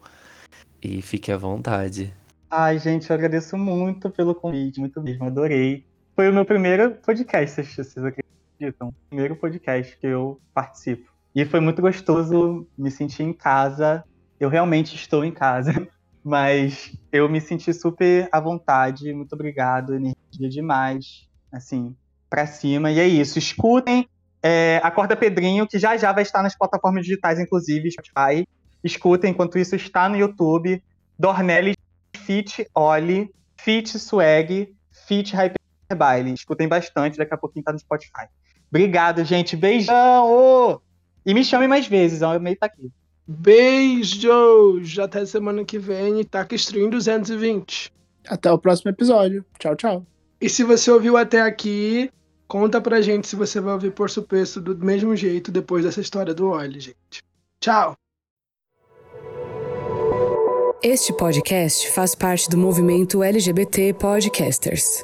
E 0.82 1.02
fique 1.02 1.30
à 1.30 1.36
vontade. 1.36 2.14
Ai, 2.50 2.80
gente, 2.80 3.10
eu 3.10 3.14
agradeço 3.18 3.58
muito 3.58 4.10
pelo 4.10 4.34
convite, 4.34 4.80
muito 4.80 5.02
mesmo, 5.02 5.26
adorei. 5.26 5.86
Foi 6.16 6.30
o 6.30 6.34
meu 6.34 6.46
primeiro 6.46 6.92
podcast, 6.92 7.62
vocês 7.62 7.98
acreditam? 7.98 8.94
Primeiro 9.10 9.36
podcast 9.36 9.98
que 9.98 10.08
eu 10.08 10.40
participo. 10.54 11.12
E 11.36 11.44
foi 11.44 11.60
muito 11.60 11.82
gostoso 11.82 12.66
me 12.78 12.90
sentir 12.90 13.24
em 13.24 13.34
casa. 13.34 14.06
Eu 14.40 14.48
realmente 14.48 14.96
estou 14.96 15.26
em 15.26 15.34
casa, 15.34 15.86
mas 16.28 16.94
eu 17.10 17.30
me 17.30 17.40
senti 17.40 17.74
super 17.74 18.28
à 18.34 18.40
vontade. 18.42 19.14
Muito 19.14 19.32
obrigado, 19.32 19.96
energia 19.96 20.50
demais. 20.50 21.26
Assim, 21.50 21.96
pra 22.30 22.46
cima. 22.46 22.92
E 22.92 23.00
é 23.00 23.08
isso. 23.08 23.40
Escutem 23.40 24.06
é, 24.44 24.82
Acorda 24.84 25.16
Pedrinho, 25.16 25.66
que 25.66 25.80
já 25.80 25.96
já 25.96 26.12
vai 26.12 26.24
estar 26.24 26.44
nas 26.44 26.54
plataformas 26.56 27.06
digitais, 27.06 27.40
inclusive 27.40 27.90
Spotify. 27.92 28.46
Escutem, 28.84 29.32
enquanto 29.32 29.58
isso 29.58 29.76
está 29.76 30.10
no 30.10 30.18
YouTube. 30.18 30.84
Dornelli 31.18 31.76
Fit 32.18 32.68
Oli, 32.76 33.34
Fit 33.56 33.98
Swag, 33.98 34.76
Fit 35.08 35.34
Hyperbaile. 35.34 36.34
Escutem 36.34 36.68
bastante, 36.68 37.18
daqui 37.18 37.34
a 37.34 37.38
pouquinho 37.38 37.64
tá 37.64 37.72
no 37.72 37.80
Spotify. 37.80 38.28
Obrigado, 38.70 39.24
gente. 39.24 39.56
Beijão! 39.56 40.82
E 41.26 41.34
me 41.34 41.44
chame 41.44 41.68
mais 41.68 41.88
vezes, 41.88 42.22
ó, 42.22 42.34
eu 42.34 42.40
meio 42.42 42.58
tá 42.58 42.66
aqui. 42.66 42.92
Beijos! 43.28 44.98
Até 44.98 45.26
semana 45.26 45.66
que 45.66 45.78
vem, 45.78 46.24
Taca 46.24 46.56
Stream 46.56 46.90
220. 46.90 47.92
Até 48.28 48.52
o 48.52 48.58
próximo 48.58 48.90
episódio. 48.90 49.44
Tchau, 49.60 49.76
tchau. 49.76 50.06
E 50.40 50.50
se 50.50 50.64
você 50.64 50.90
ouviu 50.90 51.18
até 51.18 51.42
aqui, 51.42 52.10
conta 52.48 52.80
pra 52.80 53.02
gente 53.02 53.28
se 53.28 53.36
você 53.36 53.60
vai 53.60 53.74
ouvir 53.74 53.92
por 53.92 54.10
supeço 54.10 54.62
do 54.62 54.78
mesmo 54.78 55.16
jeito 55.16 55.52
depois 55.52 55.84
dessa 55.84 56.00
história 56.00 56.34
do 56.34 56.48
óleo, 56.50 56.80
gente. 56.80 57.22
Tchau! 57.60 57.96
Este 60.84 61.12
podcast 61.12 61.92
faz 61.92 62.14
parte 62.14 62.50
do 62.50 62.58
movimento 62.58 63.24
LGBT 63.24 63.94
Podcasters. 63.94 65.04